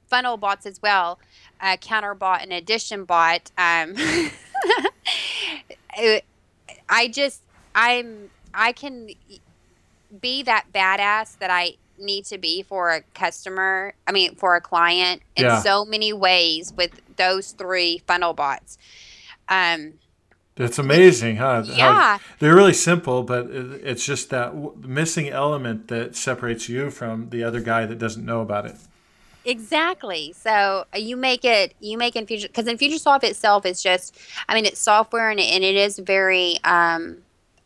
funnel 0.09 0.37
bots 0.37 0.67
as 0.67 0.83
well, 0.83 1.21
uh, 1.61 1.77
Counterbot 1.77 2.43
and 2.43 2.53
Addition 2.53 3.05
Bot. 3.05 3.51
Um, 3.59 3.95
I 6.89 7.09
just 7.09 7.43
I'm 7.75 8.31
I 8.55 8.73
can 8.73 9.11
be 10.21 10.43
that 10.45 10.67
badass 10.73 11.39
that 11.39 11.51
I 11.51 11.75
need 11.99 12.25
to 12.27 12.39
be 12.39 12.63
for 12.63 12.91
a 12.91 13.03
customer. 13.15 13.95
I 14.07 14.13
mean, 14.13 14.35
for 14.37 14.57
a 14.57 14.61
client 14.61 15.23
in 15.37 15.45
yeah. 15.45 15.61
so 15.61 15.85
many 15.85 16.13
ways 16.13 16.73
with 16.77 17.01
those 17.17 17.53
three 17.53 18.03
funnel 18.07 18.33
bots. 18.33 18.79
Um, 19.49 19.95
it's 20.57 20.79
amazing, 20.79 21.37
huh? 21.37 21.63
Yeah. 21.67 22.19
How 22.19 22.25
they're 22.41 22.55
really 22.55 22.73
simple, 22.73 23.23
but 23.23 23.47
it's 23.51 24.05
just 24.05 24.31
that 24.31 24.55
missing 24.85 25.29
element 25.29 25.89
that 25.89 26.17
separates 26.17 26.69
you 26.69 26.91
from 26.91 27.31
the 27.31 27.45
other 27.45 27.61
guy 27.61 27.87
that 27.87 27.99
doesn't 27.99 28.25
know 28.25 28.41
about 28.41 28.67
it. 28.67 28.77
Exactly. 29.45 30.35
So 30.37 30.85
uh, 30.95 30.99
you 30.99 31.17
make 31.17 31.45
it, 31.45 31.75
you 31.81 31.97
make 31.97 32.17
Infusion, 32.17 32.49
because 32.49 32.67
in 32.67 32.77
Infusionsoft 32.77 33.25
itself 33.25 33.65
is 33.65 33.83
just, 33.83 34.17
I 34.49 34.55
mean, 34.55 34.67
it's 34.67 34.81
software 34.81 35.31
and, 35.31 35.41
and 35.41 35.65
it 35.65 35.77
is 35.77 35.99
very, 35.99 36.59
um, 36.65 37.19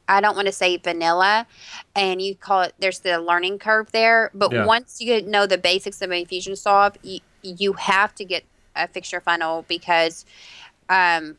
I 0.09 0.21
don't 0.21 0.37
want 0.37 0.47
to 0.47 0.53
say 0.53 0.77
vanilla, 0.77 1.47
and 1.95 2.21
you 2.21 2.35
call 2.35 2.63
it. 2.63 2.75
There's 2.79 2.99
the 2.99 3.19
learning 3.19 3.59
curve 3.61 3.93
there, 3.93 4.31
but 4.35 4.53
yeah. 4.53 4.67
once 4.67 5.01
you 5.01 5.23
know 5.23 5.47
the 5.47 5.57
basics 5.57 6.03
of 6.03 6.11
Infusionsoft, 6.11 6.97
you 7.03 7.21
you 7.43 7.73
have 7.75 8.15
to 8.17 8.25
get 8.25 8.45
a 8.75 8.89
Fix 8.89 9.13
Your 9.13 9.21
Funnel 9.21 9.65
because 9.69 10.27
um, 10.89 11.37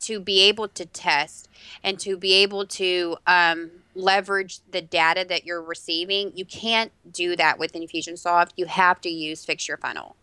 to 0.00 0.18
be 0.18 0.40
able 0.42 0.66
to 0.68 0.86
test 0.86 1.48
and 1.84 1.98
to 2.00 2.16
be 2.16 2.32
able 2.34 2.66
to 2.66 3.16
um, 3.26 3.70
leverage 3.96 4.60
the 4.70 4.82
data 4.82 5.24
that 5.28 5.44
you're 5.44 5.62
receiving. 5.62 6.32
You 6.34 6.44
can't 6.44 6.92
do 7.10 7.34
that 7.36 7.58
with 7.58 7.72
Infusionsoft. 7.72 8.50
You 8.56 8.66
have 8.66 9.00
to 9.00 9.08
use 9.08 9.44
Fix 9.44 9.66
Your 9.66 9.78
Funnel. 9.78 10.16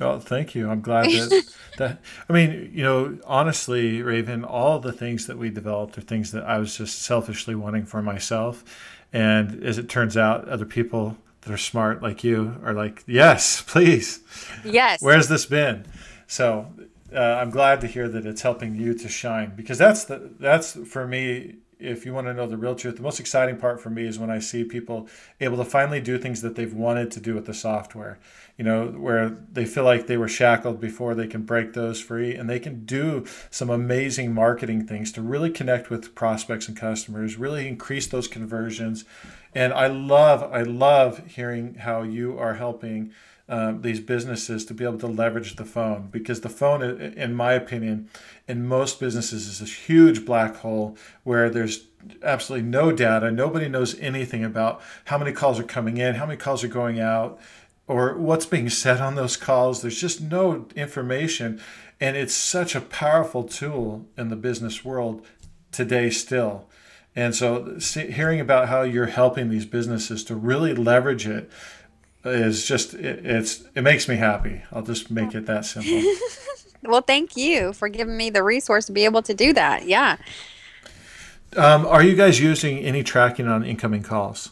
Oh, 0.00 0.18
thank 0.18 0.54
you. 0.54 0.70
I'm 0.70 0.80
glad 0.80 1.04
that 1.04 1.54
that. 1.78 2.00
I 2.28 2.32
mean, 2.32 2.70
you 2.72 2.82
know, 2.82 3.18
honestly, 3.26 4.00
Raven, 4.00 4.42
all 4.42 4.78
the 4.78 4.92
things 4.92 5.26
that 5.26 5.36
we 5.36 5.50
developed 5.50 5.98
are 5.98 6.02
things 6.02 6.32
that 6.32 6.44
I 6.44 6.58
was 6.58 6.78
just 6.78 7.02
selfishly 7.02 7.54
wanting 7.54 7.84
for 7.84 8.00
myself, 8.00 8.64
and 9.12 9.62
as 9.62 9.76
it 9.76 9.90
turns 9.90 10.16
out, 10.16 10.48
other 10.48 10.64
people 10.64 11.18
that 11.42 11.52
are 11.52 11.58
smart 11.58 12.02
like 12.02 12.24
you 12.24 12.56
are 12.64 12.72
like, 12.72 13.04
yes, 13.06 13.60
please. 13.66 14.20
Yes. 14.64 15.02
Where's 15.02 15.28
this 15.28 15.44
been? 15.44 15.84
So 16.26 16.72
uh, 17.14 17.18
I'm 17.20 17.50
glad 17.50 17.82
to 17.82 17.86
hear 17.86 18.08
that 18.08 18.24
it's 18.24 18.42
helping 18.42 18.74
you 18.74 18.94
to 18.94 19.08
shine 19.08 19.52
because 19.54 19.76
that's 19.76 20.04
the 20.04 20.30
that's 20.40 20.72
for 20.88 21.06
me 21.06 21.56
if 21.82 22.06
you 22.06 22.14
want 22.14 22.26
to 22.26 22.34
know 22.34 22.46
the 22.46 22.56
real 22.56 22.74
truth, 22.74 22.96
the 22.96 23.02
most 23.02 23.20
exciting 23.20 23.56
part 23.56 23.80
for 23.80 23.90
me 23.90 24.06
is 24.06 24.18
when 24.18 24.30
I 24.30 24.38
see 24.38 24.64
people 24.64 25.08
able 25.40 25.56
to 25.58 25.64
finally 25.64 26.00
do 26.00 26.18
things 26.18 26.42
that 26.42 26.54
they've 26.54 26.72
wanted 26.72 27.10
to 27.12 27.20
do 27.20 27.34
with 27.34 27.46
the 27.46 27.54
software. 27.54 28.18
You 28.56 28.64
know, 28.64 28.86
where 28.86 29.30
they 29.30 29.64
feel 29.64 29.84
like 29.84 30.06
they 30.06 30.16
were 30.16 30.28
shackled 30.28 30.80
before 30.80 31.14
they 31.14 31.26
can 31.26 31.42
break 31.42 31.72
those 31.72 32.00
free 32.00 32.34
and 32.34 32.48
they 32.48 32.60
can 32.60 32.84
do 32.84 33.24
some 33.50 33.70
amazing 33.70 34.32
marketing 34.32 34.86
things 34.86 35.10
to 35.12 35.22
really 35.22 35.50
connect 35.50 35.90
with 35.90 36.14
prospects 36.14 36.68
and 36.68 36.76
customers, 36.76 37.36
really 37.36 37.66
increase 37.66 38.06
those 38.06 38.28
conversions. 38.28 39.04
And 39.54 39.72
I 39.72 39.86
love, 39.88 40.42
I 40.52 40.62
love 40.62 41.26
hearing 41.26 41.74
how 41.74 42.02
you 42.02 42.38
are 42.38 42.54
helping 42.54 43.12
um, 43.48 43.82
these 43.82 44.00
businesses 44.00 44.64
to 44.66 44.74
be 44.74 44.84
able 44.84 44.98
to 44.98 45.06
leverage 45.06 45.56
the 45.56 45.64
phone 45.64 46.08
because 46.10 46.40
the 46.40 46.48
phone, 46.48 46.82
in 46.82 47.34
my 47.34 47.52
opinion, 47.52 48.08
in 48.46 48.66
most 48.66 49.00
businesses 49.00 49.46
is 49.46 49.58
this 49.58 49.88
huge 49.88 50.24
black 50.24 50.56
hole 50.56 50.96
where 51.24 51.50
there's 51.50 51.86
absolutely 52.22 52.68
no 52.68 52.92
data. 52.92 53.30
Nobody 53.30 53.68
knows 53.68 53.98
anything 53.98 54.44
about 54.44 54.80
how 55.06 55.18
many 55.18 55.32
calls 55.32 55.58
are 55.58 55.64
coming 55.64 55.96
in, 55.96 56.14
how 56.14 56.26
many 56.26 56.38
calls 56.38 56.62
are 56.62 56.68
going 56.68 57.00
out, 57.00 57.40
or 57.86 58.16
what's 58.16 58.46
being 58.46 58.70
said 58.70 59.00
on 59.00 59.16
those 59.16 59.36
calls. 59.36 59.82
There's 59.82 60.00
just 60.00 60.20
no 60.20 60.66
information. 60.76 61.60
And 62.00 62.16
it's 62.16 62.34
such 62.34 62.74
a 62.74 62.80
powerful 62.80 63.44
tool 63.44 64.06
in 64.16 64.28
the 64.28 64.36
business 64.36 64.84
world 64.84 65.24
today, 65.70 66.10
still. 66.10 66.68
And 67.14 67.34
so, 67.34 67.78
hearing 67.78 68.40
about 68.40 68.68
how 68.68 68.82
you're 68.82 69.06
helping 69.06 69.50
these 69.50 69.66
businesses 69.66 70.24
to 70.24 70.34
really 70.34 70.74
leverage 70.74 71.26
it 71.26 71.50
is 72.24 72.66
just 72.66 72.94
it, 72.94 73.24
it's 73.24 73.64
it 73.74 73.82
makes 73.82 74.08
me 74.08 74.16
happy. 74.16 74.62
I'll 74.72 74.82
just 74.82 75.10
make 75.10 75.34
it 75.34 75.46
that 75.46 75.64
simple. 75.64 76.02
well, 76.84 77.02
thank 77.02 77.36
you 77.36 77.72
for 77.72 77.88
giving 77.88 78.16
me 78.16 78.30
the 78.30 78.42
resource 78.42 78.86
to 78.86 78.92
be 78.92 79.04
able 79.04 79.22
to 79.22 79.34
do 79.34 79.52
that. 79.52 79.86
Yeah. 79.86 80.16
Um, 81.56 81.86
are 81.86 82.02
you 82.02 82.14
guys 82.14 82.40
using 82.40 82.78
any 82.78 83.02
tracking 83.02 83.46
on 83.46 83.64
incoming 83.64 84.02
calls? 84.02 84.50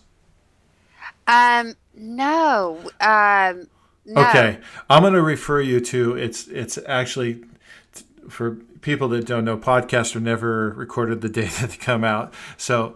Um, 1.26 1.74
no. 1.94 2.78
Um, 3.00 3.68
no. 4.04 4.22
Okay, 4.28 4.58
I'm 4.88 5.02
going 5.02 5.14
to 5.14 5.22
refer 5.22 5.60
you 5.60 5.80
to 5.80 6.16
it's 6.16 6.48
it's 6.48 6.78
actually 6.86 7.44
for 8.28 8.58
people 8.80 9.08
that 9.08 9.26
don't 9.26 9.44
know, 9.44 9.56
podcasts 9.56 10.16
are 10.16 10.20
never 10.20 10.70
recorded 10.70 11.20
the 11.20 11.28
day 11.40 11.46
that 11.46 11.70
they 11.70 11.76
come 11.76 12.04
out. 12.04 12.32
So 12.56 12.94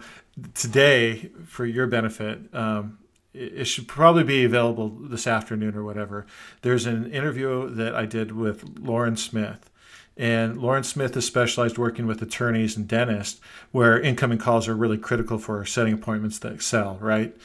today, 0.55 1.31
for 1.47 1.65
your 1.67 1.87
benefit, 1.87 2.41
um, 2.53 2.99
it 3.35 3.65
should 3.65 3.89
probably 3.89 4.23
be 4.23 4.45
available 4.45 4.89
this 4.89 5.27
afternoon 5.27 5.75
or 5.75 5.83
whatever. 5.83 6.25
There's 6.63 6.87
an 6.87 7.11
interview 7.11 7.69
that 7.71 7.95
I 7.95 8.07
did 8.07 8.33
with 8.33 8.79
Lauren 8.79 9.17
Smith. 9.17 9.71
And 10.17 10.57
Lauren 10.59 10.85
Smith 10.85 11.17
is 11.17 11.27
specialized 11.27 11.77
working 11.77 12.07
with 12.07 12.23
attorneys 12.23 12.77
and 12.77 12.87
dentists 12.87 13.41
where 13.73 14.01
incoming 14.01 14.39
calls 14.39 14.69
are 14.69 14.77
really 14.77 14.99
critical 14.99 15.39
for 15.39 15.65
setting 15.65 15.93
appointments 15.93 16.39
that 16.39 16.53
excel, 16.53 16.97
right? 17.01 17.37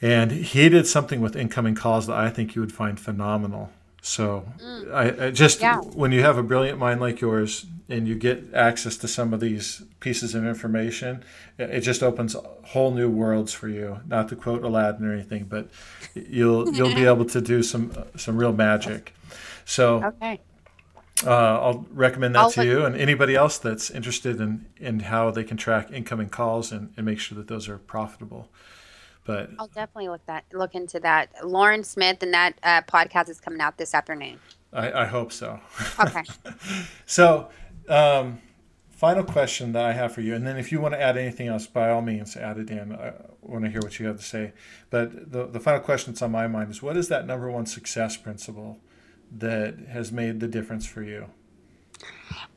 And 0.00 0.30
he 0.30 0.68
did 0.68 0.86
something 0.86 1.20
with 1.20 1.34
incoming 1.34 1.74
calls 1.74 2.06
that 2.06 2.16
I 2.16 2.30
think 2.30 2.54
you 2.54 2.60
would 2.60 2.72
find 2.72 3.00
phenomenal. 3.00 3.72
So 4.06 4.46
mm. 4.62 4.94
I, 4.94 5.26
I, 5.26 5.30
just 5.32 5.60
yeah. 5.60 5.80
when 5.80 6.12
you 6.12 6.22
have 6.22 6.38
a 6.38 6.42
brilliant 6.44 6.78
mind 6.78 7.00
like 7.00 7.20
yours 7.20 7.66
and 7.88 8.06
you 8.06 8.14
get 8.14 8.54
access 8.54 8.96
to 8.98 9.08
some 9.08 9.34
of 9.34 9.40
these 9.40 9.82
pieces 9.98 10.32
of 10.32 10.46
information, 10.46 11.24
it 11.58 11.80
just 11.80 12.04
opens 12.04 12.36
whole 12.66 12.92
new 12.92 13.10
worlds 13.10 13.52
for 13.52 13.68
you. 13.68 13.98
Not 14.06 14.28
to 14.28 14.36
quote 14.36 14.62
Aladdin 14.62 15.04
or 15.04 15.12
anything, 15.12 15.46
but 15.46 15.70
you'll 16.14 16.72
you'll 16.76 16.94
be 16.94 17.04
able 17.04 17.24
to 17.24 17.40
do 17.40 17.64
some 17.64 17.92
some 18.16 18.36
real 18.36 18.52
magic. 18.52 19.12
So 19.64 20.04
okay. 20.04 20.40
Uh, 21.26 21.30
I'll 21.30 21.86
recommend 21.90 22.36
that 22.36 22.40
I'll 22.42 22.50
to 22.52 22.64
you 22.64 22.84
and 22.84 22.94
anybody 22.94 23.34
else 23.34 23.58
that's 23.58 23.90
interested 23.90 24.38
in, 24.38 24.66
in 24.76 25.00
how 25.00 25.30
they 25.30 25.44
can 25.44 25.56
track 25.56 25.90
incoming 25.90 26.28
calls 26.28 26.70
and, 26.70 26.92
and 26.96 27.06
make 27.06 27.18
sure 27.18 27.36
that 27.38 27.48
those 27.48 27.70
are 27.70 27.78
profitable. 27.78 28.50
But 29.26 29.50
I'll 29.58 29.66
definitely 29.66 30.08
look 30.08 30.24
that 30.26 30.44
look 30.52 30.74
into 30.74 31.00
that. 31.00 31.30
Lauren 31.44 31.82
Smith 31.82 32.22
and 32.22 32.32
that 32.32 32.58
uh, 32.62 32.82
podcast 32.82 33.28
is 33.28 33.40
coming 33.40 33.60
out 33.60 33.76
this 33.76 33.94
afternoon. 33.94 34.38
I, 34.72 35.02
I 35.02 35.04
hope 35.06 35.32
so. 35.32 35.58
Okay. 35.98 36.22
so, 37.06 37.48
um, 37.88 38.40
final 38.90 39.24
question 39.24 39.72
that 39.72 39.84
I 39.84 39.92
have 39.92 40.12
for 40.12 40.20
you, 40.20 40.34
and 40.34 40.46
then 40.46 40.56
if 40.56 40.70
you 40.70 40.80
want 40.80 40.94
to 40.94 41.00
add 41.00 41.16
anything 41.16 41.48
else, 41.48 41.66
by 41.66 41.90
all 41.90 42.02
means, 42.02 42.36
add 42.36 42.58
it 42.58 42.70
in. 42.70 42.94
I 42.94 43.14
want 43.40 43.64
to 43.64 43.70
hear 43.70 43.80
what 43.80 43.98
you 43.98 44.06
have 44.06 44.18
to 44.18 44.24
say. 44.24 44.52
But 44.90 45.32
the 45.32 45.46
the 45.46 45.60
final 45.60 45.80
question 45.80 46.12
that's 46.12 46.22
on 46.22 46.30
my 46.30 46.46
mind 46.46 46.70
is, 46.70 46.82
what 46.82 46.96
is 46.96 47.08
that 47.08 47.26
number 47.26 47.50
one 47.50 47.66
success 47.66 48.16
principle 48.16 48.78
that 49.36 49.76
has 49.88 50.12
made 50.12 50.38
the 50.40 50.48
difference 50.48 50.86
for 50.86 51.02
you? 51.02 51.26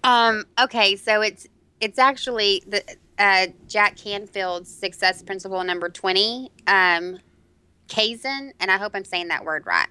Um. 0.04 0.46
Okay. 0.62 0.96
So 0.96 1.22
it's 1.22 1.48
it's 1.82 1.98
actually 1.98 2.64
the 2.68 2.84
uh, 3.20 3.48
Jack 3.68 3.98
Canfield's 3.98 4.74
success 4.74 5.22
principle 5.22 5.64
number 5.64 5.90
20, 5.90 6.52
um, 6.68 7.20
Kaizen, 7.90 8.54
and 8.60 8.72
I 8.72 8.78
hope 8.78 8.94
I'm 8.96 9.04
saying 9.04 9.28
that 9.28 9.44
word 9.44 9.66
right, 9.66 9.90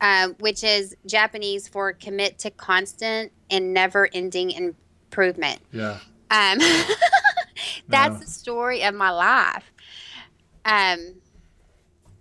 uh, 0.00 0.28
which 0.38 0.62
is 0.62 0.96
Japanese 1.04 1.66
for 1.66 1.92
commit 1.92 2.38
to 2.38 2.50
constant 2.50 3.32
and 3.50 3.74
never 3.74 4.08
ending 4.12 4.52
improvement. 4.52 5.60
Yeah. 5.72 5.98
Um, 6.30 6.58
that's 7.88 8.14
no. 8.14 8.18
the 8.20 8.26
story 8.26 8.84
of 8.84 8.94
my 8.94 9.10
life. 9.10 9.72
Um, 10.64 11.14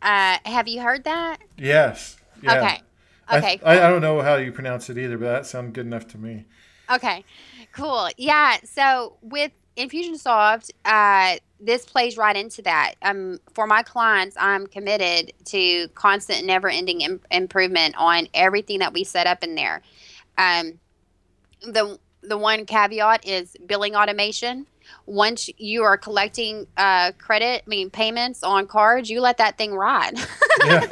uh, 0.01 0.37
have 0.45 0.67
you 0.67 0.81
heard 0.81 1.03
that? 1.03 1.37
Yes. 1.57 2.17
Yeah. 2.41 2.57
Okay. 2.57 2.81
Okay. 3.31 3.59
I, 3.63 3.77
I, 3.77 3.87
I 3.87 3.89
don't 3.91 4.01
know 4.01 4.21
how 4.21 4.37
you 4.37 4.51
pronounce 4.51 4.89
it 4.89 4.97
either, 4.97 5.17
but 5.17 5.25
that 5.25 5.45
sounded 5.45 5.73
good 5.73 5.85
enough 5.85 6.07
to 6.07 6.17
me. 6.17 6.45
Okay. 6.91 7.23
Cool. 7.71 8.09
Yeah. 8.17 8.57
So 8.63 9.17
with 9.21 9.51
Infusionsoft, 9.77 10.71
uh, 10.85 11.37
this 11.59 11.85
plays 11.85 12.17
right 12.17 12.35
into 12.35 12.61
that. 12.63 12.95
Um, 13.01 13.39
for 13.53 13.67
my 13.67 13.83
clients, 13.83 14.35
I'm 14.39 14.67
committed 14.67 15.33
to 15.45 15.87
constant, 15.89 16.45
never-ending 16.45 17.01
Im- 17.01 17.21
improvement 17.31 17.95
on 17.97 18.27
everything 18.33 18.79
that 18.79 18.93
we 18.93 19.03
set 19.03 19.27
up 19.27 19.43
in 19.43 19.55
there. 19.55 19.81
Um, 20.37 20.79
the 21.61 21.99
the 22.21 22.37
one 22.37 22.65
caveat 22.65 23.25
is 23.25 23.55
billing 23.65 23.95
automation. 23.95 24.67
Once 25.05 25.49
you 25.57 25.83
are 25.83 25.97
collecting 25.97 26.67
uh, 26.77 27.11
credit, 27.17 27.63
I 27.65 27.69
mean 27.69 27.89
payments 27.89 28.43
on 28.43 28.67
cards, 28.67 29.09
you 29.09 29.21
let 29.21 29.37
that 29.37 29.57
thing 29.57 29.73
ride. 29.73 30.17
Yeah. 30.65 30.87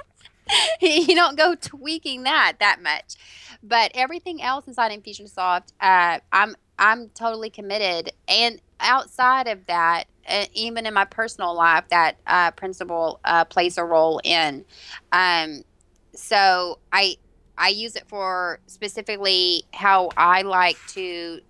you 0.80 1.14
don't 1.14 1.36
go 1.36 1.54
tweaking 1.54 2.24
that 2.24 2.54
that 2.60 2.82
much. 2.82 3.14
But 3.62 3.92
everything 3.94 4.42
else 4.42 4.66
inside 4.66 4.90
Infusionsoft, 4.90 5.72
uh, 5.80 6.18
I'm 6.32 6.56
I'm 6.82 7.10
totally 7.10 7.48
committed. 7.48 8.12
And 8.26 8.60
outside 8.80 9.46
of 9.46 9.64
that, 9.66 10.04
uh, 10.28 10.46
even 10.52 10.84
in 10.84 10.92
my 10.92 11.04
personal 11.04 11.54
life, 11.54 11.84
that 11.90 12.16
uh, 12.26 12.50
principle 12.50 13.20
uh, 13.24 13.44
plays 13.44 13.78
a 13.78 13.84
role 13.84 14.20
in. 14.24 14.64
Um, 15.12 15.62
so 16.14 16.80
I 16.92 17.16
I 17.56 17.68
use 17.68 17.94
it 17.94 18.08
for 18.08 18.58
specifically 18.66 19.64
how 19.72 20.10
I 20.16 20.42
like 20.42 20.76
to 20.88 21.40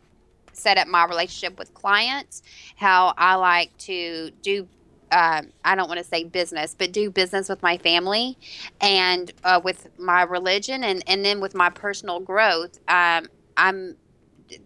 set 0.53 0.77
up 0.77 0.87
my 0.87 1.07
relationship 1.07 1.59
with 1.59 1.73
clients, 1.73 2.43
how 2.77 3.15
I 3.17 3.37
like 3.37 3.77
to 3.79 4.31
do. 4.43 4.69
Um, 5.11 5.49
I 5.65 5.75
don't 5.75 5.89
want 5.89 5.99
to 5.99 6.05
say 6.05 6.25
business, 6.25 6.75
but 6.79 6.93
do 6.93 7.11
business 7.11 7.49
with 7.49 7.63
my 7.63 7.79
family 7.79 8.39
and 8.81 9.33
uh, 9.45 9.61
with 9.65 9.89
my 9.99 10.23
religion, 10.25 10.85
and 10.85 11.03
and 11.07 11.25
then 11.25 11.41
with 11.41 11.55
my 11.55 11.71
personal 11.71 12.21
growth. 12.21 12.79
Um, 12.87 13.29
I'm 13.57 13.97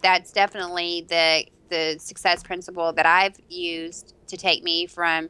that's 0.01 0.31
definitely 0.31 1.05
the 1.07 1.45
the 1.69 1.97
success 1.99 2.43
principle 2.43 2.93
that 2.93 3.05
I've 3.05 3.37
used 3.49 4.13
to 4.27 4.37
take 4.37 4.63
me 4.63 4.85
from 4.85 5.29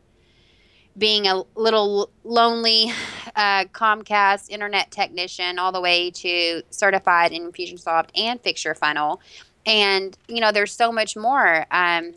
being 0.98 1.28
a 1.28 1.44
little 1.56 2.10
lonely 2.24 2.92
uh, 3.36 3.66
Comcast 3.66 4.50
internet 4.50 4.90
technician 4.92 5.60
all 5.60 5.72
the 5.72 5.82
way 5.82 6.10
to 6.10 6.64
certified 6.70 7.32
in 7.32 7.52
Infusionsoft 7.52 8.10
and 8.16 8.42
Fix 8.42 8.66
Your 8.66 8.74
Funnel. 8.74 9.22
And, 9.66 10.18
you 10.28 10.42
know, 10.42 10.52
there's 10.52 10.74
so 10.74 10.92
much 10.92 11.16
more. 11.16 11.66
Um, 11.72 12.14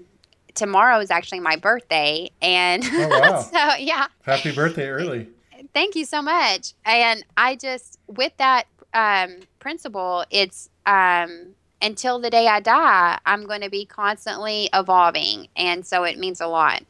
tomorrow 0.55 1.01
is 1.01 1.11
actually 1.11 1.41
my 1.41 1.57
birthday. 1.57 2.31
And 2.41 2.83
oh, 2.87 3.09
wow. 3.09 3.41
so, 3.53 3.75
yeah. 3.77 4.07
Happy 4.23 4.53
birthday 4.55 4.89
early. 4.89 5.29
Thank 5.75 5.95
you 5.95 6.07
so 6.07 6.23
much. 6.23 6.73
And 6.85 7.25
I 7.37 7.57
just, 7.57 7.99
with 8.07 8.33
that 8.39 8.65
um, 8.95 9.41
principle, 9.59 10.25
it's, 10.31 10.71
um, 10.87 11.55
until 11.83 12.19
the 12.19 12.31
day 12.31 12.47
I 12.47 12.61
die, 12.61 13.19
I'm 13.25 13.47
going 13.47 13.63
to 13.63 13.71
be 13.71 13.85
constantly 13.85 14.69
evolving. 14.73 15.49
And 15.57 15.85
so 15.87 16.05
it 16.05 16.19
means 16.19 16.41
a 16.41 16.47
lot. 16.47 16.83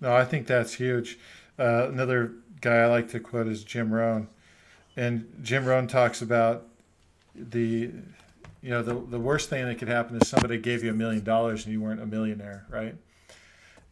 No, 0.00 0.14
I 0.14 0.24
think 0.24 0.46
that's 0.46 0.74
huge. 0.74 1.18
Uh, 1.58 1.88
another 1.88 2.32
guy 2.60 2.76
I 2.76 2.86
like 2.86 3.08
to 3.10 3.20
quote 3.20 3.46
is 3.46 3.64
Jim 3.64 3.92
Rohn. 3.92 4.28
And 4.96 5.32
Jim 5.42 5.64
Rohn 5.64 5.86
talks 5.86 6.22
about 6.22 6.66
the, 7.34 7.90
you 8.62 8.70
know, 8.70 8.82
the, 8.82 8.94
the 8.94 9.18
worst 9.18 9.50
thing 9.50 9.64
that 9.66 9.78
could 9.78 9.88
happen 9.88 10.16
is 10.20 10.28
somebody 10.28 10.58
gave 10.58 10.84
you 10.84 10.90
a 10.90 10.94
million 10.94 11.24
dollars 11.24 11.64
and 11.64 11.72
you 11.72 11.80
weren't 11.80 12.00
a 12.00 12.06
millionaire, 12.06 12.66
right? 12.70 12.94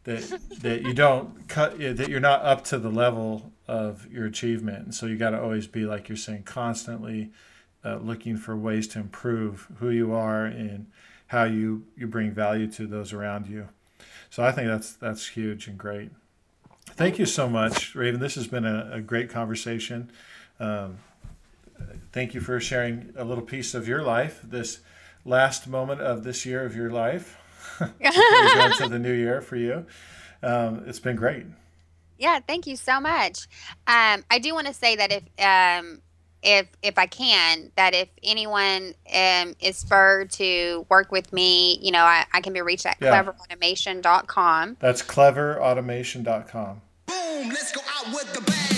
That, 0.05 0.39
that 0.61 0.81
you 0.81 0.93
don't 0.93 1.47
cut, 1.47 1.77
that 1.79 2.09
you're 2.09 2.19
not 2.19 2.41
up 2.43 2.63
to 2.65 2.77
the 2.77 2.89
level 2.89 3.51
of 3.67 4.11
your 4.11 4.25
achievement. 4.25 4.83
And 4.85 4.95
so 4.95 5.05
you 5.05 5.17
got 5.17 5.31
to 5.31 5.41
always 5.41 5.67
be, 5.67 5.85
like 5.85 6.09
you're 6.09 6.17
saying, 6.17 6.43
constantly 6.43 7.31
uh, 7.85 7.97
looking 7.97 8.37
for 8.37 8.55
ways 8.55 8.87
to 8.89 8.99
improve 8.99 9.67
who 9.79 9.89
you 9.89 10.13
are 10.13 10.45
and 10.45 10.87
how 11.27 11.43
you, 11.43 11.85
you 11.95 12.07
bring 12.07 12.31
value 12.31 12.67
to 12.71 12.87
those 12.87 13.13
around 13.13 13.47
you. 13.47 13.67
So 14.29 14.43
I 14.43 14.51
think 14.51 14.67
that's 14.67 14.93
that's 14.93 15.27
huge 15.27 15.67
and 15.67 15.77
great. 15.77 16.09
Thank 16.91 17.19
you 17.19 17.25
so 17.25 17.49
much, 17.49 17.95
Raven. 17.95 18.19
This 18.19 18.35
has 18.35 18.47
been 18.47 18.65
a, 18.65 18.89
a 18.93 19.01
great 19.01 19.29
conversation. 19.29 20.11
Um, 20.59 20.97
thank 22.11 22.33
you 22.33 22.41
for 22.41 22.59
sharing 22.59 23.13
a 23.15 23.23
little 23.23 23.43
piece 23.43 23.73
of 23.73 23.87
your 23.87 24.01
life, 24.01 24.41
this 24.43 24.79
last 25.25 25.67
moment 25.67 26.01
of 26.01 26.23
this 26.23 26.45
year 26.45 26.65
of 26.65 26.75
your 26.75 26.89
life 26.89 27.37
before 27.79 27.93
you 28.01 28.55
go 28.55 28.65
into 28.65 28.89
the 28.89 28.99
new 28.99 29.13
year 29.13 29.41
for 29.41 29.55
you. 29.55 29.85
Um, 30.41 30.83
it's 30.87 30.99
been 30.99 31.15
great. 31.15 31.45
Yeah, 32.17 32.39
thank 32.45 32.67
you 32.67 32.75
so 32.75 32.99
much. 32.99 33.47
Um, 33.87 34.23
I 34.29 34.39
do 34.41 34.53
want 34.53 34.67
to 34.67 34.73
say 34.73 34.95
that 34.95 35.11
if 35.11 35.23
um, 35.39 36.01
if 36.43 36.67
if 36.81 36.97
I 36.97 37.05
can, 37.05 37.71
that 37.75 37.95
if 37.95 38.09
anyone 38.23 38.93
um, 39.13 39.55
is 39.59 39.77
spurred 39.77 40.31
to 40.31 40.85
work 40.89 41.11
with 41.11 41.33
me, 41.33 41.79
you 41.81 41.91
know, 41.91 42.03
I, 42.03 42.25
I 42.33 42.41
can 42.41 42.53
be 42.53 42.61
reached 42.61 42.85
at 42.85 42.97
yeah. 43.01 43.23
cleverautomation.com. 43.23 44.77
That's 44.79 45.01
cleverautomation.com. 45.01 46.81
Boom, 47.05 47.49
let's 47.49 47.71
go 47.71 47.81
out 47.97 48.13
with 48.13 48.33
the 48.33 48.41
bang. 48.41 48.72